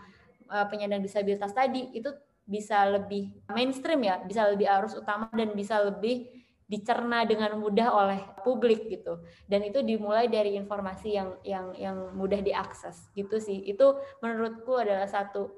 uh, 0.49 0.65
penyandang 0.65 1.05
disabilitas 1.05 1.53
tadi 1.53 1.93
itu 1.93 2.09
bisa 2.41 2.83
lebih 2.89 3.31
mainstream 3.53 4.01
ya, 4.01 4.19
bisa 4.25 4.49
lebih 4.49 4.65
arus 4.65 4.97
utama 4.97 5.29
dan 5.31 5.53
bisa 5.53 5.77
lebih 5.79 6.27
dicerna 6.71 7.27
dengan 7.27 7.59
mudah 7.59 7.91
oleh 7.91 8.19
publik 8.47 8.87
gitu. 8.87 9.19
Dan 9.45 9.67
itu 9.67 9.83
dimulai 9.83 10.31
dari 10.31 10.55
informasi 10.55 11.09
yang 11.13 11.29
yang 11.43 11.75
yang 11.75 11.97
mudah 12.15 12.39
diakses 12.39 13.11
gitu 13.13 13.37
sih. 13.37 13.61
Itu 13.67 13.99
menurutku 14.23 14.79
adalah 14.79 15.05
satu 15.05 15.51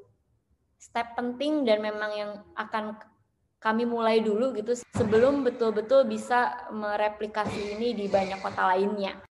step 0.75 1.15
penting 1.15 1.63
dan 1.63 1.79
memang 1.79 2.11
yang 2.11 2.31
akan 2.59 2.99
kami 3.63 3.87
mulai 3.87 4.19
dulu 4.19 4.51
gitu 4.51 4.75
sebelum 4.91 5.47
betul-betul 5.47 6.03
bisa 6.03 6.67
mereplikasi 6.75 7.79
ini 7.79 7.95
di 7.95 8.11
banyak 8.11 8.43
kota 8.43 8.75
lainnya. 8.75 9.23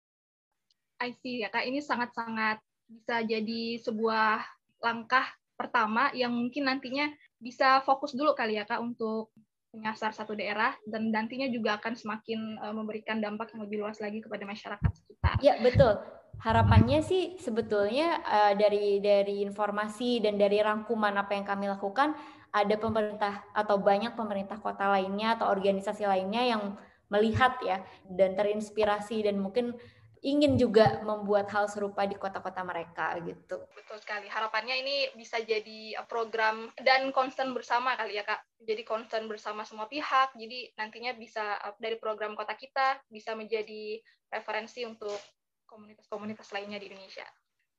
I 1.04 1.12
see 1.20 1.44
ya 1.44 1.52
Kak, 1.52 1.68
ini 1.68 1.84
sangat-sangat 1.84 2.64
bisa 2.88 3.20
jadi 3.28 3.76
sebuah 3.84 4.40
langkah 4.80 5.28
pertama 5.60 6.16
yang 6.16 6.32
mungkin 6.32 6.72
nantinya 6.72 7.12
bisa 7.44 7.84
fokus 7.84 8.16
dulu 8.16 8.32
kali 8.32 8.56
ya 8.56 8.64
Kak 8.64 8.80
untuk 8.80 9.36
menyasar 9.72 10.12
satu 10.12 10.36
daerah 10.36 10.76
dan 10.84 11.12
nantinya 11.12 11.48
juga 11.48 11.80
akan 11.80 11.96
semakin 11.96 12.60
uh, 12.60 12.76
memberikan 12.76 13.24
dampak 13.24 13.56
yang 13.56 13.68
lebih 13.68 13.84
luas 13.84 14.00
lagi 14.04 14.20
kepada 14.20 14.44
masyarakat 14.44 14.92
sekitar. 14.92 15.40
Ya, 15.40 15.60
betul. 15.64 15.96
Harapannya 16.44 17.00
sih 17.04 17.40
sebetulnya 17.40 18.20
uh, 18.24 18.54
dari 18.56 19.00
dari 19.00 19.44
informasi 19.48 20.20
dan 20.20 20.36
dari 20.36 20.60
rangkuman 20.60 21.16
apa 21.16 21.38
yang 21.40 21.48
kami 21.48 21.72
lakukan 21.72 22.16
ada 22.52 22.76
pemerintah 22.76 23.47
atau 23.56 23.80
banyak 23.80 24.14
pemerintah 24.14 24.60
kota 24.60 24.91
lainnya 24.91 25.39
atau 25.39 25.47
organisasi 25.47 26.04
lainnya 26.04 26.43
yang 26.43 26.64
melihat 27.12 27.60
ya 27.64 27.84
dan 28.08 28.36
terinspirasi 28.36 29.28
dan 29.28 29.39
mungkin 29.39 29.76
ingin 30.22 30.54
juga 30.54 31.02
membuat 31.02 31.49
hal 31.49 31.66
serupa 31.66 32.06
di 32.06 32.14
kota-kota 32.14 32.62
mereka 32.62 33.18
gitu. 33.26 33.58
Betul 33.74 33.97
sekali. 33.97 34.30
Harapannya 34.30 34.78
ini 34.78 35.10
bisa 35.18 35.41
jadi 35.41 35.97
program 36.06 36.70
dan 36.78 37.10
concern 37.10 37.58
bersama 37.58 37.97
kali 37.97 38.22
ya 38.22 38.24
Kak. 38.24 38.45
Jadi 38.62 38.86
concern 38.86 39.26
bersama 39.26 39.66
semua 39.66 39.89
pihak. 39.89 40.38
Jadi 40.38 40.78
nantinya 40.78 41.18
bisa 41.18 41.58
dari 41.82 41.97
program 41.97 42.38
kota 42.38 42.54
kita 42.54 43.02
bisa 43.10 43.34
menjadi 43.34 43.97
referensi 44.30 44.86
untuk 44.86 45.18
komunitas-komunitas 45.66 46.54
lainnya 46.54 46.78
di 46.78 46.93
Indonesia. 46.93 47.26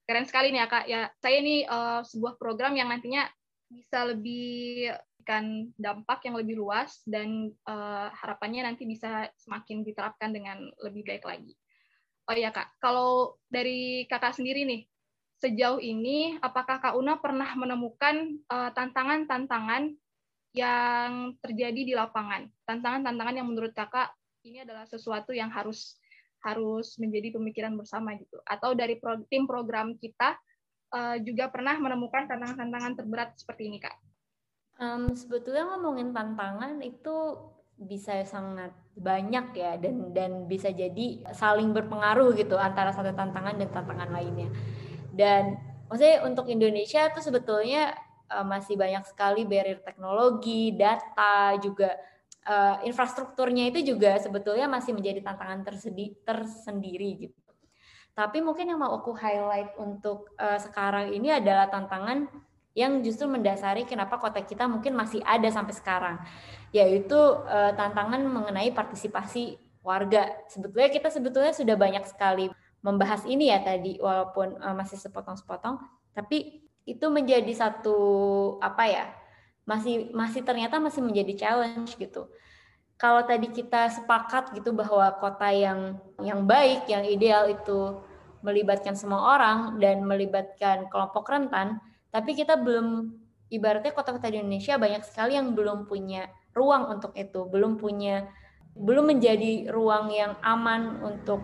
Keren 0.03 0.27
sekali 0.27 0.51
nih 0.51 0.61
ya 0.67 0.69
Kak. 0.69 0.85
Ya, 0.91 1.03
saya 1.23 1.37
ini 1.39 1.63
uh, 1.63 2.03
sebuah 2.03 2.43
program 2.43 2.75
yang 2.75 2.91
nantinya 2.91 3.23
bisa 3.73 4.05
lebih 4.05 4.93
kan 5.23 5.71
dampak 5.79 6.27
yang 6.27 6.37
lebih 6.37 6.59
luas 6.59 7.01
dan 7.07 7.55
uh, 7.65 8.11
harapannya 8.11 8.67
nanti 8.67 8.85
bisa 8.85 9.31
semakin 9.39 9.87
diterapkan 9.87 10.35
dengan 10.35 10.69
lebih 10.83 11.07
baik 11.07 11.25
lagi. 11.25 11.55
Oh 12.27 12.35
iya 12.37 12.55
kak, 12.55 12.79
kalau 12.79 13.35
dari 13.51 14.07
kakak 14.07 14.39
sendiri 14.39 14.63
nih, 14.63 14.87
sejauh 15.43 15.83
ini 15.83 16.39
apakah 16.39 16.79
kak 16.79 16.95
Una 16.95 17.19
pernah 17.19 17.51
menemukan 17.59 18.39
eh, 18.39 18.71
tantangan-tantangan 18.79 19.83
uh, 19.91 19.97
yang 20.55 21.35
terjadi 21.43 21.81
di 21.83 21.95
lapangan? 21.99 22.47
Tantangan-tantangan 22.63 23.43
yang 23.43 23.49
menurut 23.51 23.75
kakak 23.75 24.15
ini 24.47 24.63
adalah 24.63 24.87
sesuatu 24.87 25.35
yang 25.35 25.51
harus 25.51 25.99
harus 26.47 26.95
menjadi 27.03 27.35
pemikiran 27.35 27.75
bersama 27.75 28.15
gitu. 28.15 28.39
Atau 28.47 28.79
dari 28.79 29.03
pro, 29.03 29.19
tim 29.27 29.51
program 29.51 29.99
kita 29.99 30.39
uh, 30.93 31.17
juga 31.25 31.49
pernah 31.49 31.75
menemukan 31.81 32.29
tantangan-tantangan 32.29 32.93
terberat 33.01 33.35
seperti 33.41 33.73
ini, 33.73 33.79
Kak? 33.81 33.97
Um, 34.79 35.13
sebetulnya 35.17 35.69
ngomongin 35.73 36.13
tantangan 36.13 36.81
itu 36.85 37.41
bisa 37.83 38.23
sangat 38.29 38.71
banyak 38.95 39.57
ya 39.57 39.75
dan 39.81 40.13
dan 40.15 40.47
bisa 40.47 40.71
jadi 40.71 41.25
saling 41.35 41.73
berpengaruh 41.75 42.37
gitu 42.37 42.55
antara 42.55 42.93
satu 42.95 43.11
tantangan 43.11 43.59
dan 43.59 43.69
tantangan 43.73 44.11
lainnya. 44.13 44.49
Dan 45.13 45.57
maksudnya 45.89 46.25
untuk 46.25 46.49
Indonesia 46.49 47.09
itu 47.09 47.21
sebetulnya 47.21 47.97
uh, 48.31 48.47
masih 48.47 48.77
banyak 48.77 49.05
sekali 49.09 49.45
barrier 49.49 49.81
teknologi, 49.83 50.73
data 50.73 51.57
juga 51.61 51.97
uh, 52.47 52.81
infrastrukturnya 52.87 53.71
itu 53.71 53.95
juga 53.95 54.17
sebetulnya 54.19 54.67
masih 54.71 54.97
menjadi 54.97 55.21
tantangan 55.25 55.67
tersendiri 56.25 57.29
gitu. 57.29 57.42
Tapi 58.13 58.45
mungkin 58.45 58.69
yang 58.69 58.81
mau 58.81 58.93
aku 58.93 59.17
highlight 59.17 59.73
untuk 59.81 60.37
uh, 60.37 60.61
sekarang 60.61 61.17
ini 61.17 61.33
adalah 61.33 61.73
tantangan 61.73 62.29
yang 62.77 63.01
justru 63.05 63.29
mendasari 63.29 63.85
kenapa 63.85 64.17
kota 64.17 64.41
kita 64.45 64.65
mungkin 64.69 64.97
masih 64.97 65.21
ada 65.25 65.49
sampai 65.49 65.73
sekarang, 65.77 66.17
yaitu 66.73 67.17
uh, 67.17 67.73
tantangan 67.73 68.21
mengenai 68.25 68.73
partisipasi 68.73 69.57
warga. 69.81 70.29
Sebetulnya 70.49 70.89
kita 70.93 71.09
sebetulnya 71.09 71.53
sudah 71.57 71.77
banyak 71.77 72.05
sekali 72.09 72.49
membahas 72.85 73.25
ini 73.29 73.49
ya 73.53 73.65
tadi, 73.65 73.97
walaupun 74.01 74.61
uh, 74.61 74.77
masih 74.77 75.01
sepotong-sepotong, 75.01 75.81
tapi 76.13 76.69
itu 76.85 77.07
menjadi 77.09 77.53
satu 77.53 77.97
apa 78.61 78.85
ya, 78.89 79.05
masih 79.65 80.13
masih 80.13 80.45
ternyata 80.45 80.81
masih 80.81 81.01
menjadi 81.01 81.33
challenge 81.33 81.97
gitu 81.97 82.29
kalau 83.03 83.27
tadi 83.27 83.51
kita 83.51 83.91
sepakat 83.91 84.55
gitu 84.55 84.71
bahwa 84.71 85.11
kota 85.19 85.51
yang 85.51 85.99
yang 86.23 86.47
baik, 86.47 86.87
yang 86.87 87.03
ideal 87.03 87.51
itu 87.51 87.99
melibatkan 88.47 88.95
semua 88.95 89.35
orang 89.35 89.83
dan 89.83 90.07
melibatkan 90.07 90.87
kelompok 90.87 91.27
rentan, 91.27 91.83
tapi 92.15 92.39
kita 92.39 92.55
belum 92.55 93.11
ibaratnya 93.51 93.91
kota-kota 93.91 94.31
di 94.31 94.39
Indonesia 94.39 94.79
banyak 94.79 95.03
sekali 95.03 95.35
yang 95.35 95.51
belum 95.59 95.91
punya 95.91 96.31
ruang 96.55 96.95
untuk 96.95 97.11
itu, 97.19 97.43
belum 97.51 97.75
punya 97.83 98.31
belum 98.79 99.19
menjadi 99.19 99.67
ruang 99.75 100.15
yang 100.15 100.39
aman 100.39 101.03
untuk 101.03 101.43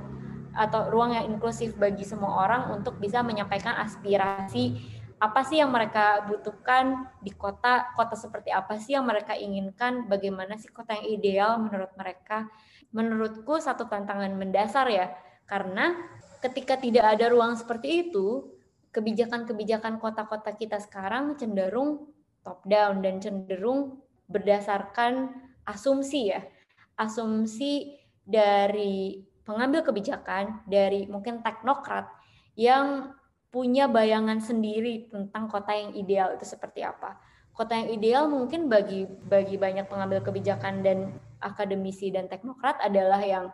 atau 0.55 0.87
ruang 0.95 1.11
yang 1.11 1.27
inklusif 1.27 1.75
bagi 1.75 2.07
semua 2.07 2.47
orang 2.47 2.71
untuk 2.71 3.03
bisa 3.03 3.19
menyampaikan 3.27 3.83
aspirasi 3.83 4.79
apa 5.19 5.43
sih 5.43 5.59
yang 5.59 5.75
mereka 5.75 6.23
butuhkan 6.31 7.11
di 7.19 7.35
kota, 7.35 7.91
kota 7.99 8.15
seperti 8.15 8.55
apa 8.55 8.79
sih 8.79 8.95
yang 8.95 9.03
mereka 9.03 9.35
inginkan, 9.35 10.07
bagaimana 10.07 10.55
sih 10.55 10.71
kota 10.71 10.95
yang 10.95 11.07
ideal 11.19 11.53
menurut 11.59 11.91
mereka. 11.99 12.47
Menurutku 12.95 13.59
satu 13.59 13.91
tantangan 13.91 14.33
mendasar 14.39 14.87
ya, 14.89 15.11
karena 15.45 15.99
ketika 16.39 16.79
tidak 16.79 17.19
ada 17.19 17.35
ruang 17.35 17.59
seperti 17.59 18.09
itu, 18.09 18.47
kebijakan-kebijakan 18.95 19.99
kota-kota 19.99 20.55
kita 20.55 20.79
sekarang 20.79 21.35
cenderung 21.35 22.09
top 22.47 22.63
down 22.65 23.03
dan 23.03 23.19
cenderung 23.19 24.01
berdasarkan 24.31 25.35
asumsi 25.67 26.33
ya. 26.33 26.47
Asumsi 26.95 27.99
dari 28.23 29.27
pengambil 29.43 29.83
kebijakan, 29.83 30.63
dari 30.69 31.11
mungkin 31.11 31.43
teknokrat 31.43 32.07
yang 32.55 33.18
punya 33.49 33.89
bayangan 33.89 34.41
sendiri 34.45 35.09
tentang 35.09 35.49
kota 35.49 35.73
yang 35.73 35.97
ideal 35.97 36.37
itu 36.37 36.45
seperti 36.45 36.85
apa. 36.85 37.17
Kota 37.57 37.75
yang 37.75 37.91
ideal 37.91 38.25
mungkin 38.31 38.69
bagi 38.71 39.09
bagi 39.09 39.59
banyak 39.59 39.89
pengambil 39.89 40.23
kebijakan 40.23 40.85
dan 40.85 41.19
akademisi 41.41 42.13
dan 42.13 42.29
teknokrat 42.31 42.79
adalah 42.85 43.19
yang 43.25 43.51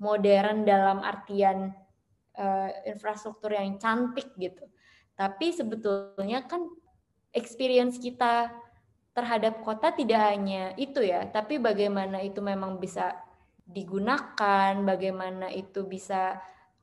modern 0.00 0.64
dalam 0.66 1.04
artian 1.04 1.72
uh, 2.36 2.70
infrastruktur 2.88 3.52
yang 3.54 3.76
cantik 3.76 4.32
gitu. 4.40 4.66
Tapi 5.16 5.52
sebetulnya 5.52 6.44
kan 6.44 6.68
experience 7.32 7.96
kita 7.96 8.52
terhadap 9.16 9.64
kota 9.64 9.96
tidak 9.96 10.20
hanya 10.28 10.76
itu 10.76 11.00
ya, 11.00 11.24
tapi 11.32 11.56
bagaimana 11.56 12.20
itu 12.20 12.44
memang 12.44 12.76
bisa 12.76 13.16
digunakan, 13.64 14.76
bagaimana 14.84 15.48
itu 15.48 15.88
bisa 15.88 16.36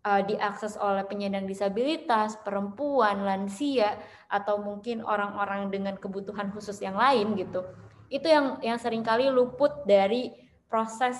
uh, 0.03 0.21
diakses 0.23 0.75
oleh 0.77 1.07
penyandang 1.07 1.47
disabilitas, 1.47 2.37
perempuan, 2.43 3.23
lansia, 3.23 3.97
atau 4.27 4.59
mungkin 4.59 5.01
orang-orang 5.01 5.71
dengan 5.71 5.95
kebutuhan 5.97 6.51
khusus 6.51 6.79
yang 6.83 6.99
lain 6.99 7.33
gitu. 7.39 7.63
Itu 8.11 8.27
yang 8.29 8.59
yang 8.61 8.77
sering 8.77 9.01
kali 9.01 9.31
luput 9.31 9.87
dari 9.87 10.29
proses 10.67 11.17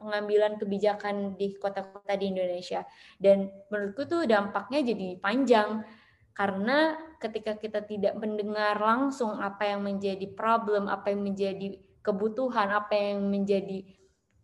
pengambilan 0.00 0.56
kebijakan 0.56 1.36
di 1.36 1.56
kota-kota 1.60 2.16
di 2.16 2.32
Indonesia. 2.32 2.84
Dan 3.20 3.52
menurutku 3.68 4.08
tuh 4.08 4.24
dampaknya 4.24 4.80
jadi 4.80 5.20
panjang 5.20 5.84
karena 6.32 6.96
ketika 7.20 7.52
kita 7.60 7.84
tidak 7.84 8.16
mendengar 8.16 8.80
langsung 8.80 9.36
apa 9.36 9.68
yang 9.68 9.84
menjadi 9.84 10.24
problem, 10.32 10.88
apa 10.88 11.12
yang 11.12 11.20
menjadi 11.20 11.76
kebutuhan, 12.00 12.72
apa 12.72 12.96
yang 12.96 13.28
menjadi 13.28 13.84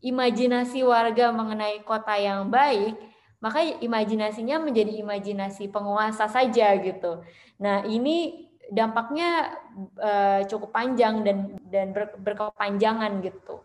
imajinasi 0.05 0.85
warga 0.85 1.33
mengenai 1.33 1.81
kota 1.89 2.21
yang 2.21 2.53
baik, 2.53 3.01
maka 3.41 3.63
imajinasinya 3.63 4.61
menjadi 4.61 5.03
imajinasi 5.05 5.69
penguasa 5.69 6.27
saja 6.27 6.73
gitu. 6.81 7.21
Nah, 7.61 7.85
ini 7.85 8.49
dampaknya 8.67 9.55
uh, 10.01 10.41
cukup 10.51 10.75
panjang 10.75 11.23
dan 11.23 11.55
dan 11.71 11.95
ber, 11.95 12.17
berkepanjangan 12.19 13.23
gitu. 13.23 13.63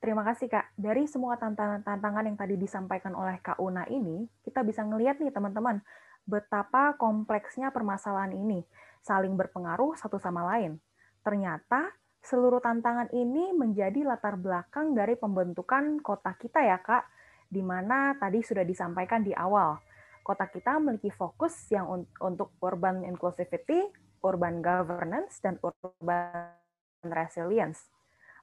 Terima 0.00 0.24
kasih 0.24 0.48
Kak. 0.48 0.72
Dari 0.80 1.04
semua 1.04 1.36
tantangan-tantangan 1.36 2.24
yang 2.24 2.36
tadi 2.36 2.56
disampaikan 2.56 3.12
oleh 3.12 3.36
Kak 3.44 3.60
Una 3.60 3.84
ini, 3.84 4.24
kita 4.40 4.64
bisa 4.64 4.80
ngelihat 4.80 5.20
nih 5.20 5.28
teman-teman, 5.28 5.84
betapa 6.24 6.96
kompleksnya 6.96 7.68
permasalahan 7.68 8.32
ini, 8.32 8.64
saling 9.04 9.36
berpengaruh 9.36 10.00
satu 10.00 10.16
sama 10.16 10.40
lain. 10.56 10.80
Ternyata 11.20 11.92
seluruh 12.24 12.64
tantangan 12.64 13.12
ini 13.12 13.52
menjadi 13.52 14.00
latar 14.08 14.40
belakang 14.40 14.96
dari 14.96 15.20
pembentukan 15.20 16.00
kota 16.00 16.32
kita 16.32 16.64
ya 16.64 16.80
Kak, 16.80 17.04
di 17.50 17.60
mana 17.60 18.14
tadi 18.14 18.40
sudah 18.46 18.62
disampaikan 18.62 19.26
di 19.26 19.34
awal. 19.34 19.82
Kota 20.22 20.46
kita 20.46 20.78
memiliki 20.78 21.10
fokus 21.10 21.66
yang 21.74 22.06
untuk 22.22 22.54
urban 22.62 23.02
inclusivity, 23.02 23.90
urban 24.22 24.62
governance, 24.62 25.42
dan 25.42 25.58
urban 25.58 26.54
resilience 27.02 27.90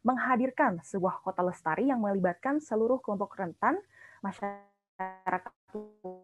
menghadirkan 0.05 0.79
sebuah 0.87 1.19
kota 1.19 1.43
lestari 1.43 1.89
yang 1.89 1.99
melibatkan 1.99 2.63
seluruh 2.63 3.03
kelompok 3.03 3.35
rentan 3.35 3.75
masyarakat 4.23 5.53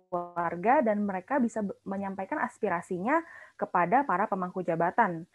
warga 0.09 0.75
dan 0.81 1.03
mereka 1.03 1.37
bisa 1.37 1.61
menyampaikan 1.83 2.39
aspirasinya 2.41 3.21
kepada 3.59 4.07
para 4.07 4.25
pemangku 4.31 4.63
jabatan. 4.63 5.27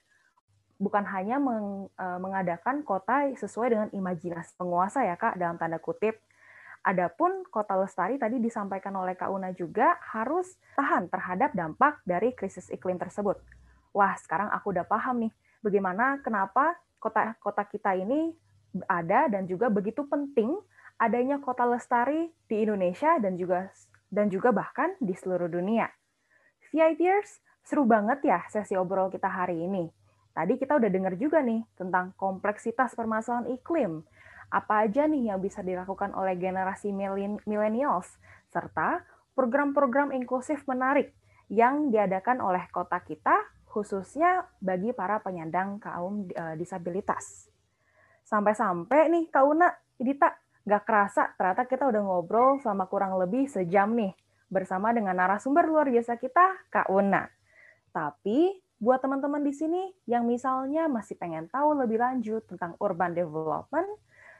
Bukan 0.79 1.05
hanya 1.11 1.43
meng, 1.43 1.91
e, 1.93 2.07
mengadakan 2.23 2.87
kota 2.87 3.29
sesuai 3.35 3.69
dengan 3.69 3.89
imajinasi 3.91 4.55
penguasa 4.55 5.03
ya 5.03 5.19
Kak 5.19 5.37
dalam 5.37 5.59
tanda 5.59 5.83
kutip. 5.83 6.23
Adapun 6.87 7.45
kota 7.51 7.75
lestari 7.75 8.17
tadi 8.17 8.39
disampaikan 8.39 8.95
oleh 8.97 9.19
Kak 9.19 9.29
Una 9.29 9.51
juga 9.53 9.99
harus 10.15 10.57
tahan 10.79 11.11
terhadap 11.11 11.51
dampak 11.53 12.01
dari 12.07 12.33
krisis 12.33 12.71
iklim 12.71 12.97
tersebut. 12.97 13.37
Wah, 13.93 14.15
sekarang 14.21 14.49
aku 14.55 14.71
udah 14.73 14.87
paham 14.87 15.29
nih 15.29 15.33
bagaimana 15.61 16.23
kenapa 16.23 16.79
kota-kota 17.03 17.67
kita 17.67 17.99
ini 17.99 18.31
ada 18.87 19.27
dan 19.27 19.49
juga 19.49 19.73
begitu 19.73 20.07
penting 20.07 20.55
adanya 20.99 21.39
kota 21.39 21.67
lestari 21.67 22.31
di 22.51 22.63
Indonesia 22.63 23.17
dan 23.19 23.39
juga 23.39 23.71
dan 24.09 24.33
juga 24.33 24.51
bahkan 24.51 24.97
di 24.99 25.13
seluruh 25.13 25.49
dunia. 25.49 25.89
VIPers, 26.69 27.41
seru 27.65 27.85
banget 27.85 28.25
ya 28.25 28.45
sesi 28.49 28.77
obrol 28.77 29.09
kita 29.13 29.29
hari 29.29 29.65
ini. 29.65 29.89
Tadi 30.33 30.55
kita 30.55 30.79
udah 30.79 30.91
dengar 30.91 31.15
juga 31.19 31.43
nih 31.43 31.65
tentang 31.75 32.15
kompleksitas 32.15 32.95
permasalahan 32.95 33.51
iklim. 33.59 34.07
Apa 34.49 34.89
aja 34.89 35.05
nih 35.05 35.33
yang 35.33 35.39
bisa 35.45 35.61
dilakukan 35.61 36.17
oleh 36.17 36.37
generasi 36.41 36.89
millennials, 37.45 38.17
serta 38.49 39.05
program-program 39.37 40.11
inklusif 40.17 40.65
menarik 40.65 41.13
yang 41.53 41.93
diadakan 41.93 42.41
oleh 42.41 42.65
kota 42.73 43.01
kita 43.05 43.37
khususnya 43.69 44.49
bagi 44.59 44.97
para 44.97 45.21
penyandang 45.21 45.77
kaum 45.79 46.27
uh, 46.33 46.57
disabilitas. 46.57 47.53
Sampai-sampai 48.25 49.13
nih 49.13 49.25
Kak 49.29 49.45
Una, 49.45 49.69
Dita, 50.01 50.33
nggak 50.65 50.85
kerasa 50.85 51.33
ternyata 51.37 51.65
kita 51.69 51.85
udah 51.89 52.03
ngobrol 52.05 52.61
selama 52.61 52.89
kurang 52.89 53.17
lebih 53.17 53.49
sejam 53.49 53.93
nih 53.97 54.13
bersama 54.49 54.93
dengan 54.97 55.17
narasumber 55.17 55.69
luar 55.69 55.89
biasa 55.93 56.17
kita, 56.17 56.69
Kak 56.73 56.89
Una. 56.89 57.29
Tapi 57.93 58.57
buat 58.81 59.01
teman-teman 59.01 59.45
di 59.45 59.53
sini 59.53 59.83
yang 60.09 60.25
misalnya 60.25 60.89
masih 60.89 61.17
pengen 61.21 61.49
tahu 61.49 61.77
lebih 61.77 62.01
lanjut 62.01 62.45
tentang 62.49 62.77
urban 62.81 63.13
development, 63.13 63.89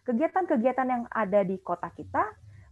kegiatan-kegiatan 0.09 0.89
yang 0.89 1.05
ada 1.13 1.45
di 1.45 1.61
kota 1.61 1.93
kita, 1.93 2.25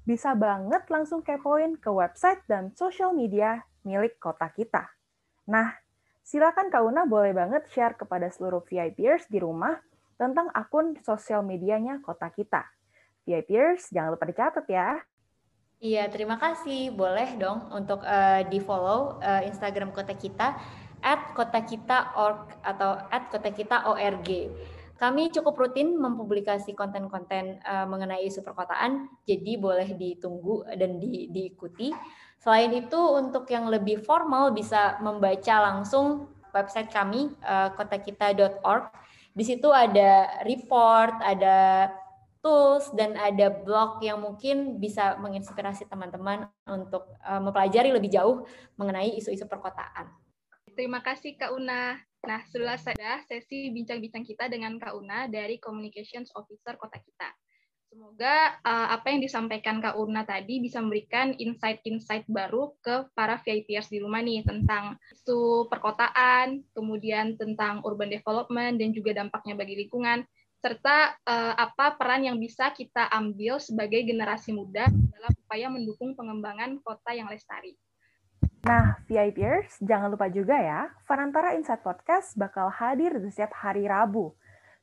bisa 0.08 0.32
banget 0.32 0.88
langsung 0.88 1.20
kepoin 1.20 1.76
ke 1.76 1.92
website 1.92 2.40
dan 2.48 2.72
social 2.72 3.12
media 3.12 3.60
milik 3.84 4.16
kota 4.16 4.48
kita. 4.48 4.88
Nah, 5.44 5.76
Silakan 6.26 6.74
Kak 6.74 6.82
Una 6.82 7.06
boleh 7.06 7.30
banget 7.30 7.70
share 7.70 7.94
kepada 7.94 8.26
seluruh 8.34 8.58
VIPers 8.66 9.30
di 9.30 9.38
rumah 9.38 9.78
tentang 10.18 10.50
akun 10.50 10.98
sosial 11.06 11.46
medianya 11.46 12.02
kota 12.02 12.26
kita. 12.34 12.66
VIPers, 13.30 13.94
jangan 13.94 14.18
lupa 14.18 14.26
dicatat 14.26 14.66
ya. 14.66 14.98
Iya, 15.78 16.10
terima 16.10 16.34
kasih. 16.34 16.90
Boleh 16.90 17.38
dong 17.38 17.70
untuk 17.70 18.02
uh, 18.02 18.42
di-follow 18.50 19.22
uh, 19.22 19.46
Instagram 19.46 19.94
kota 19.94 20.18
kita 20.18 20.58
at 20.98 21.30
kota 21.38 21.62
kita 21.62 22.18
org 22.18 22.58
atau 22.58 22.98
at 23.06 23.30
kota 23.30 23.54
kita 23.54 23.86
org. 23.86 24.26
Kami 24.96 25.28
cukup 25.28 25.60
rutin 25.60 25.92
mempublikasi 26.00 26.72
konten-konten 26.72 27.60
uh, 27.60 27.84
mengenai 27.84 28.24
isu 28.24 28.40
perkotaan, 28.40 29.12
jadi 29.28 29.60
boleh 29.60 29.92
ditunggu 29.92 30.64
dan 30.72 30.96
di, 30.96 31.28
diikuti. 31.28 31.92
Selain 32.40 32.72
itu, 32.72 32.96
untuk 32.96 33.44
yang 33.52 33.68
lebih 33.68 34.00
formal 34.00 34.56
bisa 34.56 34.96
membaca 35.04 35.60
langsung 35.60 36.32
website 36.56 36.88
kami 36.88 37.28
uh, 37.44 37.76
kotakita.org. 37.76 38.88
Di 39.36 39.44
situ 39.44 39.68
ada 39.68 40.40
report, 40.48 41.20
ada 41.20 41.92
tools 42.40 42.88
dan 42.96 43.20
ada 43.20 43.52
blog 43.52 44.00
yang 44.00 44.22
mungkin 44.22 44.80
bisa 44.80 45.20
menginspirasi 45.20 45.90
teman-teman 45.92 46.48
untuk 46.64 47.04
uh, 47.20 47.42
mempelajari 47.42 47.92
lebih 47.92 48.08
jauh 48.08 48.48
mengenai 48.80 49.12
isu-isu 49.18 49.44
perkotaan. 49.44 50.08
Terima 50.72 51.04
kasih 51.04 51.36
Kak 51.36 51.52
Una. 51.52 52.05
Nah, 52.24 52.40
sudah 52.48 52.80
sesi 53.28 53.68
bincang-bincang 53.70 54.24
kita 54.24 54.48
dengan 54.48 54.80
Kak 54.80 54.96
Una 54.96 55.28
dari 55.28 55.60
Communications 55.60 56.32
Officer 56.32 56.80
Kota 56.80 56.96
Kita. 56.96 57.28
Semoga 57.86 58.58
uh, 58.66 58.92
apa 58.98 59.14
yang 59.14 59.22
disampaikan 59.22 59.78
Kak 59.78 59.94
Urna 59.94 60.26
tadi 60.26 60.58
bisa 60.58 60.82
memberikan 60.82 61.32
insight-insight 61.38 62.26
baru 62.26 62.74
ke 62.82 63.08
para 63.14 63.38
VIPers 63.40 63.88
di 63.88 64.02
rumah 64.02 64.20
nih 64.20 64.42
tentang 64.42 64.98
isu 65.14 65.70
perkotaan, 65.70 66.66
kemudian 66.74 67.38
tentang 67.38 67.80
urban 67.86 68.10
development 68.10 68.82
dan 68.82 68.90
juga 68.90 69.16
dampaknya 69.16 69.54
bagi 69.54 69.80
lingkungan, 69.86 70.26
serta 70.58 71.14
uh, 71.24 71.54
apa 71.54 71.94
peran 71.94 72.26
yang 72.26 72.36
bisa 72.42 72.74
kita 72.74 73.06
ambil 73.14 73.62
sebagai 73.62 74.02
generasi 74.02 74.50
muda 74.50 74.90
dalam 74.90 75.32
upaya 75.46 75.70
mendukung 75.70 76.18
pengembangan 76.18 76.82
kota 76.82 77.14
yang 77.14 77.30
lestari. 77.30 77.78
Nah, 78.66 78.98
VIPers, 79.06 79.78
jangan 79.78 80.10
lupa 80.10 80.26
juga 80.26 80.58
ya, 80.58 80.90
Fanantara 81.06 81.54
Insight 81.54 81.86
Podcast 81.86 82.34
bakal 82.34 82.66
hadir 82.68 83.14
di 83.22 83.30
setiap 83.30 83.54
hari 83.54 83.86
Rabu. 83.86 84.34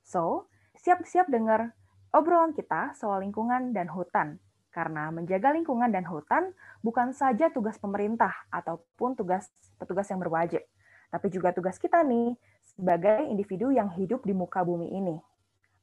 So, 0.04 0.48
siap-siap 0.80 1.28
dengar 1.28 1.76
obrolan 2.16 2.56
kita 2.56 2.96
soal 2.96 3.28
lingkungan 3.28 3.76
dan 3.76 3.92
hutan. 3.92 4.40
Karena 4.74 5.12
menjaga 5.14 5.54
lingkungan 5.54 5.92
dan 5.92 6.08
hutan 6.08 6.56
bukan 6.82 7.14
saja 7.14 7.52
tugas 7.54 7.78
pemerintah 7.78 8.34
ataupun 8.50 9.14
tugas 9.14 9.52
petugas 9.78 10.08
yang 10.10 10.18
berwajib, 10.18 10.66
tapi 11.14 11.28
juga 11.30 11.54
tugas 11.54 11.78
kita 11.78 12.02
nih 12.02 12.34
sebagai 12.64 13.28
individu 13.30 13.70
yang 13.70 13.92
hidup 13.94 14.26
di 14.26 14.34
muka 14.34 14.66
bumi 14.66 14.96
ini. 14.96 15.20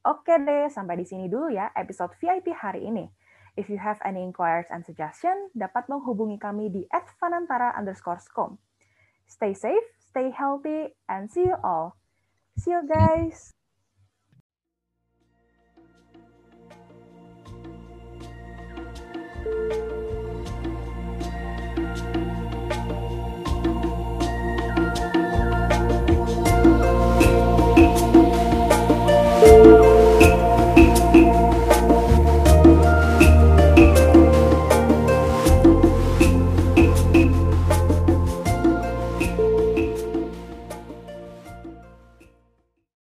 Oke 0.01 0.41
deh, 0.41 0.73
sampai 0.73 0.97
di 0.99 1.07
sini 1.07 1.29
dulu 1.29 1.53
ya 1.53 1.71
episode 1.77 2.17
VIP 2.17 2.51
hari 2.57 2.89
ini. 2.89 3.05
If 3.57 3.69
you 3.69 3.79
have 3.79 3.99
any 4.05 4.23
inquiries 4.23 4.71
and 4.71 4.87
suggestion, 4.87 5.51
dapat 5.55 5.91
menghubungi 5.91 6.39
kami 6.39 6.71
di 6.71 6.83
@fanantara. 7.19 7.75
Stay 9.31 9.55
safe, 9.55 9.87
stay 9.99 10.31
healthy, 10.35 10.95
and 11.07 11.31
see 11.31 11.47
you 11.47 11.59
all. 11.63 11.99
See 12.59 12.75
you 12.75 12.83
guys! 12.87 13.55